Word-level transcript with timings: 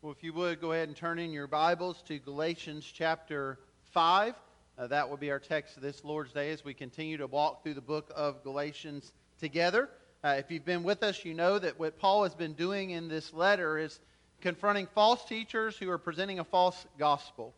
Well, 0.00 0.12
if 0.12 0.22
you 0.22 0.32
would, 0.34 0.60
go 0.60 0.70
ahead 0.70 0.86
and 0.86 0.96
turn 0.96 1.18
in 1.18 1.32
your 1.32 1.48
Bibles 1.48 2.02
to 2.02 2.20
Galatians 2.20 2.84
chapter 2.84 3.58
5. 3.90 4.32
Uh, 4.78 4.86
that 4.86 5.10
will 5.10 5.16
be 5.16 5.32
our 5.32 5.40
text 5.40 5.82
this 5.82 6.04
Lord's 6.04 6.32
Day 6.32 6.52
as 6.52 6.64
we 6.64 6.72
continue 6.72 7.16
to 7.16 7.26
walk 7.26 7.64
through 7.64 7.74
the 7.74 7.80
book 7.80 8.12
of 8.14 8.44
Galatians 8.44 9.12
together. 9.40 9.88
Uh, 10.22 10.36
if 10.38 10.52
you've 10.52 10.64
been 10.64 10.84
with 10.84 11.02
us, 11.02 11.24
you 11.24 11.34
know 11.34 11.58
that 11.58 11.80
what 11.80 11.98
Paul 11.98 12.22
has 12.22 12.36
been 12.36 12.52
doing 12.52 12.90
in 12.90 13.08
this 13.08 13.34
letter 13.34 13.76
is 13.76 13.98
confronting 14.40 14.86
false 14.94 15.24
teachers 15.24 15.76
who 15.76 15.90
are 15.90 15.98
presenting 15.98 16.38
a 16.38 16.44
false 16.44 16.86
gospel. 16.96 17.52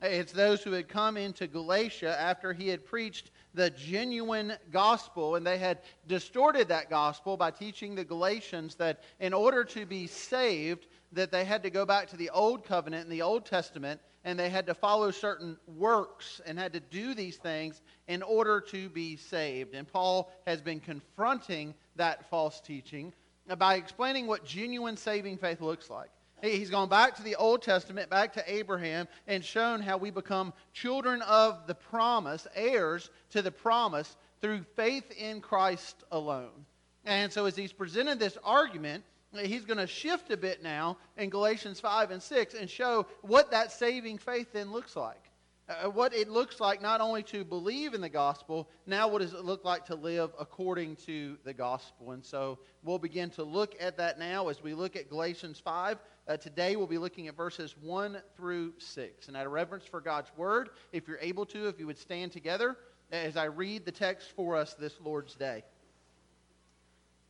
It's 0.00 0.32
those 0.32 0.64
who 0.64 0.72
had 0.72 0.88
come 0.88 1.18
into 1.18 1.46
Galatia 1.46 2.18
after 2.18 2.54
he 2.54 2.68
had 2.68 2.86
preached 2.86 3.30
the 3.52 3.68
genuine 3.68 4.54
gospel, 4.70 5.36
and 5.36 5.46
they 5.46 5.58
had 5.58 5.80
distorted 6.08 6.68
that 6.68 6.88
gospel 6.88 7.36
by 7.36 7.50
teaching 7.50 7.94
the 7.94 8.04
Galatians 8.04 8.76
that 8.76 9.02
in 9.20 9.34
order 9.34 9.62
to 9.64 9.84
be 9.84 10.06
saved, 10.06 10.86
that 11.12 11.30
they 11.30 11.44
had 11.44 11.62
to 11.62 11.70
go 11.70 11.84
back 11.84 12.08
to 12.08 12.16
the 12.16 12.30
Old 12.30 12.64
Covenant 12.64 13.04
and 13.04 13.12
the 13.12 13.22
Old 13.22 13.44
Testament, 13.44 14.00
and 14.24 14.38
they 14.38 14.48
had 14.48 14.66
to 14.66 14.74
follow 14.74 15.10
certain 15.10 15.56
works 15.66 16.40
and 16.46 16.58
had 16.58 16.72
to 16.72 16.80
do 16.80 17.14
these 17.14 17.36
things 17.36 17.82
in 18.08 18.22
order 18.22 18.60
to 18.60 18.88
be 18.88 19.16
saved. 19.16 19.74
And 19.74 19.86
Paul 19.86 20.32
has 20.46 20.60
been 20.60 20.80
confronting 20.80 21.74
that 21.96 22.28
false 22.30 22.60
teaching 22.60 23.12
by 23.58 23.74
explaining 23.74 24.26
what 24.26 24.44
genuine 24.44 24.96
saving 24.96 25.38
faith 25.38 25.60
looks 25.60 25.90
like. 25.90 26.10
He's 26.42 26.70
gone 26.70 26.88
back 26.88 27.14
to 27.16 27.22
the 27.22 27.36
Old 27.36 27.62
Testament, 27.62 28.10
back 28.10 28.32
to 28.32 28.52
Abraham, 28.52 29.06
and 29.28 29.44
shown 29.44 29.80
how 29.80 29.96
we 29.96 30.10
become 30.10 30.52
children 30.72 31.22
of 31.22 31.68
the 31.68 31.74
promise, 31.74 32.48
heirs 32.56 33.10
to 33.30 33.42
the 33.42 33.52
promise, 33.52 34.16
through 34.40 34.64
faith 34.74 35.08
in 35.12 35.40
Christ 35.40 36.02
alone. 36.10 36.66
And 37.04 37.32
so, 37.32 37.46
as 37.46 37.54
he's 37.54 37.72
presented 37.72 38.18
this 38.18 38.36
argument, 38.42 39.04
he's 39.40 39.64
going 39.64 39.78
to 39.78 39.86
shift 39.86 40.30
a 40.30 40.36
bit 40.36 40.62
now 40.62 40.98
in 41.16 41.30
Galatians 41.30 41.80
5 41.80 42.10
and 42.10 42.22
6 42.22 42.54
and 42.54 42.68
show 42.68 43.06
what 43.22 43.50
that 43.50 43.72
saving 43.72 44.18
faith 44.18 44.52
then 44.52 44.72
looks 44.72 44.96
like. 44.96 45.30
Uh, 45.68 45.88
what 45.88 46.12
it 46.12 46.28
looks 46.28 46.60
like 46.60 46.82
not 46.82 47.00
only 47.00 47.22
to 47.22 47.44
believe 47.44 47.94
in 47.94 48.00
the 48.00 48.08
gospel, 48.08 48.68
now 48.84 49.06
what 49.06 49.22
does 49.22 49.32
it 49.32 49.44
look 49.44 49.64
like 49.64 49.84
to 49.86 49.94
live 49.94 50.30
according 50.38 50.96
to 50.96 51.38
the 51.44 51.52
gospel? 51.54 52.10
And 52.10 52.24
so 52.24 52.58
we'll 52.82 52.98
begin 52.98 53.30
to 53.30 53.44
look 53.44 53.74
at 53.80 53.96
that 53.96 54.18
now 54.18 54.48
as 54.48 54.62
we 54.62 54.74
look 54.74 54.96
at 54.96 55.08
Galatians 55.08 55.60
5. 55.60 55.98
Uh, 56.26 56.36
today 56.36 56.74
we'll 56.74 56.88
be 56.88 56.98
looking 56.98 57.28
at 57.28 57.36
verses 57.36 57.76
1 57.80 58.20
through 58.36 58.74
6. 58.78 59.28
And 59.28 59.36
out 59.36 59.46
of 59.46 59.52
reverence 59.52 59.84
for 59.84 60.00
God's 60.00 60.30
word, 60.36 60.70
if 60.92 61.06
you're 61.06 61.18
able 61.20 61.46
to, 61.46 61.68
if 61.68 61.78
you 61.78 61.86
would 61.86 61.98
stand 61.98 62.32
together 62.32 62.76
as 63.12 63.36
I 63.36 63.44
read 63.44 63.84
the 63.84 63.92
text 63.92 64.32
for 64.34 64.56
us 64.56 64.74
this 64.74 64.94
Lord's 65.00 65.34
Day 65.36 65.62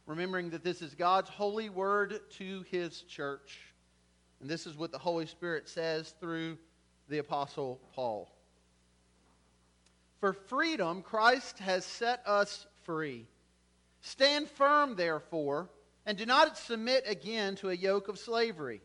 remembering 0.06 0.50
that 0.50 0.64
this 0.64 0.82
is 0.82 0.94
God's 0.94 1.30
holy 1.30 1.68
word 1.68 2.20
to 2.38 2.64
his 2.70 3.02
church. 3.02 3.58
And 4.40 4.50
this 4.50 4.66
is 4.66 4.76
what 4.76 4.90
the 4.90 4.98
Holy 4.98 5.26
Spirit 5.26 5.68
says 5.68 6.14
through 6.20 6.58
the 7.08 7.18
Apostle 7.18 7.80
Paul. 7.94 8.30
For 10.20 10.32
freedom, 10.32 11.02
Christ 11.02 11.58
has 11.60 11.84
set 11.84 12.22
us 12.26 12.66
free. 12.84 13.26
Stand 14.00 14.48
firm, 14.48 14.96
therefore, 14.96 15.70
and 16.06 16.18
do 16.18 16.26
not 16.26 16.58
submit 16.58 17.04
again 17.06 17.54
to 17.56 17.70
a 17.70 17.74
yoke 17.74 18.08
of 18.08 18.18
slavery. 18.18 18.80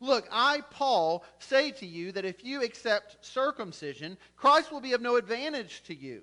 Look, 0.00 0.26
I, 0.30 0.62
Paul, 0.70 1.24
say 1.38 1.70
to 1.72 1.86
you 1.86 2.12
that 2.12 2.24
if 2.24 2.44
you 2.44 2.62
accept 2.62 3.24
circumcision, 3.24 4.18
Christ 4.36 4.72
will 4.72 4.80
be 4.80 4.92
of 4.92 5.00
no 5.00 5.16
advantage 5.16 5.82
to 5.84 5.94
you. 5.94 6.22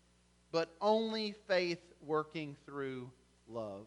but 0.51 0.69
only 0.81 1.33
faith 1.47 1.79
working 2.05 2.55
through 2.65 3.09
love. 3.49 3.85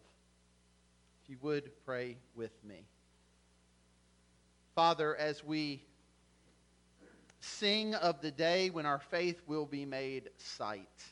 If 1.23 1.31
you 1.31 1.37
would 1.43 1.71
pray 1.85 2.17
with 2.35 2.53
me. 2.65 2.85
Father, 4.75 5.17
as 5.17 5.45
we 5.45 5.83
sing 7.41 7.95
of 7.95 8.21
the 8.21 8.31
day 8.31 8.71
when 8.71 8.87
our 8.87 8.99
faith 8.99 9.41
will 9.47 9.67
be 9.67 9.85
made 9.85 10.31
sight, 10.39 11.05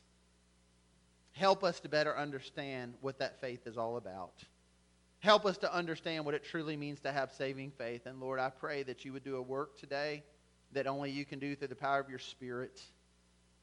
help 1.32 1.62
us 1.62 1.80
to 1.80 1.88
better 1.88 2.16
understand 2.16 2.94
what 3.00 3.18
that 3.18 3.40
faith 3.40 3.66
is 3.66 3.78
all 3.78 3.96
about. 3.96 4.34
Help 5.20 5.46
us 5.46 5.56
to 5.58 5.72
understand 5.72 6.24
what 6.24 6.34
it 6.34 6.44
truly 6.44 6.76
means 6.76 7.00
to 7.00 7.12
have 7.12 7.30
saving 7.32 7.70
faith. 7.78 8.06
And 8.06 8.20
Lord, 8.20 8.40
I 8.40 8.50
pray 8.50 8.82
that 8.82 9.04
you 9.04 9.12
would 9.12 9.22
do 9.22 9.36
a 9.36 9.42
work 9.42 9.78
today 9.78 10.24
that 10.72 10.86
only 10.86 11.10
you 11.10 11.24
can 11.24 11.38
do 11.38 11.54
through 11.54 11.68
the 11.68 11.76
power 11.76 12.00
of 12.00 12.08
your 12.08 12.18
Spirit 12.18 12.82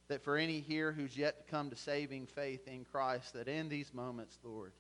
that 0.09 0.23
for 0.23 0.37
any 0.37 0.59
here 0.59 0.91
who's 0.91 1.15
yet 1.15 1.37
to 1.37 1.51
come 1.51 1.69
to 1.69 1.75
saving 1.75 2.25
faith 2.25 2.67
in 2.67 2.83
Christ, 2.83 3.33
that 3.33 3.47
in 3.47 3.69
these 3.69 3.93
moments, 3.93 4.37
Lord, 4.43 4.73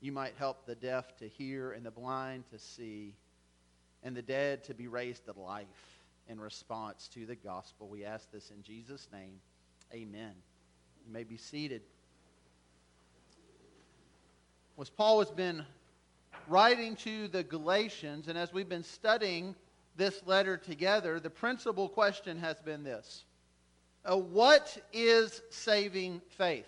you 0.00 0.12
might 0.12 0.32
help 0.38 0.66
the 0.66 0.74
deaf 0.74 1.16
to 1.18 1.28
hear 1.28 1.72
and 1.72 1.86
the 1.86 1.90
blind 1.90 2.44
to 2.50 2.58
see 2.58 3.14
and 4.02 4.16
the 4.16 4.22
dead 4.22 4.64
to 4.64 4.74
be 4.74 4.88
raised 4.88 5.26
to 5.26 5.38
life 5.38 5.66
in 6.28 6.40
response 6.40 7.08
to 7.08 7.26
the 7.26 7.36
gospel. 7.36 7.88
We 7.88 8.04
ask 8.04 8.30
this 8.32 8.50
in 8.50 8.62
Jesus' 8.62 9.06
name. 9.12 9.40
Amen. 9.92 10.32
You 11.06 11.12
may 11.12 11.24
be 11.24 11.36
seated. 11.36 11.82
As 14.80 14.90
Paul 14.90 15.20
has 15.20 15.30
been 15.30 15.64
writing 16.48 16.96
to 16.96 17.28
the 17.28 17.44
Galatians, 17.44 18.26
and 18.26 18.36
as 18.36 18.52
we've 18.52 18.68
been 18.68 18.82
studying 18.82 19.54
this 19.96 20.22
letter 20.26 20.56
together, 20.56 21.20
the 21.20 21.30
principal 21.30 21.88
question 21.88 22.38
has 22.38 22.58
been 22.60 22.82
this 22.82 23.24
uh, 24.04 24.16
what 24.16 24.76
is 24.92 25.42
saving 25.50 26.20
faith? 26.36 26.66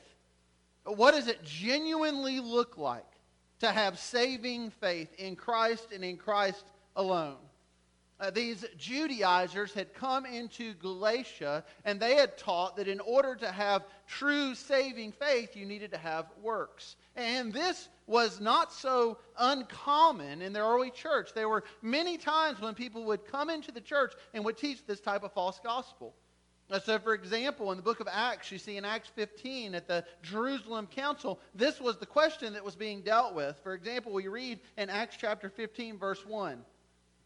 What 0.85 1.13
does 1.15 1.29
it 1.29 1.43
genuinely 1.43 2.41
look 2.41 2.77
like 2.77 3.05
to 3.61 3.73
have 3.73 3.99
saving 3.99 4.71
faith 4.71 5.13
in 5.19 5.35
Christ 5.35 5.89
and 5.93 6.05
in 6.05 6.17
Christ 6.17 6.65
alone? 6.95 7.37
Uh, 8.21 8.31
these 8.31 8.65
Judaizers 8.79 9.73
had 9.75 9.93
come 9.93 10.25
into 10.25 10.75
Galatia 10.75 11.65
and 11.85 11.99
they 11.99 12.15
had 12.15 12.39
taught 12.39 12.77
that 12.77 12.87
in 12.87 13.01
order 13.01 13.35
to 13.35 13.51
have 13.51 13.85
true 14.07 14.55
saving 14.55 15.13
faith, 15.13 15.57
you 15.57 15.67
needed 15.67 15.91
to 15.91 15.99
have 15.99 16.27
works. 16.41 16.95
And 17.17 17.53
this 17.53 17.89
was 18.07 18.41
not 18.41 18.73
so 18.73 19.19
uncommon 19.37 20.43
in 20.43 20.53
the 20.53 20.61
early 20.61 20.91
church. 20.91 21.33
There 21.35 21.49
were 21.49 21.65
many 21.83 22.17
times 22.17 22.61
when 22.61 22.75
people 22.75 23.05
would 23.05 23.27
come 23.27 23.51
into 23.51 23.73
the 23.73 23.81
church 23.81 24.13
and 24.33 24.45
would 24.45 24.59
teach 24.59 24.87
this 24.87 25.01
type 25.01 25.25
of 25.25 25.33
false 25.33 25.59
gospel. 25.63 26.15
So, 26.85 26.99
for 26.99 27.15
example, 27.15 27.71
in 27.71 27.77
the 27.77 27.83
book 27.83 28.01
of 28.01 28.09
Acts, 28.11 28.51
you 28.51 28.59
see 28.59 28.79
in 28.79 28.85
Acts 28.85 29.09
15 29.15 29.75
at 29.75 29.87
the 29.87 30.05
Jerusalem 30.23 30.87
Council, 30.87 31.39
this 31.55 31.79
was 31.79 31.99
the 31.99 32.07
question 32.07 32.55
that 32.55 32.65
was 32.65 32.75
being 32.75 33.03
dealt 33.03 33.35
with. 33.35 33.61
For 33.63 33.75
example, 33.75 34.13
we 34.13 34.29
read 34.29 34.61
in 34.79 34.89
Acts 34.89 35.17
chapter 35.19 35.51
15, 35.51 35.99
verse 35.99 36.25
1 36.27 36.65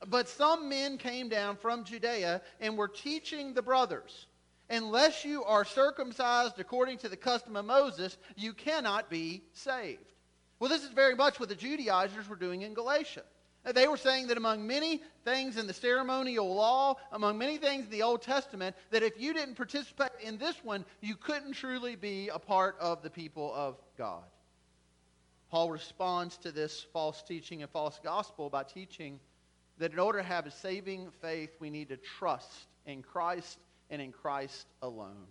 But 0.09 0.29
some 0.29 0.69
men 0.69 0.99
came 0.99 1.29
down 1.29 1.57
from 1.57 1.85
Judea 1.85 2.43
and 2.61 2.77
were 2.77 2.89
teaching 2.89 3.55
the 3.55 3.63
brothers, 3.63 4.27
Unless 4.71 5.25
you 5.25 5.45
are 5.45 5.65
circumcised 5.65 6.59
according 6.59 6.99
to 6.99 7.09
the 7.09 7.17
custom 7.17 7.57
of 7.57 7.65
Moses, 7.65 8.19
you 8.37 8.53
cannot 8.53 9.09
be 9.09 9.43
saved. 9.55 10.13
Well, 10.59 10.69
this 10.69 10.83
is 10.83 10.91
very 10.91 11.15
much 11.15 11.41
what 11.41 11.49
the 11.49 11.55
Judaizers 11.55 12.29
were 12.29 12.37
doing 12.37 12.63
in 12.63 12.75
Galatia. 12.75 13.23
Uh, 13.69 13.73
they 13.73 13.87
were 13.87 13.99
saying 13.99 14.29
that 14.29 14.39
among 14.39 14.67
many 14.67 15.03
things 15.25 15.59
in 15.59 15.67
the 15.67 15.75
ceremonial 15.75 16.55
law, 16.55 16.97
among 17.13 17.37
many 17.37 17.59
things 17.59 17.85
in 17.85 17.91
the 17.91 18.03
Old 18.03 18.23
Testament, 18.23 18.75
that 18.91 19.03
if 19.03 19.21
you 19.21 19.35
didn't 19.35 19.57
participate 19.57 20.11
in 20.23 20.39
this 20.39 20.57
one, 20.65 20.87
you 21.03 21.15
couldn't 21.15 21.53
truly 21.53 21.95
be 21.95 22.31
a 22.33 22.39
part 22.39 22.77
of 22.81 23.03
the 23.03 23.11
people 23.11 23.53
of 23.55 23.77
God. 23.99 24.25
Paul 25.51 25.71
responds 25.71 26.39
to 26.39 26.53
this 26.53 26.87
false 26.95 27.23
teaching 27.23 27.63
and 27.63 27.71
false 27.71 28.01
gospel 28.03 28.49
by 28.49 28.63
teaching 28.63 29.21
that 29.77 29.93
in 29.93 29.99
order 29.99 30.21
to 30.21 30.25
have 30.25 30.47
a 30.47 30.51
saving 30.51 31.11
faith, 31.21 31.51
we 31.61 31.69
need 31.69 31.91
to 31.91 31.99
trust 31.99 32.69
in 32.87 33.03
Christ 33.03 33.59
and 33.91 34.01
in 34.01 34.13
Christ 34.13 34.67
alone. 34.81 35.27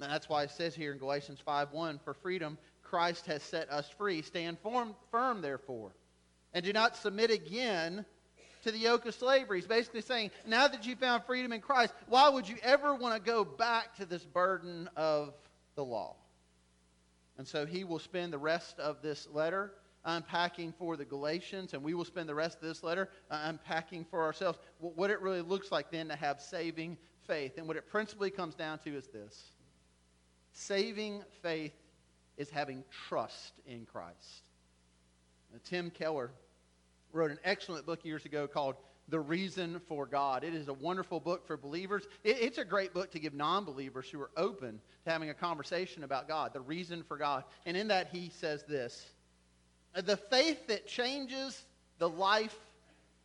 And 0.00 0.10
that's 0.10 0.30
why 0.30 0.44
it 0.44 0.50
says 0.50 0.74
here 0.74 0.92
in 0.92 0.98
Galatians 0.98 1.40
5.1, 1.46 2.00
For 2.02 2.14
freedom 2.14 2.56
Christ 2.82 3.26
has 3.26 3.42
set 3.42 3.70
us 3.70 3.88
free. 3.90 4.22
Stand 4.22 4.56
firm 5.10 5.42
therefore 5.42 5.92
and 6.52 6.64
do 6.64 6.72
not 6.72 6.96
submit 6.96 7.30
again 7.30 8.04
to 8.62 8.70
the 8.70 8.78
yoke 8.78 9.06
of 9.06 9.14
slavery. 9.14 9.58
He's 9.58 9.66
basically 9.66 10.02
saying, 10.02 10.30
now 10.46 10.68
that 10.68 10.86
you 10.86 10.96
found 10.96 11.24
freedom 11.24 11.52
in 11.52 11.60
Christ, 11.60 11.94
why 12.08 12.28
would 12.28 12.48
you 12.48 12.56
ever 12.62 12.94
want 12.94 13.14
to 13.14 13.20
go 13.20 13.44
back 13.44 13.96
to 13.96 14.06
this 14.06 14.24
burden 14.24 14.88
of 14.96 15.34
the 15.76 15.84
law? 15.84 16.16
And 17.38 17.46
so 17.48 17.64
he 17.64 17.84
will 17.84 17.98
spend 17.98 18.32
the 18.32 18.38
rest 18.38 18.78
of 18.78 19.00
this 19.00 19.26
letter 19.32 19.72
unpacking 20.04 20.74
for 20.78 20.96
the 20.96 21.04
Galatians, 21.04 21.74
and 21.74 21.82
we 21.82 21.94
will 21.94 22.04
spend 22.04 22.28
the 22.28 22.34
rest 22.34 22.56
of 22.56 22.68
this 22.68 22.82
letter 22.82 23.08
unpacking 23.30 24.04
for 24.10 24.22
ourselves 24.22 24.58
what 24.78 25.10
it 25.10 25.20
really 25.20 25.42
looks 25.42 25.70
like 25.70 25.90
then 25.90 26.08
to 26.08 26.16
have 26.16 26.40
saving 26.40 26.96
faith. 27.26 27.56
And 27.56 27.66
what 27.66 27.76
it 27.76 27.88
principally 27.88 28.30
comes 28.30 28.54
down 28.54 28.78
to 28.80 28.96
is 28.96 29.06
this 29.08 29.52
saving 30.52 31.22
faith 31.42 31.74
is 32.36 32.50
having 32.50 32.82
trust 33.08 33.54
in 33.66 33.86
Christ. 33.86 34.48
Now, 35.52 35.58
Tim 35.64 35.90
Keller 35.90 36.30
wrote 37.12 37.30
an 37.30 37.38
excellent 37.44 37.86
book 37.86 38.04
years 38.04 38.24
ago 38.24 38.46
called 38.46 38.76
The 39.08 39.20
Reason 39.20 39.80
for 39.88 40.06
God. 40.06 40.44
It 40.44 40.54
is 40.54 40.68
a 40.68 40.72
wonderful 40.72 41.20
book 41.20 41.46
for 41.46 41.56
believers. 41.56 42.06
it's 42.24 42.58
a 42.58 42.64
great 42.64 42.94
book 42.94 43.10
to 43.12 43.18
give 43.18 43.34
non 43.34 43.64
believers 43.64 44.08
who 44.08 44.20
are 44.20 44.30
open 44.36 44.80
to 45.04 45.10
having 45.10 45.30
a 45.30 45.34
conversation 45.34 46.04
about 46.04 46.28
God, 46.28 46.52
the 46.52 46.60
reason 46.60 47.02
for 47.02 47.16
God. 47.16 47.44
And 47.66 47.76
in 47.76 47.88
that, 47.88 48.08
he 48.12 48.30
says 48.30 48.64
this 48.64 49.10
The 49.94 50.16
faith 50.16 50.66
that 50.68 50.86
changes 50.86 51.64
the 51.98 52.08
life 52.08 52.56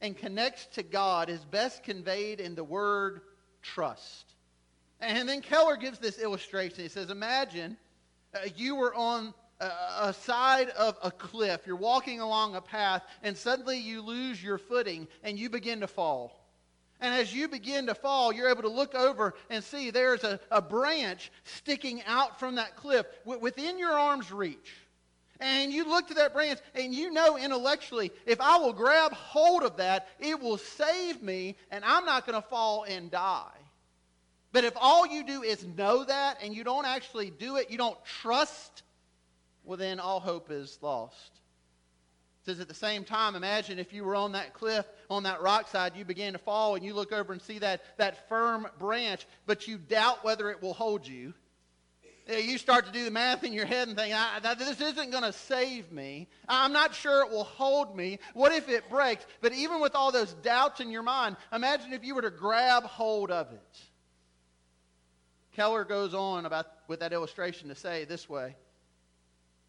and 0.02 0.18
connects 0.18 0.66
to 0.68 0.84
God 0.84 1.30
is 1.30 1.44
best 1.46 1.84
conveyed 1.84 2.40
in 2.40 2.56
the 2.56 2.64
word 2.64 3.22
trust. 3.62 4.26
And 5.00 5.28
then 5.28 5.42
Keller 5.42 5.78
gives 5.78 6.00
this 6.00 6.20
illustration. 6.20 6.84
He 6.84 6.90
says, 6.90 7.10
Imagine 7.10 7.78
uh, 8.34 8.40
you 8.56 8.76
were 8.76 8.94
on 8.94 9.34
a, 9.66 10.14
side 10.14 10.70
of 10.70 10.98
a 11.04 11.12
cliff. 11.12 11.62
You're 11.66 11.76
walking 11.76 12.20
along 12.20 12.56
a 12.56 12.62
path, 12.62 13.04
and 13.24 13.38
suddenly 13.38 13.80
you 13.80 14.02
lose 14.02 14.44
your 14.44 14.58
footing 14.58 15.08
and 15.24 15.38
you 15.38 15.50
begin 15.50 15.82
to 15.82 15.88
fall. 15.88 16.46
And 17.02 17.14
as 17.14 17.34
you 17.34 17.48
begin 17.48 17.88
to 17.88 17.96
fall, 17.96 18.34
you're 18.34 18.50
able 18.50 18.64
to 18.64 18.70
look 18.70 18.96
over 18.96 19.36
and 19.50 19.64
see 19.64 19.92
there's 19.92 20.24
a, 20.24 20.40
a 20.50 20.62
branch 20.62 21.32
sticking 21.44 22.02
out 22.06 22.40
from 22.40 22.56
that 22.56 22.76
cliff 22.76 23.06
w- 23.26 23.42
within 23.42 23.78
your 23.78 23.92
arm's 23.92 24.32
reach. 24.32 24.74
And 25.42 25.74
you 25.74 25.88
look 25.88 26.08
to 26.08 26.14
that 26.16 26.34
branch 26.34 26.60
and 26.74 26.94
you 26.94 27.12
know 27.12 27.38
intellectually, 27.38 28.12
if 28.26 28.40
I 28.40 28.58
will 28.58 28.72
grab 28.72 29.12
hold 29.12 29.64
of 29.64 29.78
that, 29.78 30.08
it 30.20 30.40
will 30.40 30.58
save 30.58 31.22
me 31.22 31.58
and 31.72 31.84
I'm 31.84 32.06
not 32.06 32.26
going 32.26 32.42
to 32.42 32.48
fall 32.48 32.86
and 32.88 33.12
die. 33.12 33.52
But 34.54 34.64
if 34.64 34.74
all 34.78 35.06
you 35.06 35.26
do 35.26 35.44
is 35.44 35.66
know 35.66 36.06
that 36.06 36.38
and 36.42 36.56
you 36.56 36.64
don't 36.64 36.86
actually 36.86 37.30
do 37.30 37.58
it, 37.58 37.70
you 37.70 37.78
don't 37.78 37.98
trust, 38.06 38.84
well, 39.66 39.78
then 39.78 40.00
all 40.00 40.20
hope 40.20 40.52
is 40.52 40.78
lost. 40.82 41.32
It 42.42 42.52
says 42.52 42.60
at 42.60 42.68
the 42.68 42.74
same 42.76 43.04
time, 43.04 43.36
imagine 43.36 43.80
if 43.80 43.92
you 43.92 44.04
were 44.04 44.16
on 44.16 44.34
that 44.34 44.54
cliff, 44.54 44.86
on 45.10 45.24
that 45.24 45.42
rock 45.42 45.68
side, 45.68 45.94
you 45.96 46.06
begin 46.06 46.34
to 46.34 46.40
fall 46.40 46.76
and 46.76 46.86
you 46.86 46.94
look 46.94 47.12
over 47.12 47.34
and 47.34 47.42
see 47.42 47.60
that, 47.60 47.82
that 47.98 48.30
firm 48.30 48.68
branch, 48.78 49.26
but 49.48 49.68
you 49.68 49.78
doubt 49.78 50.24
whether 50.24 50.52
it 50.52 50.62
will 50.62 50.74
hold 50.74 51.08
you. 51.08 51.34
You 52.28 52.58
start 52.58 52.88
to 52.88 52.92
do 52.92 53.06
the 53.06 53.12
math 53.12 53.44
in 53.44 53.54
your 53.54 53.68
head 53.68 53.88
and 53.88 53.96
think, 53.96 54.14
this 54.58 54.82
isn't 54.82 55.12
going 55.12 55.24
to 55.24 55.34
save 55.34 55.92
me. 55.92 56.28
I'm 56.50 56.74
not 56.74 56.96
sure 56.96 57.24
it 57.24 57.32
will 57.32 57.44
hold 57.44 57.96
me. 57.96 58.18
What 58.34 58.52
if 58.52 58.68
it 58.68 58.90
breaks? 58.90 59.26
But 59.42 59.54
even 59.54 59.80
with 59.80 59.94
all 59.94 60.12
those 60.12 60.34
doubts 60.34 60.80
in 60.80 60.90
your 60.90 61.04
mind, 61.04 61.38
imagine 61.54 61.94
if 61.94 62.04
you 62.04 62.16
were 62.16 62.24
to 62.24 62.32
grab 62.32 62.84
hold 62.84 63.30
of 63.30 63.52
it. 63.52 63.80
Keller 65.56 65.86
goes 65.86 66.14
on 66.14 66.46
about 66.46 66.68
with 66.88 67.00
that 67.00 67.14
illustration 67.14 67.70
to 67.70 67.76
say 67.76 68.06
this 68.06 68.28
way 68.28 68.56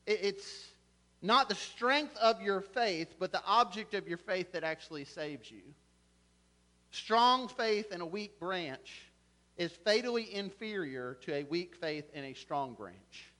it's 0.06 0.66
not 1.22 1.48
the 1.48 1.54
strength 1.54 2.16
of 2.18 2.40
your 2.40 2.60
faith, 2.60 3.14
but 3.18 3.32
the 3.32 3.44
object 3.44 3.94
of 3.94 4.06
your 4.06 4.18
faith 4.18 4.52
that 4.52 4.64
actually 4.64 5.04
saves 5.04 5.50
you. 5.50 5.62
Strong 6.90 7.48
faith 7.48 7.92
in 7.92 8.00
a 8.00 8.06
weak 8.06 8.38
branch 8.38 9.10
is 9.56 9.72
fatally 9.72 10.34
inferior 10.34 11.18
to 11.22 11.34
a 11.34 11.44
weak 11.44 11.74
faith 11.74 12.04
in 12.14 12.24
a 12.24 12.34
strong 12.34 12.74
branch. 12.74 13.32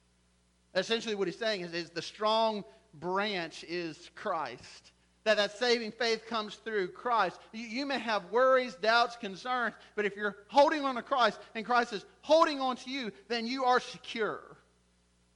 Essentially, 0.75 1.15
what 1.15 1.27
he's 1.27 1.37
saying 1.37 1.61
is, 1.61 1.73
is 1.73 1.89
the 1.89 2.01
strong 2.01 2.63
branch 2.99 3.63
is 3.67 4.09
Christ 4.15 4.91
that 5.27 5.35
that 5.35 5.57
saving 5.57 5.91
faith 5.91 6.25
comes 6.25 6.55
through 6.55 6.87
Christ. 6.87 7.37
You, 7.51 7.67
you, 7.67 7.85
may 7.85 7.99
have 7.99 8.31
worries, 8.31 8.75
doubts, 8.75 9.17
concerns, 9.17 9.75
but 9.93 10.05
if 10.05 10.15
you're 10.15 10.37
holding 10.47 10.85
on 10.85 10.95
to 10.95 11.01
Christ 11.01 11.37
and 11.53 11.65
Christ 11.65 11.91
is 11.91 12.05
holding 12.21 12.61
on 12.61 12.77
to 12.77 12.89
you, 12.89 13.11
then 13.27 13.45
you 13.45 13.65
are 13.65 13.81
secure. 13.81 14.46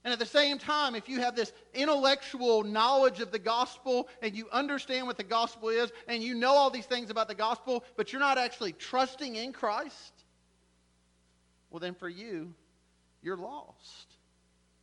And 0.04 0.12
at 0.12 0.18
the 0.18 0.26
same 0.26 0.58
time, 0.58 0.96
if 0.96 1.08
you 1.08 1.20
have 1.20 1.36
this 1.36 1.52
intellectual 1.74 2.64
knowledge 2.64 3.20
of 3.20 3.30
the 3.30 3.38
gospel 3.38 4.08
and 4.20 4.34
you 4.34 4.48
understand 4.50 5.06
what 5.06 5.16
the 5.16 5.22
gospel 5.22 5.68
is 5.68 5.92
and 6.08 6.22
you 6.22 6.34
know 6.34 6.52
all 6.52 6.70
these 6.70 6.86
things 6.86 7.08
about 7.08 7.28
the 7.28 7.36
gospel, 7.36 7.84
but 7.96 8.12
you're 8.12 8.20
not 8.20 8.36
actually 8.36 8.72
trusting 8.72 9.36
in 9.36 9.52
Christ, 9.52 10.12
well, 11.70 11.78
then 11.80 11.94
for 11.94 12.08
you, 12.08 12.52
you're 13.22 13.36
lost. 13.36 14.16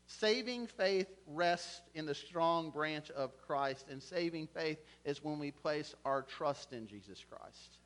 Saving 0.07 0.65
faith 0.65 1.07
rests 1.27 1.81
in 1.93 2.05
the 2.05 2.15
strong 2.15 2.71
branch 2.71 3.11
of 3.11 3.37
Christ, 3.45 3.85
and 3.91 4.01
saving 4.01 4.47
faith 4.47 4.79
is 5.05 5.23
when 5.23 5.37
we 5.37 5.51
place 5.51 5.93
our 6.03 6.23
trust 6.23 6.73
in 6.73 6.87
Jesus 6.87 7.23
Christ. 7.29 7.77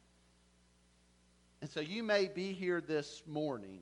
And 1.62 1.70
so 1.70 1.82
you 1.82 2.02
may 2.02 2.28
be 2.28 2.54
here 2.54 2.80
this 2.80 3.24
morning 3.28 3.82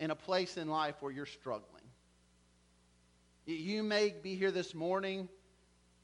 in 0.00 0.10
a 0.10 0.16
place 0.16 0.56
in 0.56 0.68
life 0.68 0.96
where 1.00 1.12
you're 1.12 1.26
struggling. 1.26 1.71
You 3.46 3.82
may 3.82 4.14
be 4.22 4.34
here 4.34 4.50
this 4.50 4.74
morning 4.74 5.28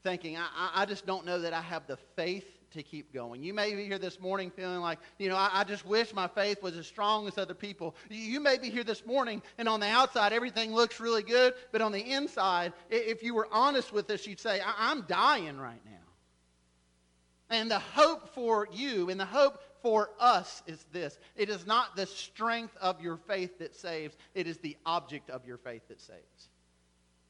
thinking, 0.03 0.37
I, 0.37 0.71
I 0.75 0.85
just 0.85 1.05
don't 1.05 1.25
know 1.25 1.39
that 1.39 1.53
I 1.53 1.61
have 1.61 1.87
the 1.87 1.97
faith 2.15 2.45
to 2.71 2.83
keep 2.83 3.13
going. 3.13 3.43
You 3.43 3.53
may 3.53 3.73
be 3.73 3.85
here 3.85 3.97
this 3.97 4.19
morning 4.19 4.51
feeling 4.51 4.79
like, 4.79 4.99
you 5.17 5.29
know, 5.29 5.35
I, 5.35 5.49
I, 5.53 5.63
just 5.63 5.85
wish 5.85 6.13
my 6.13 6.27
faith 6.27 6.61
was 6.61 6.77
as 6.77 6.85
strong 6.85 7.27
as 7.27 7.37
other 7.37 7.53
people. 7.53 7.95
You 8.09 8.39
may 8.39 8.57
be 8.57 8.69
here 8.69 8.83
this 8.83 9.05
morning 9.05 9.41
and 9.57 9.67
on 9.67 9.79
the 9.79 9.87
outside 9.87 10.33
everything 10.33 10.73
looks 10.73 10.99
really 10.99 11.23
good, 11.23 11.53
but 11.71 11.81
on 11.81 11.91
the 11.91 11.99
inside, 11.99 12.73
if 12.89 13.23
you 13.23 13.33
were 13.33 13.47
honest 13.51 13.91
with 13.91 14.09
us, 14.11 14.27
you'd 14.27 14.39
say, 14.39 14.61
I'm 14.77 15.01
dying 15.03 15.57
right 15.57 15.81
now. 15.85 15.91
And 17.49 17.71
the 17.71 17.79
hope 17.79 18.35
for 18.35 18.67
you 18.71 19.09
and 19.09 19.19
the 19.19 19.25
hope 19.25 19.63
for 19.81 20.11
us 20.19 20.61
is 20.67 20.85
this 20.91 21.17
it 21.35 21.49
is 21.49 21.65
not 21.65 21.95
the 21.95 22.05
strength 22.05 22.75
of 22.77 23.01
your 23.01 23.17
faith 23.17 23.57
that 23.59 23.75
saves, 23.75 24.15
it 24.35 24.45
is 24.45 24.57
the 24.57 24.77
object 24.85 25.29
of 25.29 25.45
your 25.45 25.57
faith 25.57 25.87
that 25.87 25.99
saves. 25.99 26.48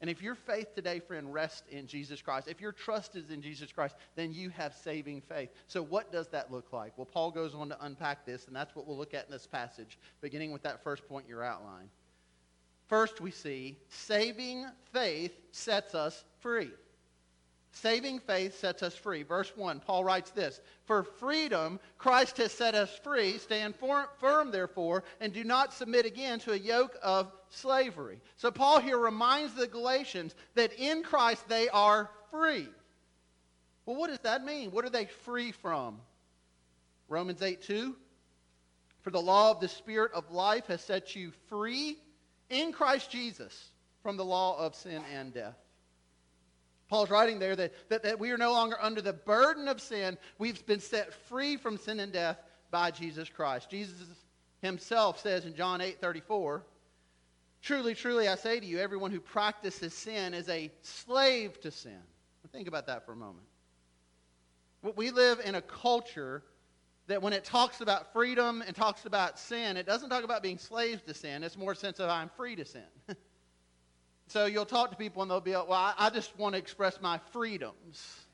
And 0.02 0.10
if 0.10 0.22
your 0.22 0.36
faith 0.36 0.74
today, 0.76 1.00
friend, 1.00 1.34
rests 1.34 1.64
in 1.70 1.86
Jesus 1.86 2.22
Christ, 2.22 2.48
if 2.48 2.62
your 2.62 2.72
trust 2.72 3.18
is 3.18 3.32
in 3.32 3.42
Jesus 3.42 3.72
Christ, 3.72 3.96
then 4.16 4.32
you 4.32 4.50
have 4.50 4.74
saving 4.74 5.22
faith. 5.22 5.50
So, 5.68 5.84
what 5.84 6.12
does 6.12 6.30
that 6.30 6.52
look 6.52 6.72
like? 6.72 6.98
Well, 6.98 7.06
Paul 7.06 7.32
goes 7.32 7.54
on 7.54 7.68
to 7.70 7.86
unpack 7.86 8.26
this, 8.26 8.48
and 8.48 8.56
that's 8.56 8.76
what 8.76 8.88
we'll 8.88 8.98
look 8.98 9.14
at 9.14 9.26
in 9.26 9.32
this 9.32 9.46
passage, 9.46 10.00
beginning 10.22 10.54
with 10.54 10.64
that 10.64 10.84
first 10.84 11.08
point 11.08 11.26
in 11.26 11.30
your 11.30 11.44
outline. 11.44 11.90
First, 12.88 13.20
we 13.20 13.30
see 13.30 13.78
saving 13.90 14.66
faith 14.94 15.38
sets 15.52 15.94
us 15.94 16.24
free. 16.40 16.72
Saving 17.72 18.20
faith 18.20 18.60
sets 18.60 18.82
us 18.82 18.96
free. 18.96 19.24
Verse 19.24 19.52
1, 19.56 19.80
Paul 19.82 20.04
writes 20.04 20.32
this 20.32 20.60
For 20.86 21.04
freedom, 21.04 21.80
Christ 21.98 22.38
has 22.38 22.52
set 22.52 22.74
us 22.74 22.90
free. 23.04 23.38
Stand 23.38 23.76
firm, 23.76 24.52
therefore, 24.52 25.04
and 25.22 25.32
do 25.32 25.44
not 25.44 25.74
submit 25.74 26.06
again 26.06 26.40
to 26.40 26.54
a 26.54 26.58
yoke 26.58 26.98
of 27.04 27.32
slavery. 27.50 28.20
So, 28.38 28.50
Paul 28.50 28.80
here 28.80 28.98
reminds 28.98 29.54
the 29.54 29.68
Galatians 29.68 30.34
that 30.56 30.74
in 30.74 31.04
Christ 31.04 31.48
they 31.48 31.70
are 31.70 32.10
free. 32.32 32.68
Well, 33.86 33.96
what 33.96 34.10
does 34.10 34.20
that 34.20 34.44
mean? 34.44 34.72
What 34.72 34.86
are 34.86 34.90
they 34.90 35.06
free 35.06 35.52
from? 35.52 36.00
Romans 37.08 37.42
8 37.42 37.62
2. 37.62 37.96
For 39.02 39.12
the 39.12 39.22
law 39.22 39.52
of 39.52 39.60
the 39.60 39.68
Spirit 39.68 40.12
of 40.14 40.32
life 40.32 40.68
has 40.68 40.82
set 40.82 41.16
you 41.16 41.32
free 41.48 41.98
in 42.50 42.72
Christ 42.72 43.12
Jesus 43.12 43.70
from 44.02 44.18
the 44.18 44.26
law 44.26 44.58
of 44.58 44.76
sin 44.76 45.02
and 45.14 45.34
death. 45.34 45.56
Paul's 46.90 47.12
writing 47.12 47.38
there 47.38 47.56
that, 47.56 47.90
that, 47.90 48.04
that 48.04 48.20
we 48.20 48.32
are 48.32 48.38
no 48.38 48.52
longer 48.52 48.76
under 48.82 49.02
the 49.02 49.14
burden 49.14 49.68
of 49.68 49.80
sin. 49.80 50.18
We've 50.40 50.66
been 50.66 50.80
set 50.80 51.14
free 51.14 51.56
from 51.56 51.78
sin 51.78 52.00
and 52.00 52.12
death 52.12 52.38
by 52.72 52.92
Jesus 52.92 53.30
Christ. 53.30 53.70
Jesus 53.70 53.96
himself 54.62 55.20
says 55.20 55.46
in 55.46 55.56
John 55.56 55.82
8 55.82 56.02
34, 56.02 56.64
Truly, 57.62 57.94
truly, 57.94 58.28
I 58.28 58.36
say 58.36 58.60
to 58.60 58.66
you, 58.66 58.80
everyone 58.80 59.12
who 59.12 59.20
practices 59.20 59.94
sin 59.94 60.34
is 60.34 60.50
a 60.50 60.72
slave 60.82 61.60
to 61.62 61.72
sin. 61.72 62.00
Think 62.52 62.68
about 62.68 62.88
that 62.88 63.06
for 63.06 63.12
a 63.12 63.16
moment. 63.16 63.46
We 64.96 65.12
live 65.12 65.42
in 65.44 65.56
a 65.56 65.62
culture 65.62 66.42
that 67.08 67.22
when 67.22 67.34
it 67.34 67.44
talks 67.44 67.82
about 67.82 68.14
freedom 68.14 68.64
and 68.66 68.76
talks 68.76 69.06
about 69.06 69.38
sin, 69.38 69.78
it 69.78 69.86
doesn't 69.86 70.10
talk 70.10 70.24
about 70.24 70.42
being 70.42 70.58
slaves 70.58 71.02
to 71.04 71.14
sin. 71.14 71.44
It's 71.44 71.58
more 71.58 71.76
sense 71.76 72.00
of 72.00 72.10
I'm 72.10 72.30
free 72.30 72.56
to 72.56 72.66
sin. 72.66 72.82
So 74.30 74.46
you'll 74.46 74.66
talk 74.66 74.92
to 74.92 74.96
people 74.96 75.24
and 75.24 75.32
they'll 75.32 75.42
be 75.42 75.56
like, 75.56 75.68
well, 75.68 75.80
I, 75.80 75.94
I 75.98 76.10
just 76.12 76.38
want 76.38 76.54
to 76.54 76.60
express 76.60 77.02
my 77.02 77.20
freedoms. 77.32 78.26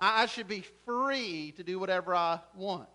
I, 0.00 0.22
I 0.22 0.26
should 0.26 0.48
be 0.48 0.64
free 0.86 1.52
to 1.58 1.62
do 1.62 1.78
whatever 1.78 2.14
I 2.14 2.40
want. 2.56 2.88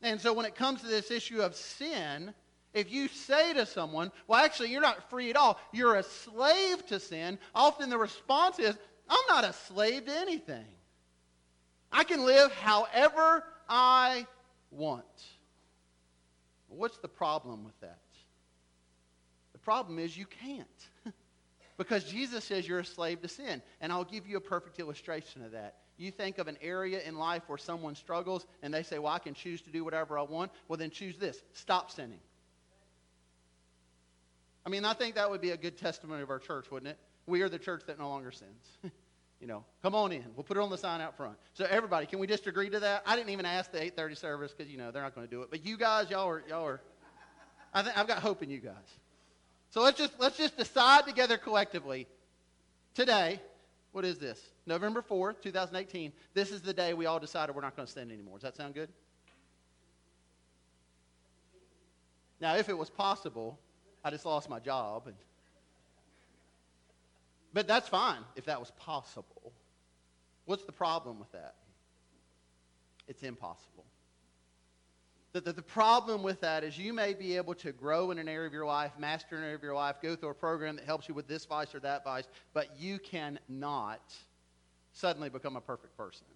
And 0.00 0.18
so 0.18 0.32
when 0.32 0.46
it 0.46 0.54
comes 0.54 0.80
to 0.80 0.86
this 0.86 1.10
issue 1.10 1.42
of 1.42 1.54
sin, 1.54 2.32
if 2.72 2.90
you 2.90 3.08
say 3.08 3.52
to 3.52 3.66
someone, 3.66 4.10
well, 4.26 4.42
actually, 4.42 4.70
you're 4.70 4.80
not 4.80 5.10
free 5.10 5.28
at 5.28 5.36
all, 5.36 5.60
you're 5.70 5.96
a 5.96 6.02
slave 6.02 6.86
to 6.86 6.98
sin, 6.98 7.38
often 7.54 7.90
the 7.90 7.98
response 7.98 8.58
is, 8.58 8.76
I'm 9.08 9.26
not 9.28 9.44
a 9.44 9.52
slave 9.52 10.06
to 10.06 10.18
anything. 10.18 10.64
I 11.92 12.04
can 12.04 12.24
live 12.24 12.52
however 12.52 13.44
I 13.68 14.26
want. 14.70 15.04
What's 16.68 16.96
the 16.98 17.08
problem 17.08 17.64
with 17.64 17.78
that? 17.80 17.98
The 19.52 19.58
problem 19.58 19.98
is 19.98 20.16
you 20.16 20.26
can't. 20.26 20.88
Because 21.76 22.04
Jesus 22.04 22.44
says 22.44 22.68
you're 22.68 22.80
a 22.80 22.84
slave 22.84 23.20
to 23.22 23.28
sin. 23.28 23.60
And 23.80 23.92
I'll 23.92 24.04
give 24.04 24.26
you 24.26 24.36
a 24.36 24.40
perfect 24.40 24.78
illustration 24.78 25.44
of 25.44 25.52
that. 25.52 25.76
You 25.96 26.10
think 26.10 26.38
of 26.38 26.48
an 26.48 26.56
area 26.60 27.00
in 27.02 27.16
life 27.16 27.42
where 27.46 27.58
someone 27.58 27.94
struggles 27.94 28.46
and 28.62 28.72
they 28.72 28.82
say, 28.82 28.98
Well, 28.98 29.12
I 29.12 29.18
can 29.18 29.34
choose 29.34 29.62
to 29.62 29.70
do 29.70 29.84
whatever 29.84 30.18
I 30.18 30.22
want. 30.22 30.50
Well, 30.68 30.76
then 30.76 30.90
choose 30.90 31.16
this 31.16 31.42
stop 31.52 31.90
sinning. 31.90 32.20
I 34.66 34.70
mean, 34.70 34.84
I 34.84 34.94
think 34.94 35.16
that 35.16 35.30
would 35.30 35.40
be 35.40 35.50
a 35.50 35.56
good 35.56 35.76
testimony 35.76 36.22
of 36.22 36.30
our 36.30 36.38
church, 36.38 36.70
wouldn't 36.70 36.90
it? 36.90 36.98
We 37.26 37.42
are 37.42 37.48
the 37.48 37.58
church 37.58 37.82
that 37.86 37.98
no 37.98 38.08
longer 38.08 38.32
sins. 38.32 38.78
you 39.40 39.46
know, 39.46 39.64
come 39.82 39.94
on 39.94 40.10
in. 40.10 40.24
We'll 40.34 40.44
put 40.44 40.56
it 40.56 40.60
on 40.60 40.70
the 40.70 40.78
sign 40.78 41.00
out 41.00 41.16
front. 41.16 41.36
So 41.52 41.66
everybody, 41.68 42.06
can 42.06 42.18
we 42.18 42.26
just 42.26 42.46
agree 42.46 42.70
to 42.70 42.80
that? 42.80 43.02
I 43.06 43.14
didn't 43.14 43.30
even 43.30 43.46
ask 43.46 43.70
the 43.70 43.78
8:30 43.78 44.16
service 44.16 44.54
because 44.56 44.72
you 44.72 44.78
know 44.78 44.90
they're 44.90 45.02
not 45.02 45.14
going 45.14 45.26
to 45.26 45.30
do 45.30 45.42
it. 45.42 45.50
But 45.50 45.64
you 45.64 45.76
guys, 45.76 46.10
y'all 46.10 46.28
are 46.28 46.42
y'all 46.48 46.66
are. 46.66 46.80
I 47.72 47.82
think 47.82 47.98
I've 47.98 48.08
got 48.08 48.18
hope 48.18 48.42
in 48.42 48.50
you 48.50 48.60
guys. 48.60 48.98
So 49.74 49.82
let's 49.82 49.98
just 49.98 50.12
let's 50.20 50.36
just 50.36 50.56
decide 50.56 51.04
together 51.04 51.36
collectively. 51.36 52.06
Today, 52.94 53.40
what 53.90 54.04
is 54.04 54.18
this? 54.18 54.40
November 54.66 55.02
4th, 55.02 55.42
2018. 55.42 56.12
This 56.32 56.52
is 56.52 56.62
the 56.62 56.72
day 56.72 56.94
we 56.94 57.06
all 57.06 57.18
decided 57.18 57.56
we're 57.56 57.62
not 57.62 57.74
going 57.74 57.84
to 57.84 57.92
sin 57.92 58.12
anymore. 58.12 58.36
Does 58.36 58.44
that 58.44 58.56
sound 58.56 58.74
good? 58.74 58.88
Now, 62.40 62.54
if 62.54 62.68
it 62.68 62.78
was 62.78 62.88
possible, 62.88 63.58
I 64.04 64.10
just 64.10 64.24
lost 64.24 64.48
my 64.48 64.60
job. 64.60 65.08
And, 65.08 65.16
but 67.52 67.66
that's 67.66 67.88
fine 67.88 68.20
if 68.36 68.44
that 68.44 68.60
was 68.60 68.70
possible. 68.78 69.50
What's 70.44 70.64
the 70.66 70.72
problem 70.72 71.18
with 71.18 71.32
that? 71.32 71.56
It's 73.08 73.24
impossible. 73.24 73.84
The, 75.34 75.40
the, 75.40 75.52
the, 75.52 75.62
problem 75.62 76.22
with 76.22 76.40
that 76.42 76.62
is 76.62 76.78
you 76.78 76.92
may 76.92 77.12
be 77.12 77.36
able 77.36 77.54
to 77.56 77.72
grow 77.72 78.12
in 78.12 78.18
an 78.18 78.28
area 78.28 78.46
of 78.46 78.52
your 78.52 78.66
life, 78.66 78.92
master 79.00 79.36
an 79.36 79.42
area 79.42 79.56
of 79.56 79.64
your 79.64 79.74
life, 79.74 79.96
go 80.00 80.14
through 80.14 80.28
a 80.28 80.34
program 80.34 80.76
that 80.76 80.84
helps 80.84 81.08
you 81.08 81.14
with 81.14 81.26
this 81.26 81.44
vice 81.44 81.74
or 81.74 81.80
that 81.80 82.04
vice, 82.04 82.28
but 82.52 82.68
you 82.78 83.00
cannot 83.00 84.14
suddenly 84.92 85.28
become 85.28 85.56
a 85.56 85.60
perfect 85.60 85.96
person. 85.96 86.28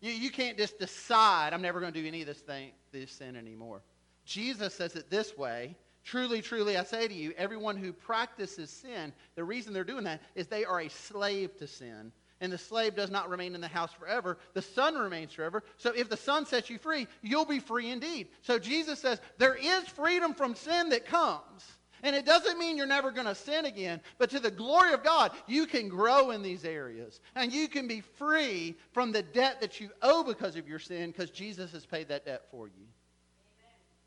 You, 0.00 0.10
you 0.10 0.30
can't 0.30 0.58
just 0.58 0.80
decide, 0.80 1.52
I'm 1.52 1.62
never 1.62 1.78
going 1.78 1.92
to 1.92 2.02
do 2.02 2.08
any 2.08 2.22
of 2.22 2.26
this 2.26 2.40
thing, 2.40 2.72
this 2.90 3.12
sin 3.12 3.36
anymore. 3.36 3.82
Jesus 4.24 4.74
says 4.74 4.96
it 4.96 5.08
this 5.08 5.38
way 5.38 5.76
Truly, 6.02 6.40
truly, 6.40 6.76
I 6.76 6.84
say 6.84 7.08
to 7.08 7.14
you, 7.14 7.34
everyone 7.36 7.76
who 7.76 7.92
practices 7.92 8.70
sin, 8.70 9.12
the 9.34 9.42
reason 9.42 9.72
they're 9.72 9.82
doing 9.82 10.04
that 10.04 10.22
is 10.36 10.46
they 10.46 10.64
are 10.64 10.80
a 10.80 10.88
slave 10.88 11.56
to 11.58 11.66
sin. 11.66 12.12
And 12.40 12.52
the 12.52 12.58
slave 12.58 12.94
does 12.94 13.10
not 13.10 13.30
remain 13.30 13.54
in 13.54 13.60
the 13.60 13.68
house 13.68 13.92
forever. 13.92 14.36
The 14.52 14.62
son 14.62 14.94
remains 14.94 15.32
forever. 15.32 15.62
So 15.78 15.92
if 15.92 16.08
the 16.08 16.16
son 16.16 16.44
sets 16.44 16.68
you 16.68 16.78
free, 16.78 17.06
you'll 17.22 17.46
be 17.46 17.60
free 17.60 17.90
indeed. 17.90 18.28
So 18.42 18.58
Jesus 18.58 19.00
says 19.00 19.20
there 19.38 19.54
is 19.54 19.84
freedom 19.88 20.34
from 20.34 20.54
sin 20.54 20.90
that 20.90 21.06
comes. 21.06 21.64
And 22.02 22.14
it 22.14 22.26
doesn't 22.26 22.58
mean 22.58 22.76
you're 22.76 22.86
never 22.86 23.10
going 23.10 23.26
to 23.26 23.34
sin 23.34 23.64
again, 23.64 24.00
but 24.18 24.30
to 24.30 24.38
the 24.38 24.50
glory 24.50 24.92
of 24.92 25.02
God, 25.02 25.32
you 25.46 25.66
can 25.66 25.88
grow 25.88 26.30
in 26.30 26.42
these 26.42 26.64
areas. 26.64 27.20
And 27.34 27.50
you 27.50 27.68
can 27.68 27.88
be 27.88 28.00
free 28.00 28.76
from 28.92 29.12
the 29.12 29.22
debt 29.22 29.60
that 29.62 29.80
you 29.80 29.90
owe 30.02 30.22
because 30.22 30.56
of 30.56 30.68
your 30.68 30.78
sin 30.78 31.10
because 31.10 31.30
Jesus 31.30 31.72
has 31.72 31.86
paid 31.86 32.08
that 32.08 32.26
debt 32.26 32.42
for 32.50 32.68
you. 32.68 32.86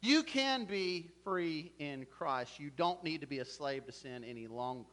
You 0.01 0.24
can 0.24 0.65
be 0.65 1.09
free 1.24 1.74
in 1.79 2.05
Christ. 2.05 2.59
You 2.59 2.69
don't 2.69 3.03
need 3.03 3.21
to 3.21 3.27
be 3.27 3.39
a 3.39 3.45
slave 3.45 3.86
to 3.88 3.91
sin 3.91 4.24
any 4.24 4.48
longer, 4.48 4.86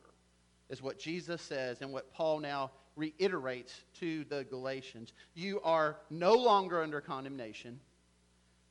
is 0.68 0.82
what 0.82 0.98
Jesus 0.98 1.42
says 1.42 1.82
and 1.82 1.92
what 1.92 2.12
Paul 2.12 2.40
now 2.40 2.72
reiterates 2.96 3.84
to 4.00 4.24
the 4.24 4.44
Galatians. 4.44 5.12
You 5.34 5.60
are 5.62 5.96
no 6.10 6.34
longer 6.34 6.82
under 6.82 7.00
condemnation. 7.00 7.78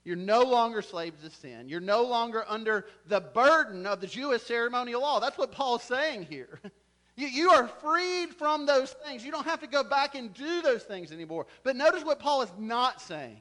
You're 0.04 0.16
no 0.16 0.44
longer 0.44 0.82
slaves 0.82 1.24
to 1.24 1.30
sin. 1.30 1.70
You're 1.70 1.80
no 1.80 2.04
longer 2.04 2.44
under 2.48 2.86
the 3.08 3.22
burden 3.22 3.88
of 3.88 4.02
the 4.02 4.08
Jewish 4.08 4.44
ceremonial 4.44 5.02
law. 5.02 5.20
That's 5.20 5.38
what 5.38 5.52
Paul's 5.52 5.84
saying 5.84 6.28
here. 6.30 6.60
You, 7.18 7.28
you 7.28 7.50
are 7.52 7.66
freed 7.68 8.34
from 8.34 8.66
those 8.66 8.92
things. 8.92 9.24
You 9.24 9.32
don't 9.32 9.46
have 9.46 9.62
to 9.62 9.68
go 9.68 9.86
back 9.86 10.16
and 10.16 10.34
do 10.34 10.62
those 10.62 10.84
things 10.84 11.14
anymore. 11.14 11.48
But 11.64 11.78
notice 11.78 12.04
what 12.04 12.20
Paul 12.20 12.42
is 12.42 12.52
not 12.60 13.02
saying. 13.02 13.38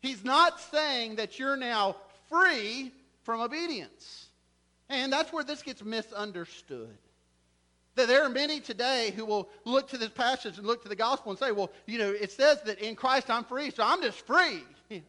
He's 0.00 0.22
not 0.22 0.60
saying 0.60 1.16
that 1.16 1.38
you're 1.38 1.56
now 1.56 1.96
free 2.28 2.92
from 3.22 3.40
obedience. 3.40 4.26
And 4.90 5.12
that's 5.12 5.32
where 5.32 5.44
this 5.44 5.62
gets 5.62 5.82
misunderstood. 5.82 6.98
That 7.98 8.06
there 8.06 8.22
are 8.22 8.28
many 8.28 8.60
today 8.60 9.12
who 9.16 9.24
will 9.24 9.48
look 9.64 9.88
to 9.88 9.98
this 9.98 10.10
passage 10.10 10.56
and 10.56 10.64
look 10.64 10.84
to 10.84 10.88
the 10.88 10.94
gospel 10.94 11.32
and 11.32 11.38
say, 11.38 11.50
well, 11.50 11.72
you 11.84 11.98
know, 11.98 12.12
it 12.12 12.30
says 12.30 12.62
that 12.62 12.78
in 12.78 12.94
Christ 12.94 13.28
I'm 13.28 13.42
free, 13.42 13.72
so 13.72 13.82
I'm 13.82 14.00
just 14.00 14.24
free. 14.24 14.62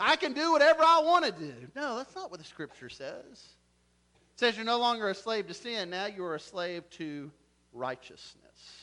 I 0.00 0.16
can 0.16 0.32
do 0.32 0.50
whatever 0.50 0.82
I 0.82 1.00
want 1.04 1.24
to 1.26 1.30
do. 1.30 1.54
No, 1.76 1.98
that's 1.98 2.16
not 2.16 2.32
what 2.32 2.40
the 2.40 2.46
scripture 2.46 2.88
says. 2.88 3.14
It 3.30 4.40
says 4.40 4.56
you're 4.56 4.66
no 4.66 4.80
longer 4.80 5.08
a 5.08 5.14
slave 5.14 5.46
to 5.46 5.54
sin, 5.54 5.90
now 5.90 6.06
you're 6.06 6.34
a 6.34 6.40
slave 6.40 6.82
to 6.90 7.30
righteousness. 7.72 8.82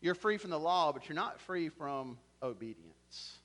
You're 0.00 0.16
free 0.16 0.36
from 0.36 0.50
the 0.50 0.58
law, 0.58 0.90
but 0.90 1.08
you're 1.08 1.14
not 1.14 1.40
free 1.42 1.68
from 1.68 2.18
obedience. 2.42 3.38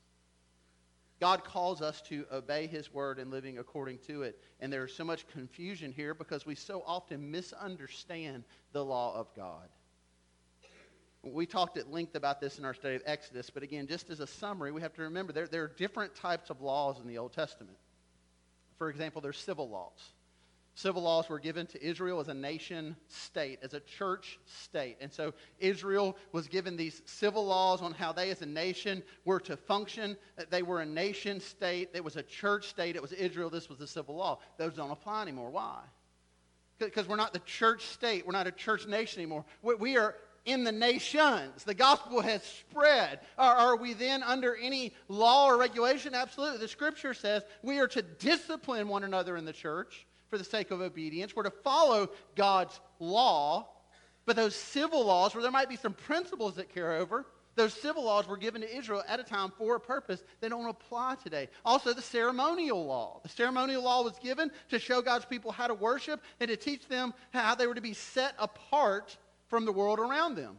God 1.24 1.46
calls 1.46 1.82
us 1.82 2.01
to 2.01 2.25
obey 2.34 2.68
His 2.68 2.94
word 2.94 3.18
and 3.18 3.32
living 3.32 3.58
according 3.58 4.00
to 4.00 4.24
it. 4.24 4.44
And 4.60 4.74
there's 4.74 4.94
so 4.94 5.06
much 5.06 5.25
confusion 5.30 5.94
here 5.94 6.13
because 6.13 6.46
we 6.46 6.53
so 6.53 6.84
often 6.86 7.32
misunderstand 7.32 8.44
the 8.74 8.84
law 8.84 9.15
of 9.15 9.34
God. 9.34 9.70
We 11.24 11.46
talked 11.46 11.77
at 11.77 11.89
length 11.89 12.15
about 12.15 12.42
this 12.42 12.60
in 12.60 12.65
our 12.65 12.74
study 12.74 12.96
of 12.96 13.03
Exodus, 13.06 13.50
but 13.50 13.63
again, 13.63 13.88
just 13.88 14.10
as 14.10 14.20
a 14.20 14.27
summary, 14.27 14.74
we 14.74 14.82
have 14.82 14.94
to 14.96 15.03
remember 15.03 15.32
there, 15.32 15.48
there 15.48 15.63
are 15.63 15.72
different 15.77 16.13
types 16.13 16.50
of 16.50 16.60
laws 16.60 17.00
in 17.00 17.08
the 17.08 17.18
Old 17.18 17.32
Testament. 17.32 17.77
For 18.77 18.89
example, 18.89 19.22
there's 19.22 19.38
civil 19.38 19.70
laws. 19.70 20.12
Civil 20.75 21.03
laws 21.03 21.30
were 21.30 21.39
given 21.39 21.68
to 21.68 21.84
Israel 21.84 22.20
as 22.20 22.30
a 22.30 22.34
nation 22.34 22.96
state, 23.08 23.60
as 23.62 23.75
a 23.75 23.80
church 23.80 24.39
state. 24.46 24.98
And 25.01 25.12
so 25.13 25.34
Israel 25.60 26.18
was 26.32 26.48
given 26.48 26.75
these 26.75 27.03
civil 27.06 27.46
laws 27.46 27.84
on 27.84 27.94
how 27.94 28.12
they 28.12 28.32
as 28.32 28.42
a 28.42 28.48
nation 28.48 29.03
were 29.24 29.39
to 29.42 29.56
function. 29.56 30.18
Uh, 30.38 30.46
they 30.50 30.63
were 30.63 30.82
a 30.82 30.86
nation 30.86 31.39
state. 31.39 31.89
It 31.94 32.03
was 32.03 32.15
a 32.15 32.24
church 32.24 32.70
state. 32.70 32.96
It 32.96 33.03
was 33.03 33.12
Israel. 33.12 33.51
This 33.51 33.70
was 33.70 33.77
the 33.77 33.88
civil 33.88 34.15
law. 34.15 34.39
Those 34.58 34.74
don't 34.74 34.89
apply 34.89 35.22
anymore. 35.22 35.51
Why? 35.51 35.80
Because 36.80 37.08
we're 37.08 37.18
not 37.18 37.34
the 37.34 37.39
church 37.39 37.86
state. 37.86 38.25
We're 38.25 38.34
not 38.34 38.48
a 38.48 38.51
church 38.51 38.88
nation 38.88 39.22
anymore. 39.22 39.46
We 39.62 39.98
are 39.98 40.15
in 40.46 40.63
the 40.63 40.72
nations. 40.72 41.63
The 41.63 41.75
gospel 41.75 42.20
has 42.22 42.44
spread. 42.44 43.20
Are, 43.38 43.56
are, 43.56 43.75
we 43.75 43.94
then 43.94 44.24
under 44.24 44.56
any 44.56 44.94
law 45.08 45.46
or 45.46 45.58
regulation? 45.58 46.15
Absolutely. 46.15 46.58
The 46.58 46.68
scripture 46.68 47.13
says 47.13 47.44
we 47.62 47.77
are 47.77 47.88
to 47.89 48.01
discipline 48.01 48.88
one 48.88 49.03
another 49.03 49.38
in 49.38 49.46
the 49.46 49.53
church 49.53 50.08
for 50.34 50.40
the 50.40 50.44
sake 50.44 50.72
of 50.72 50.82
obedience. 50.82 51.36
We're 51.36 51.44
to 51.44 51.52
follow 51.52 52.10
God's 52.36 52.80
law. 53.00 53.68
But 54.25 54.36
those 54.36 54.56
civil 54.56 55.06
laws, 55.06 55.36
where 55.36 55.44
there 55.44 55.52
might 55.52 55.70
be 55.70 55.75
some 55.75 55.94
principles 55.94 56.56
that 56.56 56.74
carry 56.74 56.98
over, 56.98 57.28
those 57.54 57.72
civil 57.72 58.04
laws 58.04 58.28
were 58.28 58.38
given 58.38 58.62
to 58.62 58.75
Israel 58.75 59.04
at 59.08 59.20
a 59.20 59.24
time 59.24 59.52
for 59.60 59.75
a 59.75 59.80
purpose. 59.80 60.24
They 60.42 60.50
don't 60.50 60.68
apply 60.68 61.18
today. 61.22 61.50
Also, 61.63 61.94
the 61.94 62.02
ceremonial 62.02 62.84
law. 62.84 63.20
The 63.22 63.30
ceremonial 63.30 63.84
law 63.84 64.02
was 64.02 64.18
given 64.24 64.50
to 64.70 64.80
show 64.80 65.04
God's 65.04 65.25
people 65.25 65.52
how 65.52 65.68
to 65.68 65.75
worship 65.75 66.20
and 66.40 66.50
to 66.50 66.58
teach 66.58 66.88
them 66.88 67.13
how 67.32 67.54
they 67.54 67.68
were 67.68 67.75
to 67.75 67.82
be 67.82 67.94
set 67.94 68.34
apart 68.40 69.16
from 69.50 69.66
the 69.66 69.72
world 69.72 70.00
around 70.00 70.34
them. 70.34 70.58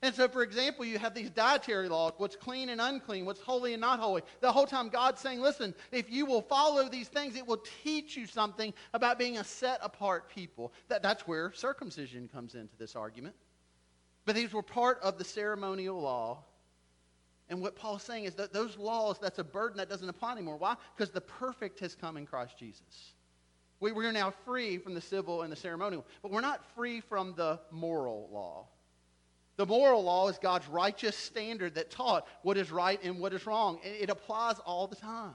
And 0.00 0.14
so, 0.14 0.28
for 0.28 0.44
example, 0.44 0.84
you 0.84 0.96
have 0.98 1.12
these 1.12 1.30
dietary 1.30 1.88
laws 1.88 2.12
what's 2.18 2.36
clean 2.36 2.68
and 2.68 2.80
unclean, 2.80 3.24
what's 3.24 3.40
holy 3.40 3.72
and 3.72 3.80
not 3.80 3.98
holy. 3.98 4.22
The 4.40 4.52
whole 4.52 4.66
time 4.66 4.90
God's 4.90 5.20
saying, 5.20 5.40
listen, 5.40 5.74
if 5.90 6.08
you 6.08 6.24
will 6.24 6.42
follow 6.42 6.88
these 6.88 7.08
things, 7.08 7.34
it 7.34 7.44
will 7.44 7.62
teach 7.82 8.16
you 8.16 8.26
something 8.26 8.72
about 8.94 9.18
being 9.18 9.38
a 9.38 9.44
set 9.44 9.80
apart 9.82 10.28
people. 10.28 10.72
That, 10.88 11.02
that's 11.02 11.26
where 11.26 11.52
circumcision 11.52 12.28
comes 12.28 12.54
into 12.54 12.76
this 12.78 12.94
argument. 12.94 13.34
But 14.24 14.36
these 14.36 14.52
were 14.52 14.62
part 14.62 15.00
of 15.02 15.18
the 15.18 15.24
ceremonial 15.24 16.00
law. 16.00 16.44
And 17.48 17.60
what 17.60 17.74
Paul's 17.74 18.02
saying 18.04 18.24
is 18.24 18.34
that 18.34 18.52
those 18.52 18.76
laws, 18.76 19.18
that's 19.20 19.38
a 19.40 19.44
burden 19.44 19.78
that 19.78 19.88
doesn't 19.88 20.08
apply 20.08 20.32
anymore. 20.32 20.58
Why? 20.58 20.76
Because 20.96 21.10
the 21.10 21.22
perfect 21.22 21.80
has 21.80 21.96
come 21.96 22.16
in 22.16 22.26
Christ 22.26 22.56
Jesus. 22.56 23.14
We, 23.80 23.90
we 23.90 24.06
are 24.06 24.12
now 24.12 24.32
free 24.44 24.78
from 24.78 24.94
the 24.94 25.00
civil 25.00 25.42
and 25.42 25.50
the 25.50 25.56
ceremonial, 25.56 26.04
but 26.22 26.30
we're 26.30 26.40
not 26.40 26.64
free 26.76 27.00
from 27.00 27.34
the 27.36 27.58
moral 27.72 28.28
law. 28.32 28.66
The 29.58 29.66
moral 29.66 30.04
law 30.04 30.28
is 30.28 30.38
God's 30.38 30.68
righteous 30.68 31.16
standard 31.16 31.74
that 31.74 31.90
taught 31.90 32.28
what 32.42 32.56
is 32.56 32.70
right 32.70 33.02
and 33.02 33.18
what 33.18 33.32
is 33.32 33.44
wrong. 33.44 33.80
It 33.82 34.08
applies 34.08 34.60
all 34.60 34.86
the 34.86 34.94
time. 34.94 35.34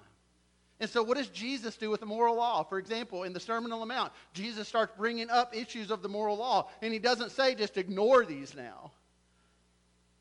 And 0.79 0.89
so, 0.89 1.03
what 1.03 1.17
does 1.17 1.27
Jesus 1.27 1.75
do 1.75 1.89
with 1.89 1.99
the 1.99 2.05
moral 2.05 2.37
law? 2.37 2.63
For 2.63 2.79
example, 2.79 3.23
in 3.23 3.33
the 3.33 3.39
Sermon 3.41 3.73
on 3.73 3.81
the 3.81 3.85
Mount, 3.85 4.13
Jesus 4.33 4.65
starts 4.65 4.93
bringing 4.97 5.29
up 5.29 5.53
issues 5.53 5.91
of 5.91 6.01
the 6.01 6.07
moral 6.07 6.37
law, 6.37 6.69
and 6.81 6.93
he 6.93 6.99
doesn't 6.99 7.31
say 7.31 7.53
just 7.53 7.77
ignore 7.77 8.23
these 8.23 8.55
now. 8.55 8.91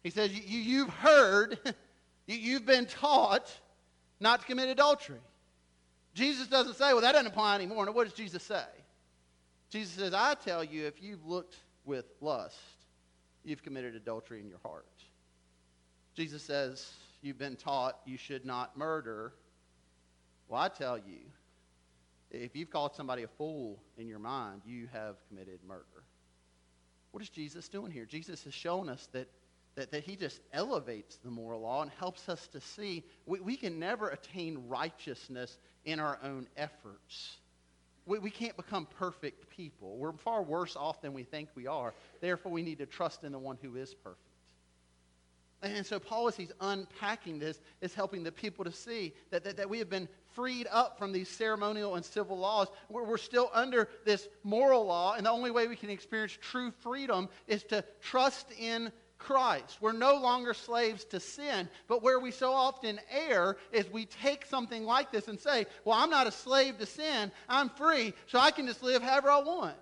He 0.03 0.11
says, 0.11 0.33
you, 0.33 0.87
have 0.87 0.95
heard, 0.95 1.59
you, 2.27 2.55
have 2.55 2.67
been 2.67 2.87
taught 2.87 3.49
not 4.19 4.41
to 4.41 4.47
commit 4.47 4.69
adultery. 4.69 5.21
Jesus 6.13 6.49
doesn't 6.49 6.75
say, 6.75 6.93
well, 6.93 7.03
that 7.03 7.13
doesn't 7.13 7.29
apply 7.29 7.55
anymore. 7.55 7.87
what 7.93 8.05
does 8.05 8.15
Jesus 8.15 8.43
say? 8.43 8.65
Jesus 9.71 9.95
says, 9.95 10.13
I 10.13 10.35
tell 10.35 10.65
you, 10.65 10.87
if 10.87 11.01
you've 11.01 11.25
looked 11.25 11.55
with 11.85 12.05
lust, 12.21 12.59
you've 13.45 13.63
committed 13.63 13.95
adultery 13.95 14.41
in 14.41 14.49
your 14.49 14.59
heart. 14.63 14.87
Jesus 16.15 16.43
says, 16.43 16.93
You've 17.23 17.39
been 17.39 17.57
taught 17.57 18.01
you 18.05 18.17
should 18.17 18.45
not 18.45 18.77
murder. 18.77 19.33
Well, 20.49 20.61
I 20.61 20.69
tell 20.69 20.99
you, 20.99 21.21
If 22.31 22.57
you've 22.57 22.71
called 22.71 22.95
somebody 22.95 23.23
a 23.23 23.29
fool 23.29 23.79
in 23.97 24.09
your 24.09 24.19
mind, 24.19 24.63
you 24.67 24.89
have 24.93 25.17
committed 25.29 25.61
murder. 25.67 26.05
What 27.13 27.23
is 27.23 27.29
Jesus 27.29 27.69
doing 27.69 27.93
here? 27.93 28.07
Jesus 28.07 28.43
has 28.45 28.55
shown 28.55 28.89
us 28.89 29.07
that, 29.13 29.29
that, 29.75 29.91
that 29.93 30.03
he 30.03 30.17
just 30.17 30.41
elevates 30.53 31.17
the 31.17 31.31
moral 31.31 31.61
law 31.61 31.83
and 31.83 31.91
helps 31.99 32.29
us 32.29 32.49
to 32.49 32.61
see 32.61 33.05
we, 33.27 33.41
we 33.41 33.57
can 33.57 33.79
never 33.79 34.09
attain 34.09 34.65
righteousness 34.67 35.59
in 35.85 36.01
our 36.01 36.19
own 36.25 36.49
efforts. 36.57 37.37
We, 38.07 38.19
we 38.19 38.31
can't 38.31 38.57
become 38.57 38.87
perfect 38.99 39.49
people. 39.51 39.97
We're 39.97 40.13
far 40.13 40.43
worse 40.43 40.77
off 40.77 41.01
than 41.01 41.13
we 41.13 41.23
think 41.23 41.49
we 41.55 41.67
are. 41.67 41.95
Therefore, 42.21 42.53
we 42.53 42.63
need 42.63 42.79
to 42.79 42.87
trust 42.87 43.25
in 43.25 43.33
the 43.33 43.39
one 43.39 43.59
who 43.63 43.77
is 43.77 43.95
perfect. 43.95 44.19
And 45.63 45.87
so 45.87 46.01
Paul, 46.01 46.27
as 46.27 46.35
he's 46.35 46.51
unpacking 46.61 47.39
this, 47.39 47.61
is 47.81 47.95
helping 47.95 48.25
the 48.25 48.33
people 48.33 48.65
to 48.65 48.73
see 48.73 49.13
that, 49.31 49.45
that, 49.45 49.57
that 49.59 49.71
we 49.71 49.79
have 49.79 49.89
been 49.89 50.09
freed 50.33 50.67
up 50.73 50.99
from 50.99 51.13
these 51.13 51.29
ceremonial 51.29 51.95
and 51.95 52.05
civil 52.05 52.37
laws. 52.37 52.67
We're, 52.89 53.05
we're 53.05 53.17
still 53.17 53.49
under 53.55 53.89
this 54.05 54.29
moral 54.43 54.85
law, 54.87 55.15
and 55.15 55.27
the 55.27 55.31
only 55.31 55.53
way 55.53 55.69
we 55.69 55.77
can 55.77 55.91
experience 55.91 56.37
true 56.41 56.73
freedom 56.81 57.29
is 57.47 57.63
to 57.65 57.85
trust 58.01 58.51
in 58.59 58.91
Christ. 59.23 59.79
We're 59.81 59.93
no 59.93 60.17
longer 60.17 60.53
slaves 60.53 61.05
to 61.07 61.21
sin, 61.21 61.69
but 61.87 62.03
where 62.03 62.19
we 62.19 62.33
so 62.33 62.53
often 62.53 62.99
err 63.11 63.57
is 63.71 63.89
we 63.91 64.07
take 64.07 64.45
something 64.47 64.85
like 64.85 65.13
this 65.13 65.29
and 65.29 65.39
say, 65.39 65.67
Well, 65.85 65.97
I'm 65.99 66.11
not 66.11 66.27
a 66.27 66.33
slave 66.33 66.79
to 66.79 66.87
sin, 66.87 67.31
I'm 67.49 67.69
free, 67.71 68.15
so 68.27 68.39
I 68.39 68.51
can 68.51 68.67
just 68.67 68.83
live 68.83 69.03
however 69.03 69.31
I 69.31 69.41
want. 69.41 69.77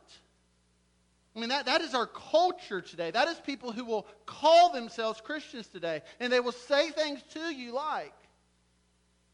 I 1.35 1.41
mean, 1.41 1.49
that, 1.49 1.67
that 1.67 1.81
is 1.81 1.95
our 1.95 2.07
culture 2.07 2.81
today. 2.81 3.11
That 3.11 3.29
is 3.29 3.39
people 3.39 3.73
who 3.73 3.85
will 3.85 4.07
call 4.27 4.73
themselves 4.73 5.21
Christians 5.21 5.69
today. 5.69 6.03
And 6.19 6.33
they 6.33 6.41
will 6.41 6.53
say 6.53 6.91
things 6.91 7.21
to 7.35 7.41
you 7.55 7.73
like, 7.73 8.15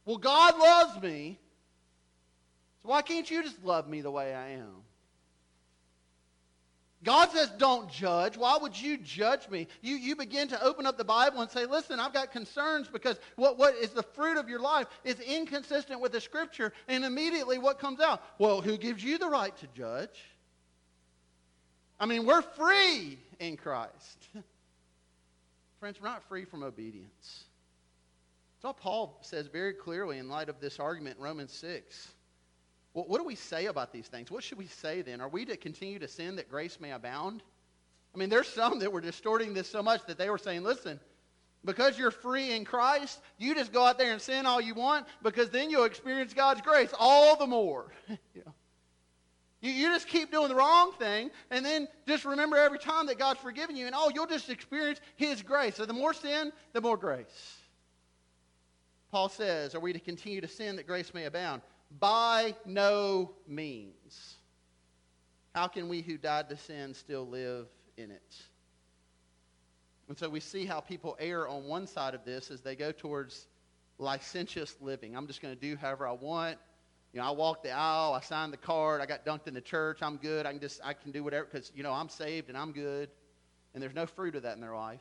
Well, 0.04 0.18
God 0.18 0.56
loves 0.58 1.02
me, 1.02 1.38
so 2.82 2.90
why 2.90 3.02
can't 3.02 3.28
you 3.28 3.42
just 3.42 3.64
love 3.64 3.88
me 3.88 4.02
the 4.02 4.10
way 4.10 4.34
I 4.34 4.50
am? 4.50 4.85
God 7.04 7.30
says, 7.30 7.50
don't 7.58 7.90
judge. 7.90 8.36
Why 8.36 8.56
would 8.60 8.80
you 8.80 8.96
judge 8.96 9.48
me? 9.48 9.68
You, 9.82 9.96
you 9.96 10.16
begin 10.16 10.48
to 10.48 10.62
open 10.62 10.86
up 10.86 10.96
the 10.96 11.04
Bible 11.04 11.40
and 11.40 11.50
say, 11.50 11.66
listen, 11.66 12.00
I've 12.00 12.14
got 12.14 12.32
concerns 12.32 12.88
because 12.88 13.18
what, 13.36 13.58
what 13.58 13.74
is 13.76 13.90
the 13.90 14.02
fruit 14.02 14.38
of 14.38 14.48
your 14.48 14.60
life 14.60 14.86
is 15.04 15.20
inconsistent 15.20 16.00
with 16.00 16.12
the 16.12 16.20
Scripture. 16.20 16.72
And 16.88 17.04
immediately 17.04 17.58
what 17.58 17.78
comes 17.78 18.00
out? 18.00 18.22
Well, 18.38 18.62
who 18.62 18.78
gives 18.78 19.04
you 19.04 19.18
the 19.18 19.28
right 19.28 19.56
to 19.58 19.66
judge? 19.74 20.24
I 22.00 22.06
mean, 22.06 22.26
we're 22.26 22.42
free 22.42 23.18
in 23.38 23.56
Christ. 23.56 24.28
Friends, 25.80 26.00
we're 26.00 26.08
not 26.08 26.26
free 26.28 26.44
from 26.44 26.62
obedience. 26.62 27.44
That's 28.56 28.64
all 28.64 28.74
Paul 28.74 29.18
says 29.20 29.48
very 29.48 29.74
clearly 29.74 30.18
in 30.18 30.28
light 30.28 30.48
of 30.48 30.60
this 30.60 30.80
argument 30.80 31.18
in 31.18 31.22
Romans 31.22 31.52
6. 31.52 32.08
Well, 32.96 33.04
what 33.08 33.18
do 33.18 33.24
we 33.24 33.34
say 33.34 33.66
about 33.66 33.92
these 33.92 34.06
things? 34.06 34.30
What 34.30 34.42
should 34.42 34.56
we 34.56 34.68
say 34.68 35.02
then? 35.02 35.20
Are 35.20 35.28
we 35.28 35.44
to 35.44 35.58
continue 35.58 35.98
to 35.98 36.08
sin 36.08 36.36
that 36.36 36.48
grace 36.48 36.80
may 36.80 36.92
abound? 36.92 37.42
I 38.14 38.16
mean, 38.16 38.30
there's 38.30 38.48
some 38.48 38.78
that 38.78 38.90
were 38.90 39.02
distorting 39.02 39.52
this 39.52 39.68
so 39.68 39.82
much 39.82 40.06
that 40.06 40.16
they 40.16 40.30
were 40.30 40.38
saying, 40.38 40.62
listen, 40.62 40.98
because 41.62 41.98
you're 41.98 42.10
free 42.10 42.52
in 42.52 42.64
Christ, 42.64 43.20
you 43.36 43.54
just 43.54 43.70
go 43.70 43.84
out 43.84 43.98
there 43.98 44.12
and 44.12 44.22
sin 44.22 44.46
all 44.46 44.62
you 44.62 44.72
want 44.72 45.06
because 45.22 45.50
then 45.50 45.68
you'll 45.68 45.84
experience 45.84 46.32
God's 46.32 46.62
grace 46.62 46.88
all 46.98 47.36
the 47.36 47.46
more. 47.46 47.92
you 48.34 48.42
you 49.60 49.88
just 49.88 50.08
keep 50.08 50.30
doing 50.30 50.48
the 50.48 50.54
wrong 50.54 50.92
thing, 50.92 51.30
and 51.50 51.62
then 51.62 51.88
just 52.08 52.24
remember 52.24 52.56
every 52.56 52.78
time 52.78 53.08
that 53.08 53.18
God's 53.18 53.40
forgiven 53.40 53.76
you, 53.76 53.84
and 53.84 53.94
oh, 53.94 54.10
you'll 54.14 54.26
just 54.26 54.48
experience 54.48 55.00
His 55.16 55.42
grace. 55.42 55.76
So 55.76 55.84
the 55.84 55.92
more 55.92 56.14
sin, 56.14 56.50
the 56.72 56.80
more 56.80 56.96
grace. 56.96 57.58
Paul 59.10 59.28
says, 59.28 59.74
Are 59.74 59.80
we 59.80 59.92
to 59.92 60.00
continue 60.00 60.40
to 60.40 60.48
sin 60.48 60.76
that 60.76 60.86
grace 60.86 61.12
may 61.12 61.24
abound? 61.24 61.60
By 61.98 62.54
no 62.64 63.32
means. 63.46 64.36
How 65.54 65.68
can 65.68 65.88
we 65.88 66.02
who 66.02 66.18
died 66.18 66.48
to 66.50 66.56
sin 66.56 66.94
still 66.94 67.26
live 67.26 67.66
in 67.96 68.10
it? 68.10 68.36
And 70.08 70.16
so 70.16 70.28
we 70.28 70.40
see 70.40 70.66
how 70.66 70.80
people 70.80 71.16
err 71.18 71.48
on 71.48 71.64
one 71.64 71.86
side 71.86 72.14
of 72.14 72.24
this 72.24 72.50
as 72.50 72.60
they 72.60 72.76
go 72.76 72.92
towards 72.92 73.46
licentious 73.98 74.76
living. 74.80 75.16
I'm 75.16 75.26
just 75.26 75.40
going 75.40 75.54
to 75.54 75.60
do 75.60 75.76
however 75.76 76.06
I 76.06 76.12
want. 76.12 76.58
You 77.12 77.20
know, 77.20 77.28
I 77.28 77.30
walked 77.30 77.62
the 77.62 77.70
aisle, 77.70 78.12
I 78.12 78.20
signed 78.20 78.52
the 78.52 78.58
card, 78.58 79.00
I 79.00 79.06
got 79.06 79.24
dunked 79.24 79.46
in 79.46 79.54
the 79.54 79.60
church, 79.60 80.00
I'm 80.02 80.18
good. 80.18 80.44
I 80.44 80.52
can 80.52 80.60
just 80.60 80.80
I 80.84 80.92
can 80.92 81.12
do 81.12 81.24
whatever 81.24 81.48
because 81.50 81.72
you 81.74 81.82
know 81.82 81.92
I'm 81.92 82.10
saved 82.10 82.48
and 82.48 82.58
I'm 82.58 82.72
good, 82.72 83.08
and 83.72 83.82
there's 83.82 83.94
no 83.94 84.06
fruit 84.06 84.34
of 84.34 84.42
that 84.42 84.54
in 84.54 84.60
their 84.60 84.74
life. 84.74 85.00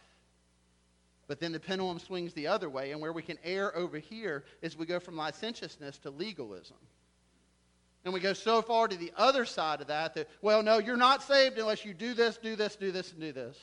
But 1.28 1.40
then 1.40 1.52
the 1.52 1.60
pendulum 1.60 2.00
swings 2.00 2.34
the 2.34 2.48
other 2.48 2.70
way, 2.70 2.92
and 2.92 3.02
where 3.02 3.12
we 3.12 3.22
can 3.22 3.38
err 3.44 3.76
over 3.76 3.98
here 3.98 4.46
is 4.62 4.78
we 4.78 4.86
go 4.86 5.00
from 5.00 5.18
licentiousness 5.18 5.98
to 6.00 6.10
legalism. 6.10 6.78
And 8.06 8.14
we 8.14 8.20
go 8.20 8.34
so 8.34 8.62
far 8.62 8.88
to 8.88 8.96
the 8.96 9.12
other 9.18 9.46
side 9.46 9.82
of 9.82 9.88
that 9.88 10.14
that, 10.14 10.30
well, 10.44 10.62
no, 10.62 10.78
you're 10.78 10.96
not 10.96 11.24
saved 11.24 11.58
unless 11.58 11.84
you 11.84 11.94
do 11.94 12.14
this, 12.14 12.38
do 12.38 12.56
this, 12.56 12.76
do 12.76 12.92
this, 12.92 13.12
and 13.12 13.20
do 13.20 13.32
this. 13.32 13.58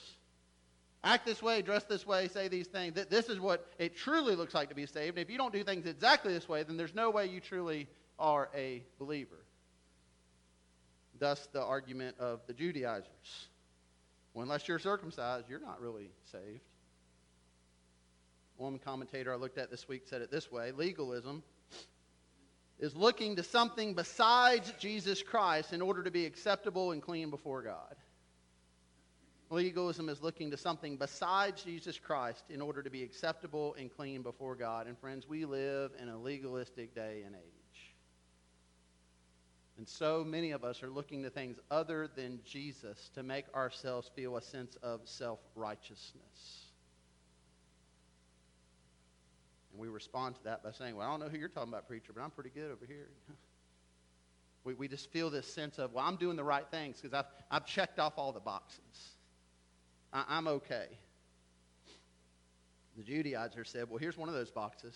Act 1.04 1.24
this 1.24 1.40
way, 1.40 1.62
dress 1.62 1.84
this 1.84 2.04
way, 2.04 2.26
say 2.26 2.48
these 2.48 2.66
things. 2.66 2.94
This 3.08 3.28
is 3.28 3.38
what 3.38 3.68
it 3.78 3.96
truly 3.96 4.34
looks 4.34 4.52
like 4.52 4.68
to 4.68 4.74
be 4.74 4.86
saved. 4.86 5.16
And 5.16 5.24
if 5.24 5.30
you 5.30 5.38
don't 5.38 5.52
do 5.52 5.62
things 5.62 5.86
exactly 5.86 6.32
this 6.34 6.48
way, 6.48 6.64
then 6.64 6.76
there's 6.76 6.94
no 6.94 7.10
way 7.10 7.26
you 7.26 7.40
truly 7.40 7.88
are 8.18 8.50
a 8.54 8.82
believer. 8.98 9.46
Thus, 11.20 11.48
the 11.52 11.62
argument 11.62 12.16
of 12.18 12.40
the 12.48 12.52
Judaizers. 12.52 13.48
Well, 14.34 14.42
unless 14.42 14.66
you're 14.66 14.80
circumcised, 14.80 15.48
you're 15.48 15.60
not 15.60 15.80
really 15.80 16.10
saved. 16.32 16.62
One 18.56 18.78
commentator 18.78 19.32
I 19.32 19.36
looked 19.36 19.58
at 19.58 19.70
this 19.70 19.88
week 19.88 20.02
said 20.06 20.20
it 20.20 20.30
this 20.32 20.50
way 20.50 20.72
legalism 20.72 21.44
is 22.78 22.96
looking 22.96 23.36
to 23.36 23.42
something 23.42 23.94
besides 23.94 24.72
Jesus 24.78 25.22
Christ 25.22 25.72
in 25.72 25.80
order 25.80 26.02
to 26.02 26.10
be 26.10 26.26
acceptable 26.26 26.92
and 26.92 27.00
clean 27.00 27.30
before 27.30 27.62
God. 27.62 27.94
Legalism 29.50 30.08
is 30.08 30.22
looking 30.22 30.50
to 30.50 30.56
something 30.56 30.96
besides 30.96 31.62
Jesus 31.62 31.98
Christ 31.98 32.44
in 32.48 32.62
order 32.62 32.82
to 32.82 32.88
be 32.88 33.02
acceptable 33.02 33.74
and 33.78 33.94
clean 33.94 34.22
before 34.22 34.56
God. 34.56 34.86
And 34.86 34.98
friends, 34.98 35.28
we 35.28 35.44
live 35.44 35.92
in 36.00 36.08
a 36.08 36.16
legalistic 36.16 36.94
day 36.94 37.22
and 37.26 37.34
age. 37.34 37.94
And 39.76 39.86
so 39.86 40.24
many 40.24 40.52
of 40.52 40.64
us 40.64 40.82
are 40.82 40.90
looking 40.90 41.22
to 41.22 41.30
things 41.30 41.58
other 41.70 42.08
than 42.14 42.40
Jesus 42.44 43.10
to 43.14 43.22
make 43.22 43.44
ourselves 43.54 44.10
feel 44.14 44.36
a 44.36 44.42
sense 44.42 44.76
of 44.82 45.00
self 45.04 45.40
righteousness. 45.54 46.61
And 49.72 49.80
we 49.80 49.88
respond 49.88 50.36
to 50.36 50.44
that 50.44 50.62
by 50.62 50.70
saying, 50.70 50.96
Well, 50.96 51.06
I 51.06 51.10
don't 51.10 51.20
know 51.20 51.28
who 51.28 51.38
you're 51.38 51.48
talking 51.48 51.70
about, 51.70 51.86
preacher, 51.86 52.12
but 52.14 52.22
I'm 52.22 52.30
pretty 52.30 52.50
good 52.50 52.70
over 52.70 52.86
here. 52.86 53.08
we, 54.64 54.74
we 54.74 54.88
just 54.88 55.10
feel 55.10 55.30
this 55.30 55.46
sense 55.46 55.78
of, 55.78 55.92
Well, 55.92 56.04
I'm 56.04 56.16
doing 56.16 56.36
the 56.36 56.44
right 56.44 56.66
things 56.70 57.00
because 57.00 57.14
I've, 57.14 57.30
I've 57.50 57.66
checked 57.66 57.98
off 57.98 58.14
all 58.16 58.32
the 58.32 58.40
boxes. 58.40 59.16
I, 60.12 60.24
I'm 60.28 60.46
okay. 60.46 60.86
The 62.96 63.02
Judaizer 63.02 63.66
said, 63.66 63.88
Well, 63.88 63.98
here's 63.98 64.18
one 64.18 64.28
of 64.28 64.34
those 64.34 64.50
boxes. 64.50 64.94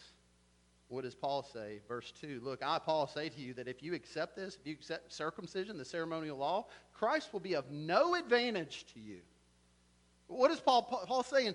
What 0.88 1.02
does 1.02 1.16
Paul 1.16 1.42
say? 1.42 1.80
Verse 1.88 2.12
2 2.20 2.40
Look, 2.44 2.62
I, 2.62 2.78
Paul, 2.78 3.06
say 3.06 3.28
to 3.28 3.40
you 3.40 3.54
that 3.54 3.66
if 3.66 3.82
you 3.82 3.94
accept 3.94 4.36
this, 4.36 4.56
if 4.60 4.66
you 4.66 4.74
accept 4.74 5.12
circumcision, 5.12 5.78
the 5.78 5.84
ceremonial 5.84 6.36
law, 6.36 6.66
Christ 6.92 7.32
will 7.32 7.40
be 7.40 7.54
of 7.54 7.70
no 7.70 8.14
advantage 8.14 8.86
to 8.94 9.00
you. 9.00 9.18
What 10.28 10.50
is 10.50 10.60
Paul, 10.60 10.82
Paul 10.82 11.22
saying? 11.22 11.54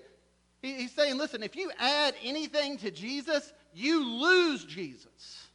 He, 0.62 0.74
he's 0.74 0.92
saying, 0.92 1.18
listen, 1.18 1.42
if 1.42 1.56
you 1.56 1.70
add 1.78 2.14
anything 2.22 2.78
to 2.78 2.90
Jesus, 2.90 3.52
you 3.74 4.04
lose 4.04 4.64
Jesus. 4.64 5.48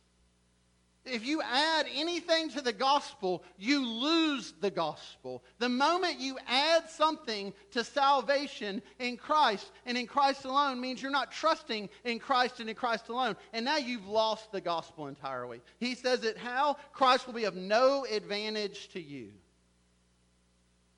If 1.10 1.26
you 1.26 1.42
add 1.42 1.86
anything 1.94 2.50
to 2.50 2.62
the 2.62 2.74
gospel, 2.74 3.44
you 3.58 3.86
lose 3.88 4.54
the 4.60 4.70
gospel. 4.70 5.44
The 5.58 5.70
moment 5.70 6.20
you 6.20 6.38
add 6.48 6.90
something 6.90 7.54
to 7.72 7.84
salvation 7.84 8.82
in 9.00 9.16
Christ 9.16 9.72
and 9.86 9.98
in 9.98 10.06
Christ 10.06 10.44
alone 10.44 10.82
means 10.82 11.02
you're 11.02 11.10
not 11.10 11.32
trusting 11.32 11.90
in 12.04 12.20
Christ 12.20 12.60
and 12.60 12.70
in 12.70 12.76
Christ 12.76 13.08
alone. 13.08 13.38
And 13.54 13.64
now 13.64 13.78
you've 13.78 14.08
lost 14.08 14.52
the 14.52 14.60
gospel 14.60 15.08
entirely. 15.08 15.62
He 15.80 15.96
says 15.96 16.26
it 16.26 16.38
how? 16.38 16.76
Christ 16.92 17.26
will 17.26 17.34
be 17.34 17.46
of 17.46 17.56
no 17.56 18.06
advantage 18.12 18.90
to 18.90 19.02
you. 19.02 19.32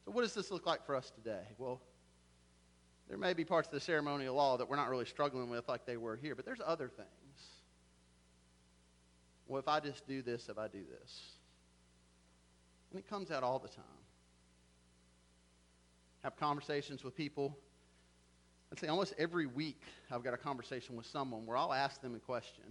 So, 0.05 0.11
what 0.11 0.23
does 0.23 0.33
this 0.33 0.49
look 0.49 0.65
like 0.65 0.85
for 0.87 0.95
us 0.95 1.11
today? 1.11 1.43
Well, 1.59 1.81
there 3.09 3.17
may 3.17 3.33
be 3.33 3.43
parts 3.43 3.67
of 3.67 3.73
the 3.73 3.79
ceremonial 3.79 4.35
law 4.35 4.57
that 4.57 4.69
we're 4.69 4.75
not 4.75 4.89
really 4.89 5.05
struggling 5.05 5.49
with 5.49 5.67
like 5.67 5.85
they 5.85 5.97
were 5.97 6.15
here, 6.15 6.35
but 6.35 6.45
there's 6.45 6.61
other 6.65 6.87
things 6.87 7.09
well, 9.49 9.59
if 9.59 9.67
I 9.67 9.79
just 9.79 10.07
do 10.07 10.21
this, 10.21 10.47
if 10.47 10.59
I 10.59 10.67
do 10.67 10.83
this. 11.01 11.21
And 12.91 12.99
it 12.99 13.09
comes 13.09 13.31
out 13.31 13.41
all 13.41 13.57
the 13.57 13.67
time. 13.67 13.83
Have 16.23 16.37
conversations 16.37 17.03
with 17.03 17.15
people. 17.15 17.57
I'd 18.71 18.79
say 18.79 18.87
almost 18.87 19.15
every 19.17 19.47
week 19.47 19.81
I've 20.11 20.23
got 20.23 20.35
a 20.35 20.37
conversation 20.37 20.95
with 20.95 21.07
someone 21.07 21.47
where 21.47 21.57
I'll 21.57 21.73
ask 21.73 21.99
them 21.99 22.13
a 22.13 22.19
question. 22.19 22.63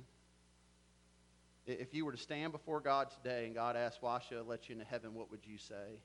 If 1.67 1.93
you 1.93 2.05
were 2.05 2.13
to 2.13 2.19
stand 2.19 2.53
before 2.53 2.81
God 2.81 3.09
today 3.11 3.47
and 3.47 3.57
God 3.57 3.75
asked, 3.75 3.99
Why 4.01 4.21
should 4.27 4.39
I 4.39 4.43
let 4.43 4.69
you 4.69 4.75
into 4.75 4.87
heaven, 4.87 5.15
what 5.15 5.33
would 5.33 5.45
you 5.45 5.59
say? 5.59 5.99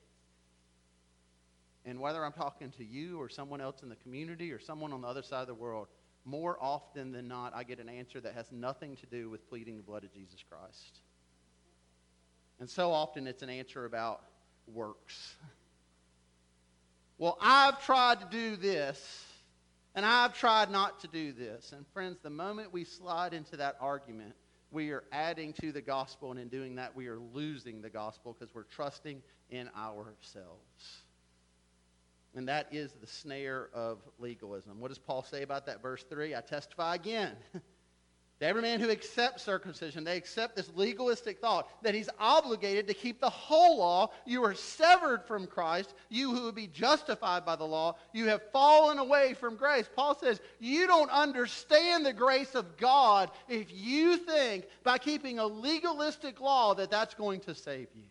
And 1.86 2.00
whether 2.00 2.24
I'm 2.24 2.32
talking 2.32 2.70
to 2.72 2.84
you 2.84 3.20
or 3.20 3.28
someone 3.28 3.60
else 3.60 3.82
in 3.82 3.88
the 3.88 3.96
community 3.96 4.52
or 4.52 4.58
someone 4.58 4.92
on 4.92 5.02
the 5.02 5.08
other 5.08 5.22
side 5.22 5.42
of 5.42 5.48
the 5.48 5.54
world, 5.54 5.88
more 6.24 6.56
often 6.60 7.12
than 7.12 7.28
not, 7.28 7.54
I 7.54 7.64
get 7.64 7.78
an 7.78 7.88
answer 7.88 8.20
that 8.20 8.34
has 8.34 8.50
nothing 8.50 8.96
to 8.96 9.06
do 9.06 9.28
with 9.28 9.48
pleading 9.48 9.76
the 9.76 9.82
blood 9.82 10.04
of 10.04 10.12
Jesus 10.12 10.42
Christ. 10.48 11.00
And 12.58 12.70
so 12.70 12.90
often 12.90 13.26
it's 13.26 13.42
an 13.42 13.50
answer 13.50 13.84
about 13.84 14.22
works. 14.66 15.34
Well, 17.18 17.36
I've 17.40 17.84
tried 17.84 18.20
to 18.20 18.26
do 18.30 18.56
this, 18.56 19.26
and 19.94 20.04
I've 20.06 20.36
tried 20.38 20.70
not 20.70 21.00
to 21.00 21.08
do 21.08 21.32
this. 21.32 21.72
And 21.72 21.86
friends, 21.92 22.16
the 22.22 22.30
moment 22.30 22.72
we 22.72 22.84
slide 22.84 23.34
into 23.34 23.56
that 23.58 23.76
argument, 23.80 24.34
we 24.70 24.90
are 24.90 25.04
adding 25.12 25.52
to 25.60 25.70
the 25.70 25.82
gospel, 25.82 26.30
and 26.30 26.40
in 26.40 26.48
doing 26.48 26.74
that, 26.76 26.96
we 26.96 27.06
are 27.06 27.18
losing 27.18 27.82
the 27.82 27.90
gospel 27.90 28.34
because 28.36 28.54
we're 28.54 28.64
trusting 28.64 29.22
in 29.50 29.68
ourselves. 29.76 31.03
And 32.36 32.48
that 32.48 32.68
is 32.72 32.92
the 33.00 33.06
snare 33.06 33.68
of 33.72 33.98
legalism. 34.18 34.80
What 34.80 34.88
does 34.88 34.98
Paul 34.98 35.22
say 35.22 35.42
about 35.42 35.66
that? 35.66 35.80
Verse 35.80 36.04
3 36.08 36.34
I 36.34 36.40
testify 36.40 36.96
again. 36.96 37.32
to 38.40 38.46
every 38.46 38.62
man 38.62 38.80
who 38.80 38.90
accepts 38.90 39.44
circumcision, 39.44 40.02
they 40.02 40.16
accept 40.16 40.56
this 40.56 40.68
legalistic 40.74 41.40
thought 41.40 41.68
that 41.82 41.94
he's 41.94 42.08
obligated 42.18 42.88
to 42.88 42.94
keep 42.94 43.20
the 43.20 43.30
whole 43.30 43.78
law. 43.78 44.10
You 44.26 44.44
are 44.44 44.54
severed 44.54 45.24
from 45.28 45.46
Christ. 45.46 45.94
You 46.08 46.34
who 46.34 46.42
would 46.42 46.56
be 46.56 46.66
justified 46.66 47.46
by 47.46 47.54
the 47.54 47.64
law, 47.64 47.96
you 48.12 48.26
have 48.26 48.42
fallen 48.50 48.98
away 48.98 49.34
from 49.34 49.54
grace. 49.54 49.88
Paul 49.94 50.18
says, 50.18 50.40
You 50.58 50.88
don't 50.88 51.10
understand 51.10 52.04
the 52.04 52.12
grace 52.12 52.56
of 52.56 52.76
God 52.76 53.30
if 53.48 53.68
you 53.70 54.16
think 54.16 54.66
by 54.82 54.98
keeping 54.98 55.38
a 55.38 55.46
legalistic 55.46 56.40
law 56.40 56.74
that 56.74 56.90
that's 56.90 57.14
going 57.14 57.40
to 57.42 57.54
save 57.54 57.86
you. 57.94 58.02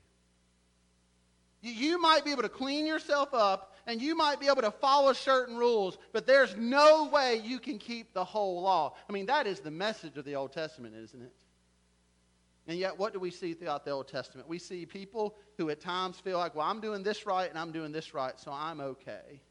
You 1.61 2.01
might 2.01 2.25
be 2.25 2.31
able 2.31 2.41
to 2.43 2.49
clean 2.49 2.85
yourself 2.85 3.33
up 3.33 3.72
and 3.87 4.01
you 4.01 4.15
might 4.15 4.39
be 4.39 4.47
able 4.47 4.61
to 4.61 4.71
follow 4.71 5.13
certain 5.13 5.57
rules, 5.57 5.97
but 6.11 6.25
there's 6.25 6.55
no 6.55 7.09
way 7.11 7.41
you 7.43 7.59
can 7.59 7.77
keep 7.77 8.13
the 8.13 8.23
whole 8.23 8.61
law. 8.61 8.93
I 9.09 9.11
mean, 9.11 9.25
that 9.27 9.47
is 9.47 9.59
the 9.59 9.71
message 9.71 10.17
of 10.17 10.25
the 10.25 10.35
Old 10.35 10.53
Testament, 10.53 10.95
isn't 10.95 11.21
it? 11.21 11.33
And 12.67 12.79
yet, 12.79 12.97
what 12.97 13.11
do 13.11 13.19
we 13.19 13.29
see 13.29 13.53
throughout 13.53 13.83
the 13.83 13.91
Old 13.91 14.07
Testament? 14.07 14.47
We 14.47 14.57
see 14.57 14.85
people 14.85 15.35
who 15.57 15.69
at 15.69 15.81
times 15.81 16.17
feel 16.19 16.37
like, 16.37 16.55
well, 16.55 16.65
I'm 16.65 16.79
doing 16.79 17.03
this 17.03 17.25
right 17.25 17.49
and 17.49 17.59
I'm 17.59 17.73
doing 17.73 17.91
this 17.91 18.13
right, 18.13 18.39
so 18.39 18.51
I'm 18.53 18.79
okay. 18.79 19.41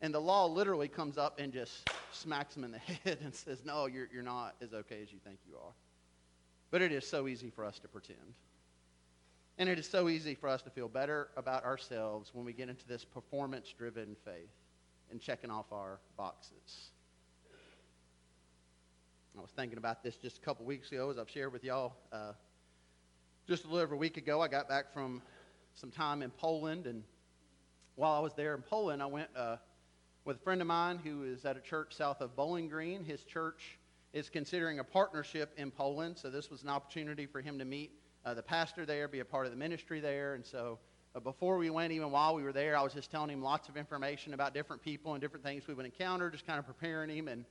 And 0.00 0.12
the 0.12 0.20
law 0.20 0.46
literally 0.46 0.88
comes 0.88 1.16
up 1.16 1.38
and 1.38 1.52
just 1.52 1.88
smacks 2.10 2.54
them 2.54 2.64
in 2.64 2.72
the 2.72 2.78
head 3.04 3.18
and 3.22 3.32
says, 3.32 3.62
no, 3.64 3.86
you're, 3.86 4.08
you're 4.12 4.24
not 4.24 4.56
as 4.60 4.74
okay 4.74 5.00
as 5.02 5.12
you 5.12 5.20
think 5.24 5.38
you 5.48 5.54
are. 5.54 5.72
But 6.72 6.82
it 6.82 6.90
is 6.90 7.06
so 7.06 7.28
easy 7.28 7.50
for 7.50 7.64
us 7.64 7.78
to 7.78 7.88
pretend. 7.88 8.18
And 9.58 9.68
it 9.68 9.78
is 9.78 9.88
so 9.88 10.08
easy 10.08 10.34
for 10.34 10.48
us 10.48 10.62
to 10.62 10.70
feel 10.70 10.88
better 10.88 11.28
about 11.36 11.64
ourselves 11.64 12.30
when 12.32 12.44
we 12.44 12.52
get 12.52 12.68
into 12.68 12.86
this 12.86 13.04
performance 13.04 13.72
driven 13.76 14.16
faith 14.24 14.50
and 15.10 15.20
checking 15.20 15.50
off 15.50 15.66
our 15.72 16.00
boxes. 16.16 16.90
I 19.36 19.40
was 19.40 19.50
thinking 19.50 19.78
about 19.78 20.02
this 20.02 20.16
just 20.16 20.38
a 20.38 20.40
couple 20.40 20.64
weeks 20.66 20.90
ago, 20.92 21.10
as 21.10 21.18
I've 21.18 21.30
shared 21.30 21.52
with 21.52 21.64
y'all. 21.64 21.94
Uh, 22.12 22.32
just 23.48 23.64
a 23.64 23.66
little 23.66 23.82
over 23.82 23.94
a 23.94 23.98
week 23.98 24.16
ago, 24.16 24.40
I 24.40 24.48
got 24.48 24.68
back 24.68 24.92
from 24.92 25.22
some 25.74 25.90
time 25.90 26.22
in 26.22 26.30
Poland, 26.30 26.86
and 26.86 27.02
while 27.94 28.12
I 28.12 28.20
was 28.20 28.34
there 28.34 28.54
in 28.54 28.62
Poland, 28.62 29.02
I 29.02 29.06
went 29.06 29.28
uh, 29.36 29.56
with 30.24 30.36
a 30.36 30.40
friend 30.40 30.60
of 30.60 30.66
mine 30.66 30.98
who 31.02 31.24
is 31.24 31.44
at 31.44 31.56
a 31.56 31.60
church 31.60 31.94
south 31.94 32.20
of 32.20 32.36
Bowling 32.36 32.68
Green. 32.68 33.04
His 33.04 33.24
church 33.24 33.78
is 34.12 34.28
considering 34.28 34.80
a 34.80 34.84
partnership 34.84 35.52
in 35.56 35.70
Poland, 35.70 36.18
so 36.18 36.30
this 36.30 36.50
was 36.50 36.62
an 36.62 36.68
opportunity 36.68 37.26
for 37.26 37.40
him 37.40 37.58
to 37.58 37.64
meet 37.64 38.01
uh, 38.24 38.34
the 38.34 38.42
pastor 38.42 38.86
there, 38.86 39.08
be 39.08 39.20
a 39.20 39.24
part 39.24 39.46
of 39.46 39.52
the 39.52 39.58
ministry 39.58 40.00
there. 40.00 40.34
And 40.34 40.44
so 40.44 40.78
uh, 41.14 41.20
before 41.20 41.58
we 41.58 41.70
went, 41.70 41.92
even 41.92 42.10
while 42.10 42.34
we 42.34 42.42
were 42.42 42.52
there, 42.52 42.76
I 42.76 42.82
was 42.82 42.92
just 42.92 43.10
telling 43.10 43.30
him 43.30 43.42
lots 43.42 43.68
of 43.68 43.76
information 43.76 44.34
about 44.34 44.54
different 44.54 44.82
people 44.82 45.12
and 45.14 45.20
different 45.20 45.44
things 45.44 45.66
we 45.66 45.74
would 45.74 45.86
encounter, 45.86 46.30
just 46.30 46.46
kind 46.46 46.58
of 46.58 46.66
preparing 46.66 47.10
him. 47.10 47.28
And 47.28 47.44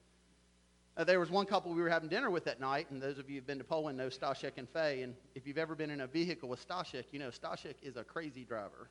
uh, 0.97 1.03
there 1.03 1.19
was 1.19 1.29
one 1.29 1.45
couple 1.45 1.73
we 1.73 1.81
were 1.81 1.89
having 1.89 2.09
dinner 2.09 2.29
with 2.29 2.45
that 2.45 2.59
night, 2.59 2.91
and 2.91 3.01
those 3.01 3.17
of 3.17 3.29
you 3.29 3.35
who've 3.35 3.47
been 3.47 3.59
to 3.59 3.63
Poland 3.63 3.97
know 3.97 4.07
Stashek 4.07 4.53
and 4.57 4.67
Faye. 4.69 5.03
And 5.03 5.15
if 5.35 5.47
you've 5.47 5.57
ever 5.57 5.75
been 5.75 5.89
in 5.89 6.01
a 6.01 6.07
vehicle 6.07 6.49
with 6.49 6.67
Stashek, 6.67 7.05
you 7.11 7.19
know 7.19 7.29
Stashek 7.29 7.75
is 7.81 7.95
a 7.95 8.03
crazy 8.03 8.43
driver. 8.43 8.89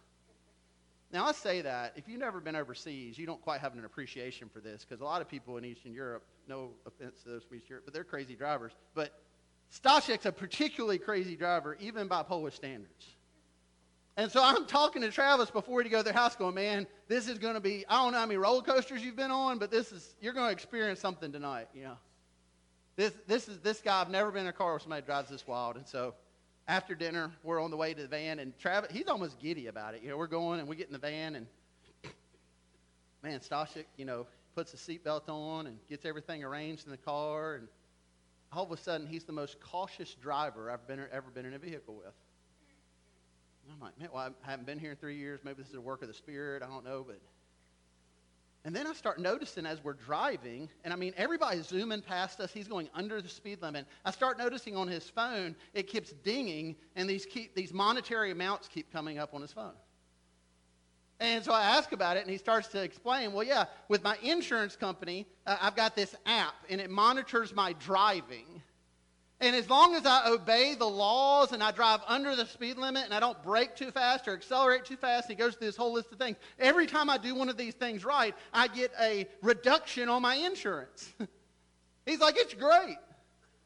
Now, 1.12 1.26
I 1.26 1.32
say 1.32 1.60
that, 1.62 1.94
if 1.96 2.06
you've 2.06 2.20
never 2.20 2.38
been 2.38 2.54
overseas, 2.54 3.18
you 3.18 3.26
don't 3.26 3.42
quite 3.42 3.60
have 3.60 3.72
an 3.72 3.84
appreciation 3.84 4.48
for 4.48 4.60
this, 4.60 4.86
because 4.88 5.00
a 5.00 5.04
lot 5.04 5.20
of 5.20 5.28
people 5.28 5.56
in 5.56 5.64
Eastern 5.64 5.92
Europe, 5.92 6.22
no 6.46 6.70
offense 6.86 7.22
to 7.24 7.30
those 7.30 7.42
from 7.42 7.56
Eastern 7.56 7.70
Europe, 7.70 7.84
but 7.84 7.92
they're 7.92 8.04
crazy 8.04 8.36
drivers. 8.36 8.70
But 8.94 9.12
Stashek's 9.72 10.26
a 10.26 10.32
particularly 10.32 10.98
crazy 10.98 11.36
driver, 11.36 11.76
even 11.80 12.08
by 12.08 12.22
Polish 12.22 12.56
standards. 12.56 13.06
And 14.16 14.30
so 14.30 14.42
I'm 14.42 14.66
talking 14.66 15.02
to 15.02 15.10
Travis 15.10 15.50
before 15.50 15.82
he 15.82 15.88
go 15.88 15.98
to 15.98 16.02
their 16.02 16.12
house, 16.12 16.36
going, 16.36 16.54
"Man, 16.54 16.86
this 17.08 17.28
is 17.28 17.38
going 17.38 17.54
to 17.54 17.60
be. 17.60 17.84
I 17.88 18.02
don't 18.02 18.12
know 18.12 18.18
how 18.18 18.26
many 18.26 18.38
roller 18.38 18.62
coasters 18.62 19.02
you've 19.02 19.16
been 19.16 19.30
on, 19.30 19.58
but 19.58 19.70
this 19.70 19.92
is 19.92 20.16
you're 20.20 20.32
going 20.32 20.48
to 20.48 20.52
experience 20.52 21.00
something 21.00 21.32
tonight. 21.32 21.68
You 21.72 21.84
know, 21.84 21.96
this 22.96 23.12
this 23.26 23.48
is 23.48 23.60
this 23.60 23.80
guy. 23.80 24.00
I've 24.00 24.10
never 24.10 24.30
been 24.30 24.42
in 24.42 24.48
a 24.48 24.52
car 24.52 24.72
where 24.72 24.80
somebody 24.80 25.06
drives 25.06 25.30
this 25.30 25.46
wild. 25.46 25.76
And 25.76 25.86
so 25.86 26.14
after 26.66 26.94
dinner, 26.94 27.30
we're 27.44 27.62
on 27.62 27.70
the 27.70 27.76
way 27.76 27.94
to 27.94 28.02
the 28.02 28.08
van, 28.08 28.40
and 28.40 28.58
Travis 28.58 28.90
he's 28.90 29.08
almost 29.08 29.38
giddy 29.38 29.68
about 29.68 29.94
it. 29.94 30.02
You 30.02 30.10
know, 30.10 30.16
we're 30.16 30.26
going 30.26 30.58
and 30.58 30.68
we 30.68 30.76
get 30.76 30.88
in 30.88 30.92
the 30.92 30.98
van, 30.98 31.36
and 31.36 31.46
man, 33.22 33.38
Stashek, 33.38 33.86
you 33.96 34.04
know, 34.04 34.26
puts 34.54 34.72
the 34.72 34.76
seatbelt 34.76 35.28
on 35.28 35.68
and 35.68 35.78
gets 35.88 36.04
everything 36.04 36.42
arranged 36.42 36.84
in 36.84 36.90
the 36.90 36.98
car, 36.98 37.54
and 37.54 37.68
all 38.52 38.64
of 38.64 38.72
a 38.72 38.76
sudden 38.76 39.06
he's 39.06 39.24
the 39.24 39.32
most 39.32 39.60
cautious 39.60 40.14
driver 40.14 40.70
I've 40.70 40.86
been, 40.86 41.00
ever 41.12 41.30
been 41.30 41.46
in 41.46 41.54
a 41.54 41.58
vehicle 41.58 41.94
with. 41.94 42.14
And 43.64 43.72
I'm 43.72 43.80
like, 43.80 43.98
man, 43.98 44.08
well, 44.12 44.34
I 44.44 44.50
haven't 44.50 44.66
been 44.66 44.78
here 44.78 44.92
in 44.92 44.96
three 44.96 45.16
years. 45.16 45.40
Maybe 45.44 45.62
this 45.62 45.68
is 45.68 45.76
a 45.76 45.80
work 45.80 46.02
of 46.02 46.08
the 46.08 46.14
Spirit. 46.14 46.62
I 46.62 46.66
don't 46.66 46.84
know, 46.84 47.04
but. 47.06 47.20
And 48.64 48.76
then 48.76 48.86
I 48.86 48.92
start 48.92 49.18
noticing 49.18 49.64
as 49.64 49.82
we're 49.82 49.94
driving, 49.94 50.68
and 50.84 50.92
I 50.92 50.96
mean, 50.96 51.14
everybody's 51.16 51.66
zooming 51.66 52.02
past 52.02 52.40
us. 52.40 52.52
He's 52.52 52.68
going 52.68 52.90
under 52.94 53.22
the 53.22 53.28
speed 53.28 53.62
limit. 53.62 53.86
I 54.04 54.10
start 54.10 54.36
noticing 54.36 54.76
on 54.76 54.86
his 54.86 55.08
phone, 55.08 55.56
it 55.72 55.86
keeps 55.86 56.12
dinging, 56.12 56.76
and 56.94 57.08
these, 57.08 57.24
keep, 57.24 57.54
these 57.54 57.72
monetary 57.72 58.32
amounts 58.32 58.68
keep 58.68 58.92
coming 58.92 59.18
up 59.18 59.32
on 59.32 59.40
his 59.40 59.52
phone. 59.52 59.72
And 61.20 61.44
so 61.44 61.52
I 61.52 61.62
ask 61.76 61.92
about 61.92 62.16
it, 62.16 62.20
and 62.20 62.30
he 62.30 62.38
starts 62.38 62.68
to 62.68 62.82
explain, 62.82 63.32
well, 63.34 63.46
yeah, 63.46 63.66
with 63.88 64.02
my 64.02 64.16
insurance 64.22 64.74
company, 64.74 65.26
uh, 65.46 65.58
I've 65.60 65.76
got 65.76 65.94
this 65.94 66.16
app, 66.24 66.54
and 66.70 66.80
it 66.80 66.88
monitors 66.88 67.54
my 67.54 67.74
driving. 67.74 68.62
And 69.38 69.54
as 69.54 69.68
long 69.68 69.94
as 69.94 70.04
I 70.06 70.28
obey 70.28 70.74
the 70.74 70.88
laws 70.88 71.52
and 71.52 71.62
I 71.62 71.72
drive 71.72 72.00
under 72.06 72.36
the 72.36 72.44
speed 72.46 72.76
limit 72.76 73.04
and 73.04 73.14
I 73.14 73.20
don't 73.20 73.42
brake 73.42 73.74
too 73.74 73.90
fast 73.90 74.28
or 74.28 74.34
accelerate 74.34 74.84
too 74.84 74.96
fast, 74.96 75.28
he 75.28 75.34
goes 75.34 75.54
through 75.54 75.68
this 75.68 75.76
whole 75.76 75.94
list 75.94 76.12
of 76.12 76.18
things. 76.18 76.36
Every 76.58 76.86
time 76.86 77.08
I 77.08 77.16
do 77.16 77.34
one 77.34 77.48
of 77.48 77.56
these 77.56 77.72
things 77.72 78.04
right, 78.04 78.34
I 78.52 78.68
get 78.68 78.92
a 79.00 79.26
reduction 79.40 80.10
on 80.10 80.20
my 80.20 80.34
insurance. 80.34 81.14
He's 82.06 82.20
like, 82.20 82.36
it's 82.36 82.52
great. 82.52 82.98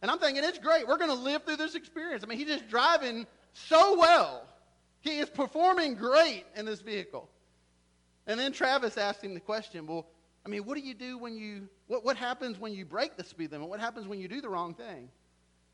And 0.00 0.10
I'm 0.10 0.18
thinking, 0.18 0.44
it's 0.44 0.58
great. 0.58 0.86
We're 0.86 0.98
going 0.98 1.10
to 1.10 1.16
live 1.16 1.44
through 1.44 1.56
this 1.56 1.74
experience. 1.74 2.22
I 2.22 2.26
mean, 2.26 2.38
he's 2.38 2.48
just 2.48 2.68
driving 2.68 3.26
so 3.54 3.98
well. 3.98 4.46
He 5.00 5.18
is 5.18 5.30
performing 5.30 5.94
great 5.94 6.44
in 6.54 6.66
this 6.66 6.82
vehicle. 6.82 7.28
And 8.26 8.40
then 8.40 8.52
Travis 8.52 8.96
asked 8.96 9.22
him 9.22 9.34
the 9.34 9.40
question, 9.40 9.86
well, 9.86 10.06
I 10.46 10.48
mean, 10.48 10.64
what 10.64 10.76
do 10.76 10.82
you 10.82 10.94
do 10.94 11.18
when 11.18 11.36
you, 11.36 11.68
what, 11.86 12.04
what 12.04 12.16
happens 12.16 12.58
when 12.58 12.72
you 12.72 12.84
break 12.84 13.16
the 13.16 13.24
speed 13.24 13.52
limit? 13.52 13.68
What 13.68 13.80
happens 13.80 14.06
when 14.06 14.18
you 14.18 14.28
do 14.28 14.40
the 14.40 14.48
wrong 14.48 14.74
thing? 14.74 15.08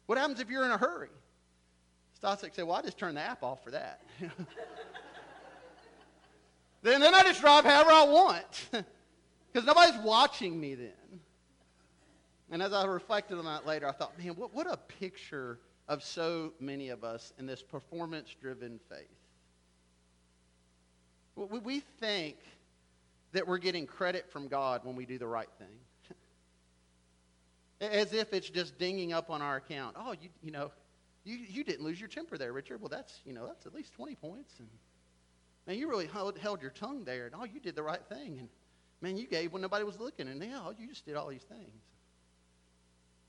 What 0.06 0.18
happens 0.18 0.40
if 0.40 0.48
you're 0.48 0.64
in 0.64 0.70
a 0.70 0.78
hurry? 0.78 1.10
Stashek 2.22 2.54
said, 2.54 2.64
well, 2.66 2.76
I 2.76 2.82
just 2.82 2.98
turn 2.98 3.14
the 3.14 3.20
app 3.20 3.42
off 3.42 3.64
for 3.64 3.70
that. 3.70 4.00
then, 6.82 7.00
then 7.00 7.14
I 7.14 7.22
just 7.22 7.40
drive 7.40 7.64
however 7.64 7.90
I 7.90 8.04
want 8.04 8.68
because 9.52 9.66
nobody's 9.66 10.00
watching 10.02 10.60
me 10.60 10.74
then. 10.74 10.92
And 12.50 12.62
as 12.62 12.72
I 12.72 12.84
reflected 12.84 13.38
on 13.38 13.44
that 13.44 13.66
later, 13.66 13.88
I 13.88 13.92
thought, 13.92 14.18
man, 14.18 14.34
what, 14.34 14.52
what 14.52 14.66
a 14.68 14.76
picture 14.76 15.60
of 15.88 16.02
so 16.02 16.52
many 16.60 16.88
of 16.88 17.04
us 17.04 17.32
in 17.38 17.46
this 17.46 17.62
performance 17.62 18.34
driven 18.40 18.80
faith. 18.88 19.19
We 21.46 21.80
think 22.00 22.36
that 23.32 23.46
we're 23.46 23.58
getting 23.58 23.86
credit 23.86 24.30
from 24.30 24.48
God 24.48 24.84
when 24.84 24.96
we 24.96 25.06
do 25.06 25.18
the 25.18 25.26
right 25.26 25.48
thing. 25.58 26.16
As 27.80 28.12
if 28.12 28.32
it's 28.32 28.50
just 28.50 28.78
dinging 28.78 29.12
up 29.12 29.30
on 29.30 29.40
our 29.40 29.56
account. 29.56 29.96
Oh, 29.98 30.12
you, 30.12 30.28
you 30.42 30.50
know, 30.50 30.70
you, 31.24 31.36
you 31.36 31.64
didn't 31.64 31.84
lose 31.84 32.00
your 32.00 32.08
temper 32.08 32.36
there, 32.36 32.52
Richard. 32.52 32.80
Well, 32.80 32.88
that's, 32.88 33.20
you 33.24 33.32
know, 33.32 33.46
that's 33.46 33.66
at 33.66 33.74
least 33.74 33.92
20 33.94 34.14
points. 34.16 34.54
And, 34.58 34.68
man, 35.66 35.78
you 35.78 35.88
really 35.88 36.06
held, 36.06 36.38
held 36.38 36.60
your 36.60 36.70
tongue 36.70 37.04
there. 37.04 37.26
And, 37.26 37.34
oh, 37.34 37.44
you 37.44 37.60
did 37.60 37.76
the 37.76 37.82
right 37.82 38.04
thing. 38.08 38.38
And, 38.38 38.48
man, 39.00 39.16
you 39.16 39.26
gave 39.26 39.52
when 39.52 39.62
nobody 39.62 39.84
was 39.84 39.98
looking. 39.98 40.28
And, 40.28 40.42
yeah, 40.42 40.60
oh, 40.64 40.74
you 40.78 40.88
just 40.88 41.06
did 41.06 41.16
all 41.16 41.28
these 41.28 41.42
things. 41.42 41.82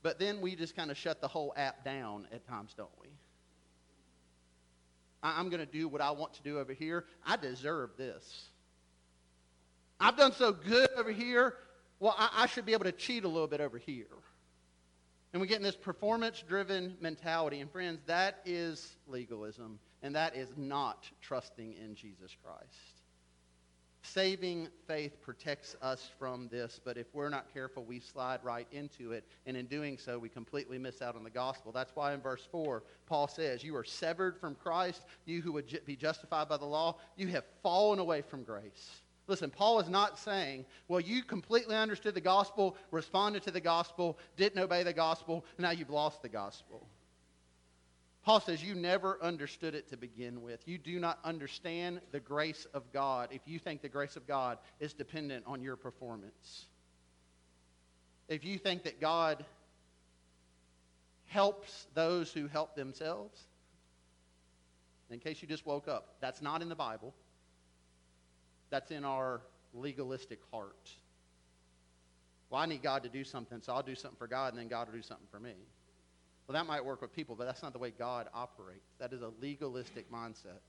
But 0.02 0.18
then 0.18 0.40
we 0.40 0.56
just 0.56 0.74
kind 0.74 0.90
of 0.90 0.96
shut 0.96 1.20
the 1.20 1.28
whole 1.28 1.54
app 1.56 1.84
down 1.84 2.26
at 2.32 2.46
times, 2.46 2.74
don't 2.76 2.90
we? 3.00 3.08
I'm 5.22 5.48
going 5.48 5.60
to 5.60 5.70
do 5.70 5.88
what 5.88 6.00
I 6.00 6.10
want 6.10 6.34
to 6.34 6.42
do 6.42 6.58
over 6.58 6.72
here. 6.72 7.04
I 7.24 7.36
deserve 7.36 7.90
this. 7.96 8.48
I've 10.00 10.16
done 10.16 10.32
so 10.32 10.52
good 10.52 10.88
over 10.96 11.12
here. 11.12 11.54
Well, 12.00 12.14
I, 12.18 12.30
I 12.38 12.46
should 12.46 12.66
be 12.66 12.72
able 12.72 12.84
to 12.84 12.92
cheat 12.92 13.24
a 13.24 13.28
little 13.28 13.46
bit 13.46 13.60
over 13.60 13.78
here. 13.78 14.06
And 15.32 15.40
we 15.40 15.46
get 15.46 15.58
in 15.58 15.62
this 15.62 15.76
performance 15.76 16.42
driven 16.46 16.96
mentality. 17.00 17.60
And 17.60 17.70
friends, 17.70 18.00
that 18.06 18.40
is 18.44 18.96
legalism, 19.06 19.78
and 20.02 20.14
that 20.14 20.36
is 20.36 20.48
not 20.56 21.08
trusting 21.20 21.74
in 21.74 21.94
Jesus 21.94 22.36
Christ. 22.42 23.01
Saving 24.04 24.68
faith 24.88 25.22
protects 25.22 25.76
us 25.80 26.10
from 26.18 26.48
this, 26.48 26.80
but 26.84 26.96
if 26.96 27.06
we're 27.12 27.28
not 27.28 27.52
careful, 27.54 27.84
we 27.84 28.00
slide 28.00 28.40
right 28.42 28.66
into 28.72 29.12
it. 29.12 29.24
And 29.46 29.56
in 29.56 29.66
doing 29.66 29.96
so, 29.96 30.18
we 30.18 30.28
completely 30.28 30.76
miss 30.76 31.00
out 31.00 31.14
on 31.14 31.22
the 31.22 31.30
gospel. 31.30 31.70
That's 31.70 31.94
why 31.94 32.12
in 32.12 32.20
verse 32.20 32.46
4, 32.50 32.82
Paul 33.06 33.28
says, 33.28 33.62
You 33.62 33.76
are 33.76 33.84
severed 33.84 34.36
from 34.36 34.56
Christ, 34.56 35.06
you 35.24 35.40
who 35.40 35.52
would 35.52 35.80
be 35.86 35.94
justified 35.94 36.48
by 36.48 36.56
the 36.56 36.64
law, 36.64 36.96
you 37.16 37.28
have 37.28 37.44
fallen 37.62 38.00
away 38.00 38.22
from 38.22 38.42
grace. 38.42 39.02
Listen, 39.28 39.50
Paul 39.50 39.78
is 39.78 39.88
not 39.88 40.18
saying, 40.18 40.66
well, 40.88 41.00
you 41.00 41.22
completely 41.22 41.76
understood 41.76 42.14
the 42.14 42.20
gospel, 42.20 42.76
responded 42.90 43.44
to 43.44 43.52
the 43.52 43.60
gospel, 43.60 44.18
didn't 44.36 44.60
obey 44.60 44.82
the 44.82 44.92
gospel, 44.92 45.44
now 45.58 45.70
you've 45.70 45.90
lost 45.90 46.22
the 46.22 46.28
gospel. 46.28 46.86
Paul 48.24 48.40
says 48.40 48.62
you 48.62 48.74
never 48.74 49.18
understood 49.20 49.74
it 49.74 49.88
to 49.88 49.96
begin 49.96 50.42
with. 50.42 50.60
You 50.66 50.78
do 50.78 51.00
not 51.00 51.18
understand 51.24 52.00
the 52.12 52.20
grace 52.20 52.66
of 52.72 52.92
God 52.92 53.30
if 53.32 53.40
you 53.46 53.58
think 53.58 53.82
the 53.82 53.88
grace 53.88 54.14
of 54.14 54.26
God 54.28 54.58
is 54.78 54.92
dependent 54.92 55.44
on 55.46 55.60
your 55.60 55.76
performance. 55.76 56.66
If 58.28 58.44
you 58.44 58.58
think 58.58 58.84
that 58.84 59.00
God 59.00 59.44
helps 61.26 61.86
those 61.94 62.32
who 62.32 62.46
help 62.46 62.76
themselves, 62.76 63.40
in 65.10 65.18
case 65.18 65.42
you 65.42 65.48
just 65.48 65.66
woke 65.66 65.88
up, 65.88 66.14
that's 66.20 66.40
not 66.40 66.62
in 66.62 66.68
the 66.68 66.76
Bible. 66.76 67.12
That's 68.70 68.90
in 68.90 69.04
our 69.04 69.42
legalistic 69.74 70.38
heart. 70.50 70.90
Well, 72.48 72.60
I 72.60 72.66
need 72.66 72.82
God 72.82 73.02
to 73.02 73.08
do 73.08 73.24
something, 73.24 73.60
so 73.60 73.72
I'll 73.74 73.82
do 73.82 73.94
something 73.94 74.16
for 74.16 74.26
God, 74.26 74.52
and 74.52 74.60
then 74.60 74.68
God 74.68 74.86
will 74.86 74.94
do 74.94 75.02
something 75.02 75.26
for 75.30 75.40
me. 75.40 75.54
Well, 76.52 76.62
that 76.62 76.68
might 76.68 76.84
work 76.84 77.00
with 77.00 77.14
people, 77.14 77.34
but 77.34 77.46
that's 77.46 77.62
not 77.62 77.72
the 77.72 77.78
way 77.78 77.92
God 77.98 78.28
operates. 78.34 78.92
That 78.98 79.14
is 79.14 79.22
a 79.22 79.30
legalistic 79.40 80.12
mindset. 80.12 80.60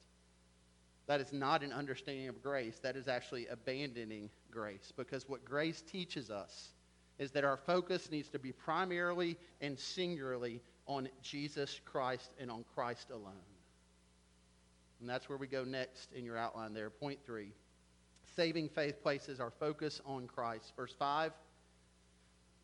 That 1.07 1.19
is 1.19 1.33
not 1.33 1.61
an 1.61 1.73
understanding 1.73 2.29
of 2.29 2.41
grace. 2.41 2.79
That 2.79 2.95
is 2.95 3.09
actually 3.09 3.47
abandoning 3.47 4.29
grace. 4.49 4.93
Because 4.95 5.27
what 5.27 5.43
grace 5.43 5.81
teaches 5.81 6.29
us 6.29 6.69
is 7.19 7.31
that 7.31 7.43
our 7.43 7.57
focus 7.57 8.09
needs 8.09 8.29
to 8.29 8.39
be 8.39 8.53
primarily 8.53 9.35
and 9.59 9.77
singularly 9.77 10.61
on 10.85 11.09
Jesus 11.21 11.81
Christ 11.83 12.31
and 12.39 12.49
on 12.49 12.63
Christ 12.73 13.09
alone. 13.09 13.33
And 15.01 15.09
that's 15.09 15.27
where 15.27 15.37
we 15.37 15.47
go 15.47 15.65
next 15.65 16.13
in 16.13 16.23
your 16.23 16.37
outline 16.37 16.73
there. 16.73 16.89
Point 16.91 17.19
three. 17.25 17.51
Saving 18.37 18.69
faith 18.69 19.03
places 19.03 19.41
our 19.41 19.51
focus 19.51 19.99
on 20.05 20.27
Christ. 20.27 20.71
Verse 20.77 20.95
5, 20.97 21.33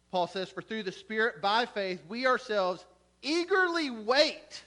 Paul 0.09 0.27
says, 0.27 0.47
For 0.47 0.61
through 0.61 0.83
the 0.83 0.93
Spirit, 0.93 1.41
by 1.41 1.65
faith, 1.65 1.99
we 2.07 2.25
ourselves 2.25 2.85
eagerly 3.21 3.89
wait 3.89 4.63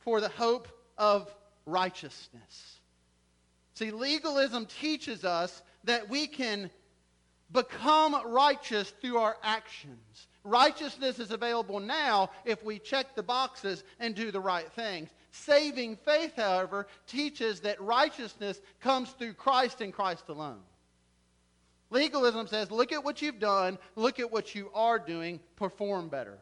for 0.00 0.20
the 0.20 0.28
hope 0.28 0.68
of 0.98 1.32
righteousness. 1.66 2.80
See, 3.74 3.90
legalism 3.90 4.66
teaches 4.66 5.24
us 5.24 5.62
that 5.84 6.08
we 6.08 6.26
can 6.26 6.70
become 7.52 8.16
righteous 8.32 8.90
through 9.00 9.18
our 9.18 9.36
actions. 9.42 10.26
Righteousness 10.44 11.18
is 11.18 11.30
available 11.30 11.80
now 11.80 12.30
if 12.44 12.64
we 12.64 12.78
check 12.78 13.14
the 13.14 13.22
boxes 13.22 13.84
and 13.98 14.14
do 14.14 14.30
the 14.30 14.40
right 14.40 14.70
things. 14.72 15.10
Saving 15.32 15.96
faith, 15.96 16.34
however, 16.36 16.86
teaches 17.06 17.60
that 17.60 17.80
righteousness 17.80 18.60
comes 18.80 19.10
through 19.10 19.34
Christ 19.34 19.80
and 19.80 19.92
Christ 19.92 20.28
alone. 20.28 20.60
Legalism 21.90 22.46
says, 22.46 22.70
look 22.70 22.92
at 22.92 23.04
what 23.04 23.22
you've 23.22 23.38
done, 23.38 23.78
look 23.94 24.18
at 24.18 24.32
what 24.32 24.54
you 24.54 24.70
are 24.74 24.98
doing, 24.98 25.40
perform 25.56 26.08
better. 26.08 26.38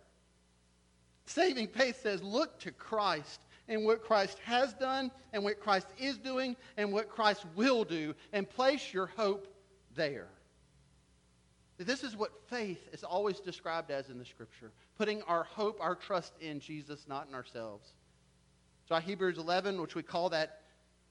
Saving 1.26 1.68
faith 1.68 2.00
says, 2.02 2.22
look 2.22 2.58
to 2.60 2.70
Christ 2.72 3.40
and 3.68 3.84
what 3.84 4.04
Christ 4.04 4.38
has 4.44 4.74
done 4.74 5.10
and 5.32 5.42
what 5.42 5.60
Christ 5.60 5.86
is 5.98 6.18
doing 6.18 6.56
and 6.76 6.92
what 6.92 7.08
Christ 7.08 7.44
will 7.54 7.84
do 7.84 8.14
and 8.32 8.48
place 8.48 8.92
your 8.92 9.06
hope 9.06 9.48
there. 9.94 10.28
This 11.78 12.04
is 12.04 12.16
what 12.16 12.30
faith 12.48 12.88
is 12.92 13.02
always 13.02 13.40
described 13.40 13.90
as 13.90 14.08
in 14.08 14.18
the 14.18 14.24
scripture 14.24 14.70
putting 14.96 15.22
our 15.22 15.42
hope, 15.42 15.78
our 15.80 15.96
trust 15.96 16.32
in 16.40 16.60
Jesus, 16.60 17.06
not 17.08 17.26
in 17.28 17.34
ourselves. 17.34 17.94
So, 18.88 18.94
Hebrews 18.96 19.38
11, 19.38 19.80
which 19.80 19.94
we 19.94 20.02
call 20.02 20.28
that, 20.30 20.60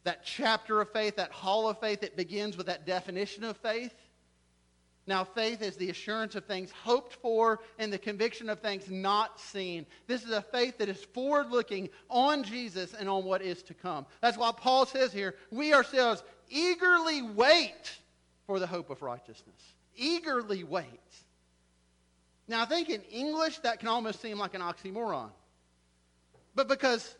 that 0.03 0.23
chapter 0.23 0.79
of 0.79 0.91
faith, 0.91 1.17
that 1.17 1.31
hall 1.31 1.67
of 1.67 1.79
faith, 1.79 2.03
it 2.03 2.15
begins 2.15 2.55
with 2.55 2.67
that 2.67 2.85
definition 2.85 3.43
of 3.43 3.57
faith. 3.57 3.93
Now, 5.05 5.25
faith 5.25 5.61
is 5.61 5.75
the 5.75 5.89
assurance 5.89 6.35
of 6.35 6.45
things 6.45 6.71
hoped 6.71 7.15
for 7.15 7.59
and 7.77 7.91
the 7.91 7.97
conviction 7.97 8.49
of 8.49 8.61
things 8.61 8.89
not 8.89 9.37
seen. 9.37 9.85
This 10.07 10.23
is 10.23 10.31
a 10.31 10.41
faith 10.41 10.77
that 10.77 10.87
is 10.87 11.03
forward 11.03 11.49
looking 11.51 11.89
on 12.09 12.43
Jesus 12.43 12.93
and 12.93 13.09
on 13.09 13.25
what 13.25 13.41
is 13.41 13.61
to 13.63 13.73
come. 13.73 14.05
That's 14.21 14.37
why 14.37 14.51
Paul 14.55 14.85
says 14.85 15.11
here, 15.11 15.35
we 15.51 15.73
ourselves 15.73 16.23
eagerly 16.49 17.21
wait 17.21 17.99
for 18.47 18.59
the 18.59 18.67
hope 18.67 18.89
of 18.89 19.01
righteousness. 19.01 19.73
Eagerly 19.95 20.63
wait. 20.63 20.85
Now, 22.47 22.61
I 22.61 22.65
think 22.65 22.89
in 22.89 23.01
English 23.03 23.59
that 23.59 23.79
can 23.79 23.89
almost 23.89 24.21
seem 24.21 24.37
like 24.37 24.53
an 24.53 24.61
oxymoron. 24.61 25.31
But 26.55 26.69
because 26.69 27.15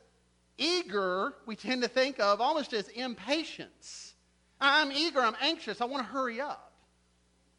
eager, 0.57 1.33
we 1.45 1.55
tend 1.55 1.81
to 1.81 1.89
think 1.89 2.19
of 2.19 2.39
almost 2.39 2.73
as 2.73 2.87
impatience. 2.89 4.13
I'm 4.61 4.91
eager, 4.91 5.19
I'm 5.19 5.35
anxious, 5.41 5.81
I 5.81 5.85
want 5.85 6.05
to 6.05 6.11
hurry 6.11 6.39
up. 6.39 6.72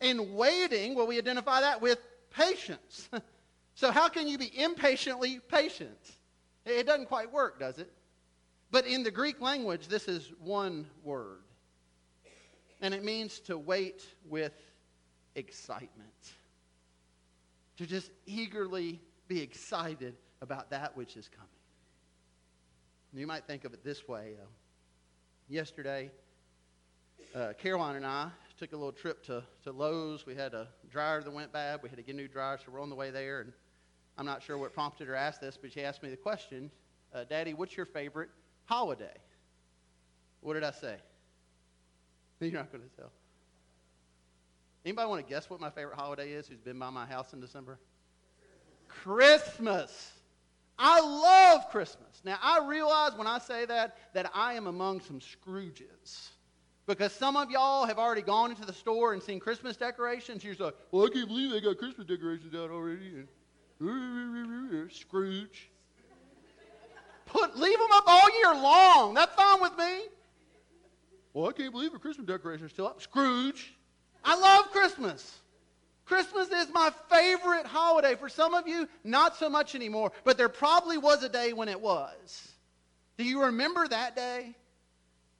And 0.04 0.34
waiting, 0.34 0.94
well, 0.94 1.06
we 1.06 1.16
identify 1.16 1.62
that 1.62 1.80
with 1.80 1.98
patience. 2.28 3.08
so, 3.74 3.90
how 3.90 4.10
can 4.10 4.28
you 4.28 4.36
be 4.36 4.52
impatiently 4.54 5.40
patient? 5.48 5.98
It 6.66 6.86
doesn't 6.86 7.06
quite 7.06 7.32
work, 7.32 7.58
does 7.58 7.78
it? 7.78 7.90
But 8.70 8.86
in 8.86 9.02
the 9.02 9.10
Greek 9.10 9.40
language, 9.40 9.88
this 9.88 10.06
is 10.06 10.30
one 10.40 10.86
word. 11.02 11.38
And 12.82 12.92
it 12.92 13.02
means 13.02 13.40
to 13.40 13.56
wait 13.56 14.04
with 14.28 14.52
excitement. 15.36 15.88
To 17.78 17.86
just 17.86 18.10
eagerly 18.26 19.00
be 19.26 19.40
excited 19.40 20.16
about 20.42 20.68
that 20.68 20.94
which 20.94 21.16
is 21.16 21.30
coming. 21.30 21.48
You 23.14 23.26
might 23.26 23.46
think 23.46 23.64
of 23.64 23.72
it 23.72 23.82
this 23.82 24.06
way. 24.06 24.34
Uh, 24.38 24.44
yesterday, 25.48 26.10
uh, 27.34 27.54
Caroline 27.58 27.96
and 27.96 28.04
I 28.04 28.28
took 28.58 28.72
a 28.72 28.76
little 28.76 28.92
trip 28.92 29.24
to, 29.26 29.42
to 29.64 29.72
Lowe's. 29.72 30.26
We 30.26 30.34
had 30.34 30.54
a 30.54 30.68
dryer 30.90 31.22
that 31.22 31.30
went 31.30 31.52
bad. 31.52 31.80
We 31.82 31.88
had 31.88 31.96
to 31.98 32.04
get 32.04 32.14
a 32.14 32.18
new 32.18 32.28
dryer, 32.28 32.58
so 32.58 32.70
we're 32.72 32.80
on 32.80 32.88
the 32.88 32.94
way 32.94 33.10
there. 33.10 33.40
And 33.40 33.52
I'm 34.16 34.26
not 34.26 34.42
sure 34.42 34.56
what 34.56 34.72
prompted 34.72 35.08
her 35.08 35.14
to 35.14 35.18
ask 35.18 35.40
this, 35.40 35.58
but 35.60 35.72
she 35.72 35.82
asked 35.82 36.02
me 36.02 36.10
the 36.10 36.16
question, 36.16 36.70
uh, 37.14 37.24
Daddy, 37.24 37.54
what's 37.54 37.76
your 37.76 37.86
favorite 37.86 38.30
holiday? 38.66 39.16
What 40.40 40.54
did 40.54 40.64
I 40.64 40.70
say? 40.70 40.96
You're 42.40 42.52
not 42.52 42.70
going 42.70 42.84
to 42.84 42.96
tell. 42.96 43.10
Anybody 44.84 45.08
want 45.08 45.26
to 45.26 45.32
guess 45.32 45.48
what 45.48 45.60
my 45.60 45.70
favorite 45.70 45.96
holiday 45.96 46.32
is 46.32 46.46
who's 46.46 46.60
been 46.60 46.78
by 46.78 46.90
my 46.90 47.06
house 47.06 47.32
in 47.32 47.40
December? 47.40 47.78
Christmas. 48.88 50.12
I 50.78 51.00
love 51.00 51.70
Christmas. 51.70 52.20
Now, 52.24 52.38
I 52.42 52.66
realize 52.66 53.12
when 53.16 53.26
I 53.26 53.38
say 53.38 53.64
that 53.64 53.96
that 54.12 54.30
I 54.34 54.54
am 54.54 54.66
among 54.66 55.00
some 55.00 55.20
Scrooges. 55.20 56.30
Because 56.86 57.12
some 57.12 57.36
of 57.36 57.50
y'all 57.50 57.86
have 57.86 57.98
already 57.98 58.20
gone 58.20 58.50
into 58.50 58.66
the 58.66 58.72
store 58.72 59.14
and 59.14 59.22
seen 59.22 59.40
Christmas 59.40 59.76
decorations. 59.76 60.44
You're 60.44 60.54
like, 60.58 60.74
well, 60.90 61.06
I 61.06 61.08
can't 61.08 61.28
believe 61.28 61.50
they 61.50 61.60
got 61.60 61.78
Christmas 61.78 62.06
decorations 62.06 62.54
out 62.54 62.70
already. 62.70 63.24
Scrooge. 64.92 65.70
Put, 67.26 67.56
leave 67.56 67.78
them 67.78 67.88
up 67.92 68.04
all 68.06 68.38
year 68.38 68.54
long. 68.54 69.14
That's 69.14 69.34
fine 69.34 69.60
with 69.60 69.76
me. 69.78 70.02
Well, 71.32 71.48
I 71.48 71.52
can't 71.52 71.72
believe 71.72 71.92
the 71.92 71.98
Christmas 71.98 72.26
decorations 72.26 72.70
are 72.70 72.72
still 72.72 72.86
up. 72.86 73.00
Scrooge. 73.00 73.74
I 74.24 74.38
love 74.38 74.70
Christmas. 74.70 75.38
Christmas 76.04 76.48
is 76.50 76.68
my 76.72 76.92
favorite 77.10 77.66
holiday. 77.66 78.14
For 78.14 78.28
some 78.28 78.54
of 78.54 78.68
you, 78.68 78.88
not 79.04 79.36
so 79.36 79.48
much 79.48 79.74
anymore, 79.74 80.12
but 80.22 80.36
there 80.36 80.50
probably 80.50 80.98
was 80.98 81.22
a 81.22 81.28
day 81.28 81.52
when 81.52 81.68
it 81.68 81.80
was. 81.80 82.48
Do 83.16 83.24
you 83.24 83.44
remember 83.44 83.88
that 83.88 84.14
day? 84.14 84.54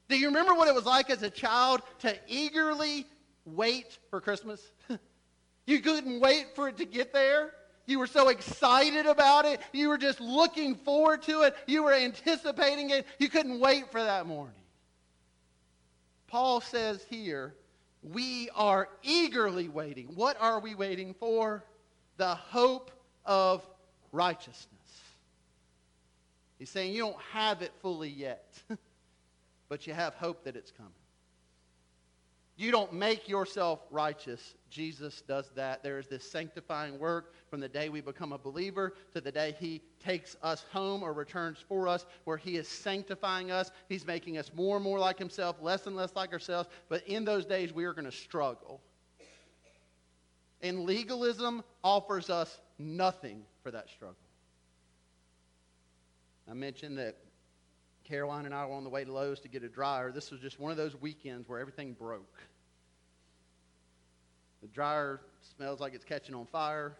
Do 0.09 0.19
you 0.19 0.27
remember 0.27 0.55
what 0.55 0.69
it 0.69 0.75
was 0.75 0.85
like 0.85 1.11
as 1.11 1.23
a 1.23 1.31
child 1.31 1.81
to 2.01 2.15
eagerly 2.29 3.07
wait 3.45 3.99
for 4.11 4.21
Christmas? 4.21 4.61
you 5.67 5.81
couldn't 5.81 6.21
wait 6.21 6.55
for 6.55 6.69
it 6.69 6.77
to 6.79 6.85
get 6.85 7.13
there. 7.13 7.53
You 7.87 7.99
were 7.99 8.07
so 8.07 8.29
excited 8.29 9.07
about 9.07 9.45
it. 9.45 9.61
You 9.73 9.89
were 9.89 9.99
just 9.99 10.21
looking 10.21 10.75
forward 10.75 11.23
to 11.25 11.43
it. 11.43 11.55
You 11.67 11.83
were 11.83 11.93
anticipating 11.93 12.91
it. 12.91 13.07
You 13.19 13.29
couldn't 13.29 13.61
wait 13.61 13.91
for 13.91 14.03
that 14.03 14.27
morning. 14.27 14.55
Paul 16.29 16.61
says 16.61 17.05
here, 17.11 17.55
we 18.03 18.51
are 18.55 18.89
eagerly 19.03 19.69
waiting. 19.69 20.09
What 20.15 20.41
are 20.41 20.61
we 20.61 20.75
waiting 20.75 21.15
for? 21.15 21.65
The 22.17 22.35
hope 22.35 22.91
of 23.25 23.67
righteousness. 24.13 24.69
He's 26.59 26.71
saying 26.71 26.93
you 26.93 27.01
don't 27.01 27.21
have 27.33 27.63
it 27.63 27.73
fully 27.81 28.09
yet. 28.11 28.47
but 29.69 29.87
you 29.87 29.95
have 29.95 30.15
hope 30.15 30.45
that 30.45 30.57
it's 30.57 30.71
coming. 30.71 30.93
You 32.57 32.71
don't 32.71 32.93
make 32.93 33.29
yourself 33.29 33.81
righteous. 33.91 34.55
Jesus 34.71 35.23
does 35.23 35.51
that. 35.57 35.83
There 35.83 35.99
is 35.99 36.07
this 36.07 36.31
sanctifying 36.31 37.01
work 37.01 37.35
from 37.51 37.59
the 37.59 37.69
day 37.69 37.89
we 37.89 38.01
become 38.01 38.33
a 38.33 38.39
believer 38.39 38.95
to 39.13 39.21
the 39.21 39.33
day 39.33 39.57
he 39.59 39.83
takes 39.99 40.37
us 40.41 40.65
home 40.73 41.03
or 41.03 41.13
returns 41.13 41.59
for 41.69 41.89
us, 41.89 42.07
where 42.25 42.37
he 42.37 42.57
is 42.57 42.69
sanctifying 42.69 43.51
us. 43.51 43.73
He's 43.89 44.07
making 44.07 44.39
us 44.39 44.53
more 44.55 44.77
and 44.77 44.85
more 44.85 45.01
like 45.01 45.19
himself, 45.19 45.57
less 45.61 45.89
and 45.89 45.97
less 45.97 46.15
like 46.15 46.33
ourselves. 46.33 46.69
But 46.89 47.05
in 47.09 47.25
those 47.25 47.45
days, 47.45 47.73
we 47.73 47.85
are 47.87 47.93
going 47.93 48.05
to 48.05 48.13
struggle. 48.13 48.81
And 50.63 50.85
legalism 50.85 51.65
offers 51.83 52.31
us 52.31 52.61
nothing 52.79 53.43
for 53.65 53.73
that 53.73 53.91
struggle. 53.91 54.17
I 56.49 56.55
mentioned 56.55 56.99
that 56.99 57.17
Caroline 58.05 58.45
and 58.45 58.55
I 58.55 58.67
were 58.67 58.75
on 58.75 58.85
the 58.85 58.91
way 58.91 59.05
to 59.05 59.13
Lowe's 59.13 59.41
to 59.41 59.49
get 59.49 59.65
a 59.65 59.69
dryer. 59.69 60.13
This 60.13 60.31
was 60.31 60.41
just 60.41 60.61
one 60.61 60.71
of 60.71 60.77
those 60.77 60.95
weekends 61.01 61.49
where 61.49 61.59
everything 61.59 61.95
broke. 61.95 62.39
The 64.63 64.69
dryer 64.69 65.21
smells 65.57 65.81
like 65.81 65.95
it's 65.95 66.05
catching 66.05 66.35
on 66.35 66.47
fire. 66.47 66.97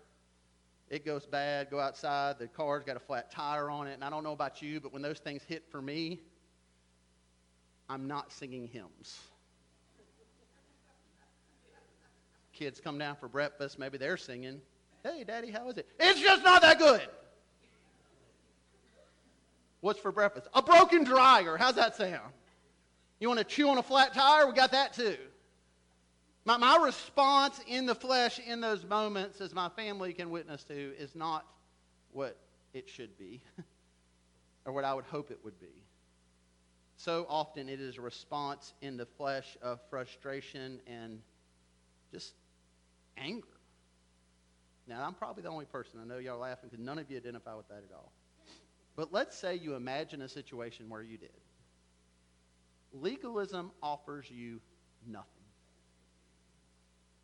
It 0.91 1.05
goes 1.05 1.27
bad. 1.27 1.71
Go 1.71 1.81
outside. 1.81 2.39
The 2.39 2.47
car's 2.47 2.85
got 2.85 2.97
a 2.97 3.01
flat 3.01 3.31
tire 3.31 3.71
on 3.71 3.87
it. 3.87 3.95
And 3.95 4.05
I 4.05 4.11
don't 4.11 4.25
know 4.25 4.33
about 4.33 4.61
you, 4.61 4.81
but 4.81 4.93
when 4.93 5.03
those 5.03 5.19
things 5.19 5.43
hit 5.43 5.65
for 5.71 5.81
me, 5.81 6.21
I'm 7.89 8.07
not 8.07 8.33
singing 8.33 8.69
hymns. 8.69 9.19
Kids 12.53 12.81
come 12.81 12.99
down 12.99 13.17
for 13.17 13.29
breakfast. 13.29 13.79
Maybe 13.79 13.99
they're 13.99 14.17
singing. 14.17 14.61
Hey, 15.03 15.25
Daddy, 15.25 15.51
how 15.51 15.69
is 15.69 15.77
it? 15.77 15.89
It's 15.99 16.21
just 16.21 16.45
not 16.45 16.63
that 16.63 16.79
good. 16.79 17.03
What's 19.85 20.01
for 20.01 20.13
breakfast? 20.13 20.49
A 20.55 20.63
broken 20.63 21.05
dryer. 21.05 21.59
How's 21.59 21.75
that 21.75 21.95
sound? 21.95 22.33
You 23.21 23.29
want 23.29 23.37
to 23.37 23.45
chew 23.45 23.69
on 23.69 23.77
a 23.77 23.83
flat 23.83 24.15
tire? 24.15 24.47
We 24.47 24.55
got 24.55 24.73
that 24.73 24.95
too. 24.95 25.19
My, 26.47 26.57
my 26.57 26.79
response 26.83 27.61
in 27.67 27.85
the 27.85 27.95
flesh 27.95 28.39
in 28.39 28.63
those 28.63 28.83
moments, 28.87 29.43
as 29.43 29.53
my 29.53 29.69
family 29.69 30.15
can 30.15 30.31
witness 30.31 30.65
to, 30.65 30.97
is 30.97 31.15
not 31.15 31.45
what 32.13 32.39
it 32.73 32.89
should 32.89 33.19
be 33.19 33.43
or 34.65 34.73
what 34.73 34.85
I 34.85 34.95
would 34.95 35.05
hope 35.05 35.31
it 35.31 35.41
would 35.45 35.61
be. 35.61 35.85
So 36.97 37.27
often 37.29 37.69
it 37.69 37.79
is 37.79 37.99
a 37.99 38.01
response 38.01 38.73
in 38.81 38.97
the 38.97 39.05
flesh 39.05 39.59
of 39.61 39.81
frustration 39.91 40.81
and 40.87 41.21
just 42.11 42.33
anger. 43.19 43.47
Now, 44.87 45.05
I'm 45.07 45.13
probably 45.13 45.43
the 45.43 45.51
only 45.51 45.67
person. 45.67 46.01
I 46.01 46.07
know 46.07 46.17
y'all 46.17 46.39
laughing 46.39 46.71
because 46.71 46.83
none 46.83 46.99
of 46.99 47.11
you 47.11 47.19
identify 47.19 47.55
with 47.55 47.69
that 47.69 47.85
at 47.87 47.95
all. 47.95 48.13
But 48.97 49.13
let's 49.13 49.37
say 49.37 49.57
you 49.57 49.75
imagine 49.75 50.23
a 50.23 50.29
situation 50.29 50.89
where 50.89 51.03
you 51.03 51.19
did. 51.19 51.31
Legalism 52.93 53.73
offers 53.83 54.31
you 54.31 54.61
nothing. 55.07 55.29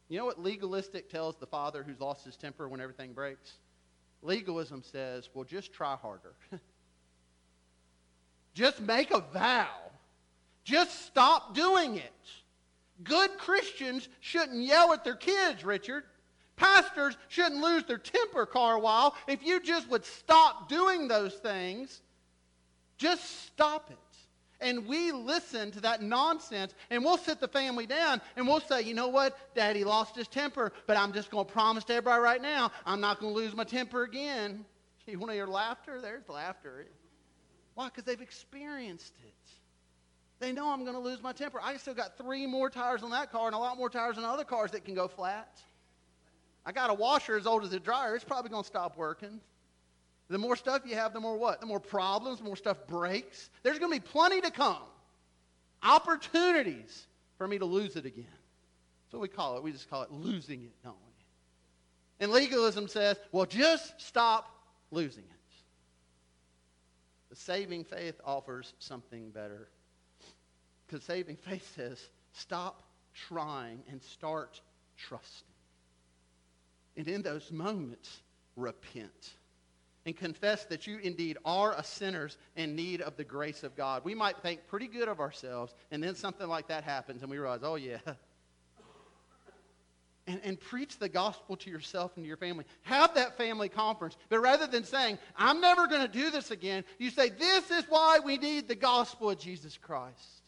You 0.09 0.19
know 0.19 0.25
what 0.25 0.43
legalistic 0.43 1.09
tells 1.09 1.37
the 1.37 1.47
father 1.47 1.85
who's 1.85 2.01
lost 2.01 2.25
his 2.25 2.37
temper 2.37 2.69
when 2.69 2.81
everything 2.81 3.13
breaks? 3.13 3.55
Legalism 4.23 4.83
says, 4.83 5.29
well, 5.33 5.45
just 5.45 5.73
try 5.73 5.95
harder. 5.95 6.35
just 8.55 8.81
make 8.81 9.13
a 9.13 9.21
vow. 9.33 9.69
Just 10.65 11.07
stop 11.07 11.55
doing 11.55 11.97
it. 11.97 12.13
Good 13.05 13.39
Christians 13.39 14.09
shouldn't 14.19 14.65
yell 14.65 14.93
at 14.93 15.05
their 15.05 15.15
kids, 15.15 15.65
Richard. 15.65 16.05
Pastors 16.61 17.17
shouldn't 17.29 17.63
lose 17.63 17.85
their 17.85 17.97
temper, 17.97 18.45
Carwile. 18.45 19.17
If 19.27 19.43
you 19.43 19.61
just 19.61 19.89
would 19.89 20.05
stop 20.05 20.69
doing 20.69 21.09
those 21.09 21.35
things, 21.37 22.03
just 22.99 23.47
stop 23.47 23.91
it. 23.91 23.97
And 24.61 24.87
we 24.87 25.11
listen 25.11 25.71
to 25.71 25.81
that 25.81 26.03
nonsense, 26.03 26.75
and 26.91 27.03
we'll 27.03 27.17
sit 27.17 27.41
the 27.41 27.49
family 27.49 27.87
down 27.87 28.21
and 28.37 28.47
we'll 28.47 28.61
say, 28.61 28.83
you 28.83 28.93
know 28.93 29.09
what? 29.09 29.39
Daddy 29.55 29.85
lost 29.85 30.15
his 30.15 30.29
temper, 30.29 30.71
but 30.87 30.99
I'm 30.99 31.15
just 31.15 31.31
going 31.31 31.47
to 31.47 31.51
promise 31.51 31.85
to 31.85 31.95
everybody 31.95 32.21
right 32.21 32.43
now, 32.43 32.71
I'm 32.85 33.01
not 33.01 33.21
going 33.21 33.33
to 33.33 33.41
lose 33.41 33.57
my 33.57 33.65
temper 33.65 34.03
again. 34.05 34.65
You 35.07 35.19
want 35.19 35.31
to 35.31 35.35
hear 35.35 35.47
laughter? 35.47 36.01
There's 36.01 36.29
laughter. 36.29 36.87
Why? 37.75 37.87
Because 37.87 38.05
they've 38.05 38.21
experienced 38.21 39.15
it. 39.25 39.51
They 40.39 40.53
know 40.53 40.69
I'm 40.69 40.85
going 40.85 40.95
to 40.95 41.01
lose 41.01 41.21
my 41.21 41.33
temper. 41.33 41.59
I 41.61 41.79
still 41.79 41.95
got 41.95 42.17
three 42.17 42.47
more 42.47 42.71
tires 42.71 43.03
on 43.03 43.11
that 43.11 43.33
car 43.33 43.47
and 43.47 43.57
a 43.57 43.59
lot 43.59 43.77
more 43.77 43.91
tires 43.91 44.19
on 44.19 44.25
other 44.25 44.45
cars 44.45 44.71
that 44.71 44.85
can 44.85 44.95
go 44.95 45.09
flat. 45.09 45.61
I 46.65 46.73
got 46.73 46.91
a 46.91 46.95
washer 46.95 47.37
as 47.37 47.47
old 47.47 47.65
as 47.65 47.73
a 47.73 47.81
dryer. 47.81 48.15
It's 48.15 48.25
probably 48.25 48.51
going 48.51 48.63
to 48.63 48.67
stop 48.67 48.97
working. 48.97 49.41
The 50.29 50.39
more 50.39 50.55
stuff 50.55 50.83
you 50.85 50.95
have, 50.95 51.13
the 51.13 51.21
more 51.21 51.37
what? 51.37 51.61
The 51.61 51.67
more 51.67 51.81
problems, 51.81 52.39
the 52.39 52.45
more 52.45 52.57
stuff 52.57 52.87
breaks. 52.87 53.51
There's 53.63 53.79
going 53.79 53.93
to 53.93 54.01
be 54.01 54.07
plenty 54.07 54.41
to 54.41 54.51
come. 54.51 54.83
Opportunities 55.83 57.07
for 57.37 57.49
me 57.49 57.59
to 57.59 57.65
lose 57.65 57.97
it 57.97 58.07
again. 58.07 58.27
That's 58.29 59.15
what 59.15 59.23
we 59.23 59.29
call 59.29 59.57
it. 59.57 59.63
We 59.63 59.73
just 59.73 59.91
call 59.91 60.03
it 60.03 60.13
losing 60.13 60.63
it, 60.63 60.73
don't 60.85 60.95
we? 60.95 62.25
And 62.25 62.31
legalism 62.31 62.87
says, 62.87 63.17
well, 63.33 63.47
just 63.47 64.01
stop 64.01 64.55
losing 64.91 65.25
it. 65.25 65.41
The 67.31 67.37
saving 67.37 67.85
faith 67.85 68.21
offers 68.25 68.75
something 68.79 69.31
better. 69.31 69.69
Because 70.87 71.03
saving 71.03 71.37
faith 71.49 71.75
says, 71.75 72.09
stop 72.33 72.83
trying 73.15 73.83
and 73.91 74.01
start 74.03 74.61
trusting. 74.97 75.50
And 77.01 77.09
in 77.09 77.23
those 77.23 77.51
moments, 77.51 78.21
repent 78.57 79.31
and 80.05 80.15
confess 80.15 80.67
that 80.67 80.87
you 80.87 80.99
indeed 80.99 81.39
are 81.47 81.73
a 81.73 81.83
sinners 81.83 82.37
in 82.57 82.77
need 82.77 83.01
of 83.01 83.17
the 83.17 83.25
grace 83.25 83.63
of 83.63 83.75
God. 83.75 84.05
We 84.05 84.15
might 84.15 84.37
think 84.43 84.67
pretty 84.67 84.87
good 84.87 85.09
of 85.09 85.19
ourselves, 85.19 85.75
and 85.91 86.03
then 86.03 86.15
something 86.15 86.47
like 86.47 86.69
that 86.69 86.85
happens, 86.85 87.23
and 87.23 87.31
we 87.31 87.39
realize, 87.39 87.61
oh, 87.63 87.77
yeah. 87.77 87.97
And, 90.27 90.41
and 90.45 90.61
preach 90.61 90.99
the 90.99 91.09
gospel 91.09 91.57
to 91.57 91.71
yourself 91.71 92.13
and 92.15 92.25
to 92.25 92.29
your 92.29 92.37
family. 92.37 92.65
Have 92.83 93.15
that 93.15 93.37
family 93.37 93.69
conference. 93.69 94.17
But 94.29 94.41
rather 94.41 94.67
than 94.67 94.85
saying, 94.85 95.19
I'm 95.35 95.61
never 95.61 95.89
going 95.89 96.03
to 96.03 96.13
do 96.13 96.31
this 96.31 96.53
again, 96.53 96.85
you 96.99 97.11
say, 97.11 97.31
this 97.31 97.71
is 97.73 97.85
why 97.89 98.21
we 98.25 98.37
need 98.37 98.69
the 98.69 98.77
gospel 98.77 99.31
of 99.31 99.41
Jesus 99.41 99.77
Christ. 99.77 100.43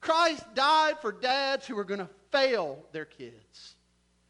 Christ 0.00 0.44
died 0.54 1.00
for 1.00 1.10
dads 1.10 1.66
who 1.66 1.76
are 1.76 1.84
going 1.84 2.00
to 2.00 2.10
fail 2.30 2.84
their 2.92 3.06
kids. 3.06 3.76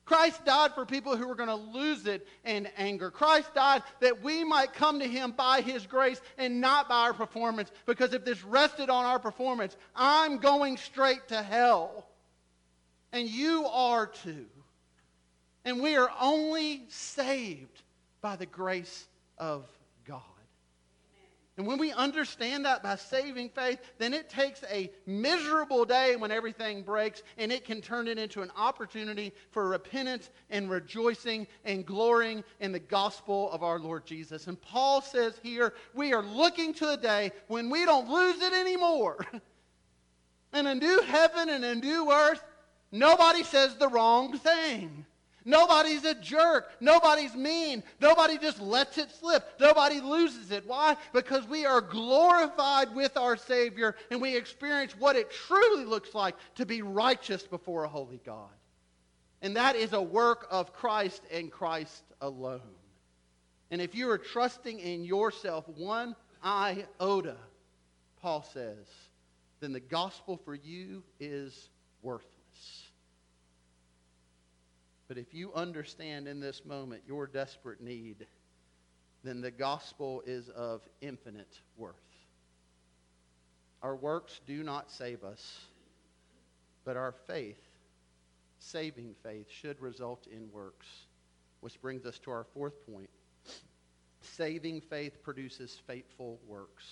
Christ 0.09 0.43
died 0.47 0.73
for 0.75 0.87
people 0.87 1.19
who 1.19 1.29
were 1.29 1.35
going 1.35 1.51
to 1.51 1.55
lose 1.55 2.07
it 2.07 2.27
in 2.43 2.67
anger. 2.79 3.11
Christ 3.11 3.53
died 3.55 3.83
that 4.01 4.23
we 4.23 4.43
might 4.43 4.73
come 4.73 5.01
to 5.01 5.07
him 5.07 5.33
by 5.33 5.61
his 5.61 5.87
grace 5.87 6.19
and 6.39 6.63
not 6.63 6.89
by 6.89 7.03
our 7.03 7.13
performance. 7.13 7.71
Because 7.85 8.15
if 8.15 8.25
this 8.25 8.43
rested 8.43 8.89
on 8.89 9.05
our 9.05 9.19
performance, 9.19 9.77
I'm 9.95 10.39
going 10.39 10.79
straight 10.79 11.29
to 11.29 11.43
hell. 11.43 12.07
And 13.13 13.29
you 13.29 13.67
are 13.67 14.07
too. 14.07 14.47
And 15.67 15.83
we 15.83 15.95
are 15.97 16.11
only 16.19 16.85
saved 16.89 17.83
by 18.23 18.37
the 18.37 18.47
grace 18.47 19.07
of. 19.37 19.67
And 21.59 21.67
when 21.67 21.79
we 21.79 21.91
understand 21.91 22.65
that 22.67 22.85
by 22.85 22.95
saving 22.95 23.49
faith, 23.49 23.81
then 23.99 24.15
it 24.15 24.31
takes 24.31 24.63
a 24.71 24.93
miserable 25.07 25.85
day 25.85 26.15
when 26.15 26.31
everything 26.31 26.83
breaks 26.83 27.25
and 27.37 27.51
it 27.51 27.65
can 27.65 27.81
turn 27.81 28.07
it 28.07 28.17
into 28.17 28.43
an 28.43 28.53
opportunity 28.57 29.33
for 29.51 29.69
repentance 29.69 30.31
and 30.51 30.71
rejoicing 30.71 31.49
and 31.65 31.85
glorying 31.85 32.45
in 32.61 32.71
the 32.71 32.79
gospel 32.79 33.51
of 33.51 33.65
our 33.65 33.81
Lord 33.81 34.07
Jesus. 34.07 34.47
And 34.47 34.63
Paul 34.63 35.03
says 35.03 35.41
here, 35.43 35.75
we 35.95 36.13
are 36.13 36.23
looking 36.23 36.73
to 36.75 36.93
a 36.93 36.97
day 36.97 37.33
when 37.49 37.71
we 37.71 37.85
don't 37.85 38.09
lose 38.09 38.41
it 38.41 38.53
anymore. 38.53 39.27
In 40.55 40.69
a 40.69 40.77
new 40.77 41.03
heaven 41.03 41.49
and 41.49 41.65
a 41.65 41.75
new 41.75 42.13
earth, 42.13 42.43
nobody 42.93 43.43
says 43.43 43.75
the 43.75 43.89
wrong 43.89 44.39
thing. 44.39 45.05
Nobody's 45.49 46.05
a 46.05 46.15
jerk. 46.15 46.71
Nobody's 46.79 47.35
mean. 47.35 47.83
Nobody 48.03 48.37
just 48.37 48.61
lets 48.61 48.99
it 48.99 49.11
slip. 49.11 49.59
Nobody 49.59 49.99
loses 49.99 50.51
it. 50.51 50.67
Why? 50.67 50.95
Because 51.15 51.49
we 51.49 51.65
are 51.65 51.81
glorified 51.81 52.95
with 52.95 53.17
our 53.17 53.35
Savior 53.35 53.97
and 54.11 54.21
we 54.21 54.37
experience 54.37 54.93
what 54.99 55.17
it 55.17 55.31
truly 55.31 55.87
looks 55.87 56.15
like 56.15 56.35
to 56.57 56.67
be 56.67 56.83
righteous 56.83 57.45
before 57.45 57.85
a 57.85 57.89
holy 57.89 58.21
God. 58.27 58.51
And 59.41 59.57
that 59.57 59.75
is 59.75 59.95
a 59.95 60.03
work 60.03 60.47
of 60.51 60.75
Christ 60.75 61.23
and 61.33 61.51
Christ 61.51 62.03
alone. 62.21 62.61
And 63.71 63.81
if 63.81 63.95
you 63.95 64.11
are 64.11 64.19
trusting 64.19 64.79
in 64.79 65.03
yourself 65.03 65.67
one 65.67 66.15
iota, 66.45 67.37
Paul 68.21 68.43
says, 68.53 68.87
then 69.61 69.73
the 69.73 69.81
gospel 69.81 70.37
for 70.45 70.55
you 70.55 71.03
is 71.19 71.71
worthless. 72.03 72.38
But 75.09 75.17
if 75.17 75.33
you 75.33 75.53
understand 75.55 76.29
in 76.29 76.39
this 76.39 76.65
moment 76.65 77.03
your 77.07 77.27
desperate 77.27 77.81
need, 77.81 78.27
then 79.25 79.41
the 79.41 79.51
gospel 79.51 80.23
is 80.27 80.51
of 80.51 80.83
infinite 81.01 81.61
worth. 81.77 81.97
Our 83.83 83.97
works 83.97 84.41
do 84.47 84.63
not 84.63 84.91
save 84.91 85.25
us, 85.25 85.61
but 86.85 86.97
our 86.97 87.13
faith, 87.13 87.63
saving 88.59 89.15
faith, 89.23 89.47
should 89.51 89.81
result 89.81 90.27
in 90.31 90.53
works. 90.53 90.87
Which 91.61 91.81
brings 91.81 92.05
us 92.07 92.19
to 92.21 92.31
our 92.31 92.45
fourth 92.45 92.87
point. 92.87 93.11
Saving 94.21 94.81
faith 94.81 95.23
produces 95.23 95.81
faithful 95.87 96.39
works. 96.47 96.85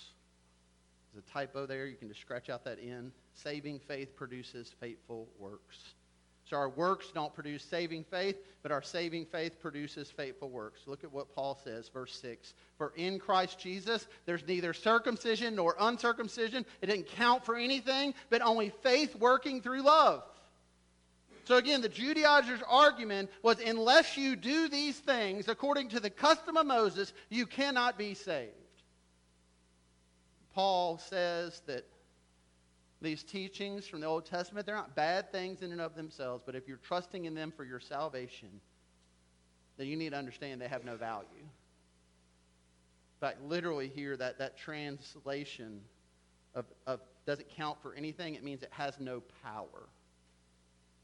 There's 1.12 1.24
a 1.24 1.30
typo 1.30 1.66
there. 1.66 1.86
You 1.86 1.96
can 1.96 2.08
just 2.08 2.20
scratch 2.20 2.50
out 2.50 2.64
that 2.64 2.78
N. 2.82 3.12
Saving 3.34 3.78
faith 3.78 4.16
produces 4.16 4.74
faithful 4.80 5.28
works. 5.38 5.94
So 6.48 6.56
our 6.56 6.68
works 6.68 7.10
don't 7.12 7.34
produce 7.34 7.64
saving 7.64 8.04
faith, 8.04 8.36
but 8.62 8.70
our 8.70 8.82
saving 8.82 9.26
faith 9.26 9.60
produces 9.60 10.12
faithful 10.12 10.48
works. 10.48 10.82
Look 10.86 11.02
at 11.02 11.12
what 11.12 11.34
Paul 11.34 11.58
says, 11.64 11.88
verse 11.88 12.14
6. 12.20 12.54
For 12.78 12.92
in 12.94 13.18
Christ 13.18 13.58
Jesus, 13.58 14.06
there's 14.26 14.46
neither 14.46 14.72
circumcision 14.72 15.56
nor 15.56 15.74
uncircumcision. 15.80 16.64
It 16.82 16.86
didn't 16.86 17.08
count 17.08 17.44
for 17.44 17.56
anything, 17.56 18.14
but 18.30 18.42
only 18.42 18.70
faith 18.84 19.16
working 19.16 19.60
through 19.60 19.82
love. 19.82 20.22
So 21.46 21.56
again, 21.56 21.80
the 21.80 21.88
Judaizers' 21.88 22.62
argument 22.68 23.30
was 23.42 23.58
unless 23.58 24.16
you 24.16 24.36
do 24.36 24.68
these 24.68 24.96
things 24.96 25.48
according 25.48 25.88
to 25.90 26.00
the 26.00 26.10
custom 26.10 26.56
of 26.56 26.66
Moses, 26.66 27.12
you 27.28 27.46
cannot 27.46 27.98
be 27.98 28.14
saved. 28.14 28.52
Paul 30.54 30.98
says 30.98 31.60
that 31.66 31.84
these 33.00 33.22
teachings 33.22 33.86
from 33.86 34.00
the 34.00 34.06
Old 34.06 34.24
Testament, 34.24 34.66
they're 34.66 34.74
not 34.74 34.94
bad 34.94 35.30
things 35.30 35.62
in 35.62 35.72
and 35.72 35.80
of 35.80 35.94
themselves, 35.94 36.42
but 36.46 36.54
if 36.54 36.66
you're 36.66 36.78
trusting 36.78 37.26
in 37.26 37.34
them 37.34 37.52
for 37.54 37.64
your 37.64 37.80
salvation, 37.80 38.48
then 39.76 39.86
you 39.86 39.96
need 39.96 40.10
to 40.10 40.16
understand 40.16 40.60
they 40.60 40.68
have 40.68 40.84
no 40.84 40.96
value. 40.96 41.26
In 41.32 43.20
fact, 43.20 43.42
literally 43.42 43.88
here, 43.94 44.16
that, 44.16 44.38
that 44.38 44.56
translation 44.56 45.80
of, 46.54 46.64
of 46.86 47.00
doesn't 47.26 47.48
count 47.50 47.80
for 47.82 47.94
anything, 47.94 48.34
it 48.34 48.44
means 48.44 48.62
it 48.62 48.72
has 48.72 48.98
no 48.98 49.22
power. 49.42 49.88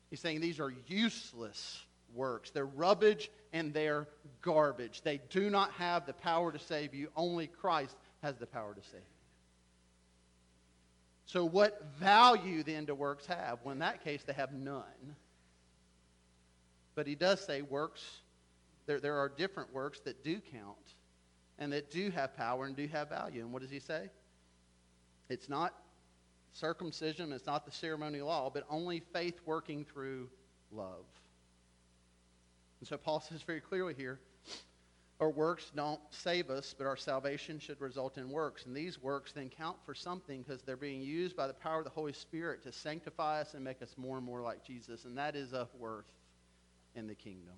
He's 0.09 0.21
saying 0.21 0.41
these 0.41 0.61
are 0.61 0.73
useless 0.87 1.85
works. 2.15 2.51
They're 2.51 2.67
rubbish 2.67 3.31
and 3.53 3.73
they're 3.73 4.09
garbage. 4.41 5.03
They 5.03 5.21
do 5.31 5.51
not 5.51 5.73
have 5.73 6.07
the 6.07 6.13
power 6.13 6.53
to 6.53 6.59
save 6.59 6.95
you. 6.95 7.09
Only 7.17 7.47
Christ 7.47 7.97
has 8.23 8.37
the 8.37 8.47
power 8.47 8.75
to 8.75 8.83
save 8.83 9.01
you. 9.01 9.12
So, 11.27 11.45
what 11.45 11.85
value 11.99 12.63
then 12.63 12.85
do 12.85 12.95
works 12.95 13.27
have? 13.27 13.61
Well, 13.65 13.73
in 13.73 13.79
that 13.79 14.05
case, 14.05 14.23
they 14.25 14.33
have 14.33 14.53
none. 14.53 15.17
But 16.95 17.07
he 17.07 17.15
does 17.15 17.41
say 17.41 17.63
works, 17.63 18.03
there, 18.87 19.01
there 19.01 19.19
are 19.19 19.29
different 19.29 19.73
works 19.73 20.01
that 20.01 20.23
do 20.23 20.41
count 20.53 20.95
and 21.59 21.73
that 21.73 21.91
do 21.91 22.11
have 22.11 22.37
power 22.37 22.67
and 22.67 22.77
do 22.77 22.87
have 22.89 23.09
value. 23.09 23.43
And 23.43 23.53
what 23.53 23.63
does 23.63 23.71
he 23.71 23.79
say? 23.79 24.11
It's 25.29 25.49
not 25.49 25.75
circumcision, 26.53 27.33
it's 27.33 27.47
not 27.47 27.65
the 27.65 27.73
ceremonial 27.73 28.27
law, 28.27 28.51
but 28.53 28.65
only 28.69 29.01
faith 29.13 29.41
working 29.47 29.85
through 29.85 30.29
love. 30.71 31.07
And 32.81 32.89
so 32.89 32.97
Paul 32.97 33.21
says 33.21 33.43
very 33.43 33.61
clearly 33.61 33.95
here 33.95 34.19
our 35.23 35.31
works 35.31 35.71
don't 35.77 36.01
save 36.11 36.51
us, 36.51 36.75
but 36.77 36.85
our 36.85 36.97
salvation 36.97 37.61
should 37.61 37.81
result 37.81 38.19
in 38.19 38.29
works. 38.29 38.67
And 38.67 38.75
these 38.75 39.01
works 39.01 39.31
then 39.31 39.49
count 39.49 39.77
for 39.87 39.95
something 39.95 40.43
because 40.43 40.63
they're 40.63 40.77
being 40.77 41.01
used 41.01 41.37
by 41.37 41.47
the 41.47 41.55
power 41.55 41.79
of 41.79 41.85
the 41.85 41.91
Holy 41.91 42.13
Spirit 42.13 42.61
to 42.65 42.73
sanctify 42.73 43.41
us 43.41 43.55
and 43.55 43.63
make 43.63 43.83
us 43.83 43.95
more 43.97 44.17
and 44.17 44.27
more 44.27 44.43
like 44.43 44.65
Jesus. 44.65 45.05
And 45.05 45.17
that 45.17 45.37
is 45.37 45.53
of 45.53 45.69
worth 45.79 46.11
in 46.97 47.07
the 47.07 47.15
kingdom. 47.15 47.55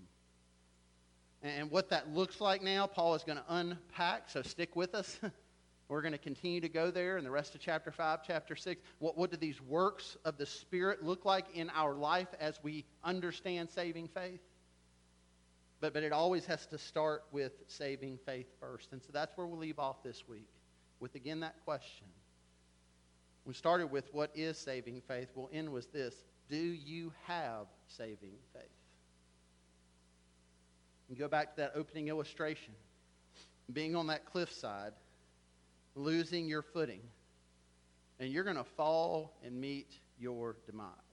And 1.43 1.71
what 1.71 1.89
that 1.89 2.11
looks 2.11 2.39
like 2.39 2.63
now, 2.63 2.87
Paul 2.87 3.15
is 3.15 3.25
going 3.25 3.39
to 3.39 3.45
unpack, 3.49 4.29
so 4.29 4.43
stick 4.43 4.77
with 4.77 4.95
us. 4.95 5.19
We're 5.89 6.03
going 6.03 6.13
to 6.13 6.19
continue 6.19 6.61
to 6.61 6.69
go 6.69 6.91
there 6.91 7.17
in 7.17 7.25
the 7.25 7.31
rest 7.31 7.55
of 7.55 7.63
chapter 7.63 7.91
5, 7.91 8.21
chapter 8.27 8.57
6. 8.57 8.83
What, 8.99 9.17
what 9.17 9.31
do 9.31 9.39
these 9.39 9.63
works 9.63 10.19
of 10.27 10.37
the 10.37 10.45
Spirit 10.45 11.03
look 11.03 11.25
like 11.25 11.47
in 11.55 11.71
our 11.71 11.95
life 11.95 12.29
as 12.39 12.59
we 12.63 12.85
understand 13.03 13.71
saving 13.71 14.09
faith? 14.09 14.41
But, 15.81 15.93
but 15.93 16.03
it 16.03 16.13
always 16.13 16.47
has 16.47 16.67
to 16.67 16.79
start 16.79 17.25
with 17.33 17.53
saving 17.67 18.19
faith 18.25 18.47
first. 18.61 18.93
And 18.93 19.03
so 19.03 19.09
that's 19.13 19.37
where 19.37 19.47
we'll 19.47 19.59
leave 19.59 19.79
off 19.79 20.03
this 20.03 20.27
week 20.29 20.49
with, 21.01 21.15
again, 21.15 21.41
that 21.41 21.57
question. 21.65 22.07
We 23.45 23.55
started 23.55 23.91
with 23.91 24.09
what 24.13 24.31
is 24.35 24.57
saving 24.57 25.03
faith. 25.07 25.29
We'll 25.35 25.51
end 25.53 25.71
with 25.71 25.93
this 25.93 26.15
Do 26.49 26.57
you 26.57 27.13
have 27.27 27.67
saving 27.89 28.33
faith? 28.53 28.63
And 31.09 31.19
go 31.19 31.29
back 31.29 31.55
to 31.55 31.63
that 31.63 31.73
opening 31.75 32.09
illustration. 32.09 32.73
Being 33.73 33.97
on 33.97 34.07
that 34.09 34.25
cliffside, 34.27 34.93
losing 35.95 36.47
your 36.47 36.63
footing, 36.63 37.01
and 38.19 38.31
you're 38.31 38.45
going 38.45 38.57
to 38.57 38.65
fall 38.65 39.33
and 39.45 39.61
meet 39.61 39.91
your 40.19 40.57
demise. 40.67 41.04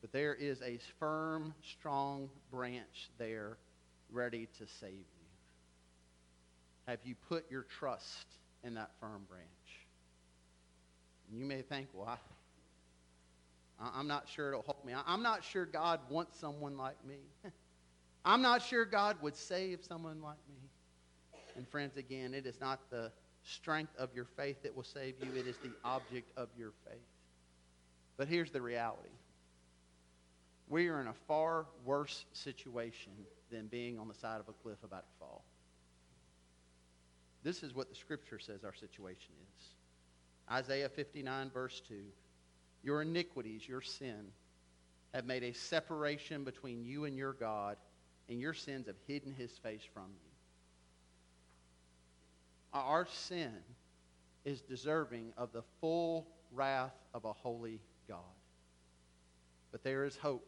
But 0.00 0.12
there 0.12 0.34
is 0.34 0.60
a 0.62 0.78
firm, 0.98 1.54
strong 1.62 2.30
branch 2.50 3.10
there 3.18 3.58
ready 4.10 4.48
to 4.58 4.66
save 4.80 4.92
you. 4.92 5.04
Have 6.86 7.00
you 7.04 7.14
put 7.28 7.50
your 7.50 7.62
trust 7.62 8.26
in 8.64 8.74
that 8.74 8.90
firm 9.00 9.26
branch? 9.28 9.46
And 11.30 11.38
you 11.38 11.44
may 11.44 11.62
think, 11.62 11.88
well, 11.92 12.18
I, 13.80 13.90
I'm 13.94 14.08
not 14.08 14.28
sure 14.28 14.48
it'll 14.48 14.62
help 14.62 14.84
me. 14.84 14.94
I'm 15.06 15.22
not 15.22 15.44
sure 15.44 15.66
God 15.66 16.00
wants 16.08 16.38
someone 16.38 16.76
like 16.76 16.96
me. 17.06 17.18
I'm 18.24 18.42
not 18.42 18.62
sure 18.62 18.84
God 18.84 19.16
would 19.22 19.36
save 19.36 19.80
someone 19.86 20.20
like 20.22 20.38
me. 20.48 20.68
And 21.56 21.68
friends, 21.68 21.96
again, 21.96 22.34
it 22.34 22.46
is 22.46 22.60
not 22.60 22.90
the 22.90 23.12
strength 23.42 23.92
of 23.98 24.10
your 24.14 24.26
faith 24.36 24.62
that 24.62 24.74
will 24.74 24.84
save 24.84 25.14
you, 25.22 25.30
it 25.38 25.46
is 25.46 25.56
the 25.58 25.72
object 25.84 26.30
of 26.36 26.48
your 26.58 26.72
faith. 26.86 27.00
But 28.16 28.28
here's 28.28 28.50
the 28.50 28.60
reality 28.60 29.08
we 30.70 30.88
are 30.88 31.00
in 31.00 31.08
a 31.08 31.14
far 31.26 31.66
worse 31.84 32.24
situation 32.32 33.12
than 33.50 33.66
being 33.66 33.98
on 33.98 34.08
the 34.08 34.14
side 34.14 34.40
of 34.40 34.48
a 34.48 34.52
cliff 34.52 34.78
about 34.84 35.04
to 35.04 35.12
fall. 35.18 35.44
This 37.42 37.62
is 37.64 37.74
what 37.74 37.88
the 37.88 37.96
scripture 37.96 38.38
says 38.38 38.64
our 38.64 38.74
situation 38.74 39.32
is. 39.58 39.64
Isaiah 40.50 40.88
59, 40.88 41.50
verse 41.50 41.82
2. 41.88 41.94
Your 42.84 43.02
iniquities, 43.02 43.68
your 43.68 43.80
sin, 43.80 44.26
have 45.12 45.24
made 45.24 45.42
a 45.42 45.52
separation 45.52 46.44
between 46.44 46.84
you 46.84 47.04
and 47.04 47.16
your 47.16 47.32
God, 47.32 47.76
and 48.28 48.40
your 48.40 48.54
sins 48.54 48.86
have 48.86 48.96
hidden 49.08 49.34
his 49.34 49.50
face 49.58 49.82
from 49.92 50.06
you. 50.06 50.30
Our 52.72 53.08
sin 53.10 53.56
is 54.44 54.60
deserving 54.60 55.32
of 55.36 55.52
the 55.52 55.64
full 55.80 56.28
wrath 56.52 56.94
of 57.12 57.24
a 57.24 57.32
holy 57.32 57.80
God. 58.06 58.18
But 59.72 59.82
there 59.82 60.04
is 60.04 60.16
hope 60.16 60.46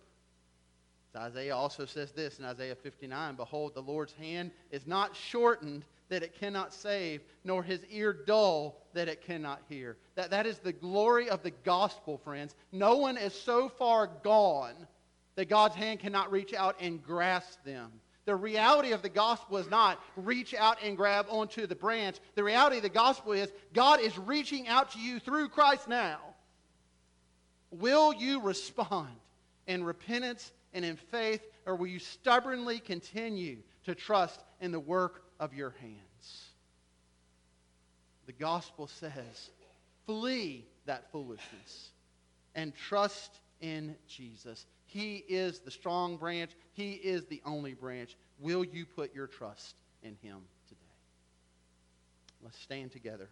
so 1.12 1.20
Isaiah 1.20 1.54
also 1.54 1.84
says 1.84 2.12
this 2.12 2.38
in 2.38 2.44
Isaiah 2.44 2.74
59 2.74 3.34
Behold, 3.34 3.74
the 3.74 3.82
Lord's 3.82 4.14
hand 4.14 4.50
is 4.70 4.86
not 4.86 5.14
shortened 5.14 5.84
that 6.08 6.22
it 6.22 6.38
cannot 6.38 6.72
save, 6.72 7.22
nor 7.44 7.62
his 7.62 7.80
ear 7.90 8.12
dull 8.12 8.76
that 8.94 9.08
it 9.08 9.22
cannot 9.24 9.60
hear. 9.68 9.96
That, 10.14 10.30
that 10.30 10.46
is 10.46 10.58
the 10.58 10.72
glory 10.72 11.28
of 11.28 11.42
the 11.42 11.50
gospel, 11.50 12.18
friends. 12.18 12.54
No 12.70 12.96
one 12.96 13.16
is 13.16 13.34
so 13.34 13.68
far 13.68 14.08
gone 14.22 14.74
that 15.36 15.48
God's 15.48 15.74
hand 15.74 16.00
cannot 16.00 16.30
reach 16.30 16.54
out 16.54 16.76
and 16.80 17.02
grasp 17.02 17.62
them. 17.64 17.90
The 18.24 18.36
reality 18.36 18.92
of 18.92 19.02
the 19.02 19.08
gospel 19.08 19.56
is 19.56 19.68
not 19.68 20.02
reach 20.16 20.54
out 20.54 20.78
and 20.82 20.96
grab 20.96 21.26
onto 21.28 21.66
the 21.66 21.74
branch. 21.74 22.18
The 22.36 22.44
reality 22.44 22.76
of 22.76 22.82
the 22.82 22.88
gospel 22.88 23.32
is 23.32 23.50
God 23.74 24.00
is 24.00 24.16
reaching 24.16 24.68
out 24.68 24.92
to 24.92 25.00
you 25.00 25.18
through 25.18 25.48
Christ 25.48 25.88
now. 25.88 26.18
Will 27.70 28.12
you 28.12 28.40
respond 28.40 29.08
in 29.66 29.82
repentance 29.82 30.52
and 30.73 30.85
in 30.85 30.97
faith, 30.97 31.43
or 31.66 31.77
will 31.77 31.87
you 31.87 31.99
stubbornly 31.99 32.79
continue 32.79 33.59
to 33.85 33.95
trust 33.95 34.41
in 34.61 34.73
the 34.73 34.81
work 34.81 35.23
of 35.39 35.55
your 35.55 35.75
hands? 35.81 36.47
The 38.27 38.33
gospel 38.33 38.87
says, 38.87 39.51
flee 40.07 40.66
that 40.87 41.11
foolishness 41.12 41.91
and 42.55 42.75
trust 42.75 43.33
in 43.61 43.97
Jesus. 44.07 44.66
He 44.87 45.16
is 45.29 45.61
the 45.61 45.70
strong 45.70 46.16
branch. 46.16 46.51
He 46.75 46.93
is 46.93 47.25
the 47.27 47.41
only 47.47 47.75
branch. 47.75 48.16
Will 48.39 48.64
you 48.64 48.85
put 48.85 49.14
your 49.14 49.27
trust 49.27 49.75
in 50.03 50.16
him 50.23 50.39
today? 50.68 50.81
Let's 52.43 52.59
stand 52.59 52.93
together 52.93 53.29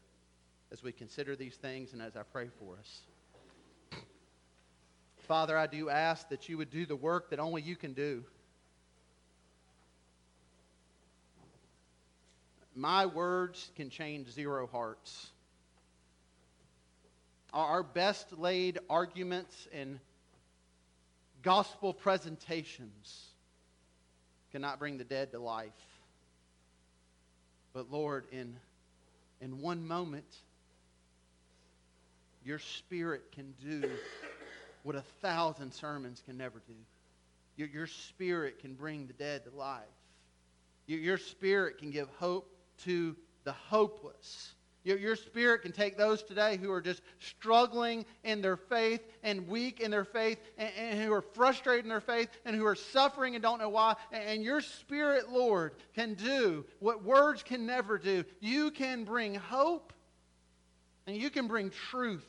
as 0.72 0.82
we 0.82 0.92
consider 0.92 1.36
these 1.36 1.56
things 1.56 1.92
and 1.92 2.00
as 2.00 2.16
I 2.16 2.22
pray 2.22 2.48
for 2.58 2.76
us. 2.78 3.00
Father, 5.30 5.56
I 5.56 5.68
do 5.68 5.88
ask 5.88 6.28
that 6.30 6.48
you 6.48 6.58
would 6.58 6.72
do 6.72 6.86
the 6.86 6.96
work 6.96 7.30
that 7.30 7.38
only 7.38 7.62
you 7.62 7.76
can 7.76 7.92
do. 7.92 8.24
My 12.74 13.06
words 13.06 13.70
can 13.76 13.90
change 13.90 14.28
zero 14.28 14.66
hearts. 14.66 15.28
Our 17.52 17.84
best 17.84 18.36
laid 18.38 18.80
arguments 18.90 19.68
and 19.72 20.00
gospel 21.44 21.94
presentations 21.94 23.26
cannot 24.50 24.80
bring 24.80 24.98
the 24.98 25.04
dead 25.04 25.30
to 25.30 25.38
life. 25.38 25.70
But 27.72 27.88
Lord, 27.88 28.24
in, 28.32 28.56
in 29.40 29.60
one 29.60 29.86
moment, 29.86 30.26
your 32.44 32.58
spirit 32.58 33.30
can 33.30 33.54
do 33.62 33.88
what 34.82 34.96
a 34.96 35.04
thousand 35.20 35.72
sermons 35.72 36.22
can 36.24 36.36
never 36.36 36.62
do. 36.66 36.74
Your, 37.56 37.68
your 37.68 37.86
spirit 37.86 38.58
can 38.60 38.74
bring 38.74 39.06
the 39.06 39.12
dead 39.12 39.44
to 39.44 39.56
life. 39.56 39.82
Your, 40.86 40.98
your 40.98 41.18
spirit 41.18 41.78
can 41.78 41.90
give 41.90 42.08
hope 42.18 42.50
to 42.84 43.16
the 43.44 43.52
hopeless. 43.52 44.54
Your, 44.82 44.96
your 44.96 45.16
spirit 45.16 45.62
can 45.62 45.72
take 45.72 45.98
those 45.98 46.22
today 46.22 46.56
who 46.56 46.72
are 46.72 46.80
just 46.80 47.02
struggling 47.18 48.06
in 48.24 48.40
their 48.40 48.56
faith 48.56 49.02
and 49.22 49.46
weak 49.46 49.80
in 49.80 49.90
their 49.90 50.06
faith 50.06 50.38
and, 50.56 50.70
and 50.78 51.00
who 51.00 51.12
are 51.12 51.20
frustrated 51.20 51.84
in 51.84 51.90
their 51.90 52.00
faith 52.00 52.28
and 52.46 52.56
who 52.56 52.64
are 52.64 52.74
suffering 52.74 53.34
and 53.34 53.42
don't 53.42 53.58
know 53.58 53.68
why. 53.68 53.94
And, 54.10 54.24
and 54.24 54.42
your 54.42 54.62
spirit, 54.62 55.30
Lord, 55.30 55.74
can 55.94 56.14
do 56.14 56.64
what 56.78 57.04
words 57.04 57.42
can 57.42 57.66
never 57.66 57.98
do. 57.98 58.24
You 58.40 58.70
can 58.70 59.04
bring 59.04 59.34
hope 59.34 59.92
and 61.06 61.14
you 61.14 61.28
can 61.28 61.46
bring 61.46 61.70
truth. 61.70 62.26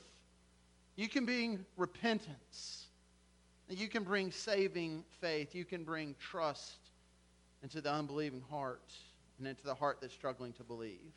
You 0.95 1.07
can 1.07 1.25
bring 1.25 1.65
repentance. 1.77 2.85
You 3.69 3.87
can 3.87 4.03
bring 4.03 4.31
saving 4.31 5.03
faith. 5.19 5.55
You 5.55 5.65
can 5.65 5.83
bring 5.83 6.15
trust 6.19 6.77
into 7.63 7.81
the 7.81 7.91
unbelieving 7.91 8.43
heart 8.49 8.93
and 9.37 9.47
into 9.47 9.63
the 9.63 9.75
heart 9.75 9.99
that's 10.01 10.13
struggling 10.13 10.53
to 10.53 10.63
believe. 10.63 11.13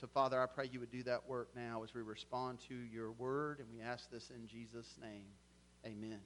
So, 0.00 0.08
Father, 0.08 0.40
I 0.40 0.46
pray 0.46 0.68
you 0.72 0.80
would 0.80 0.90
do 0.90 1.04
that 1.04 1.28
work 1.28 1.50
now 1.54 1.84
as 1.84 1.94
we 1.94 2.02
respond 2.02 2.58
to 2.68 2.74
your 2.74 3.12
word, 3.12 3.60
and 3.60 3.68
we 3.72 3.80
ask 3.80 4.10
this 4.10 4.30
in 4.30 4.48
Jesus' 4.48 4.96
name. 5.00 5.26
Amen. 5.86 6.18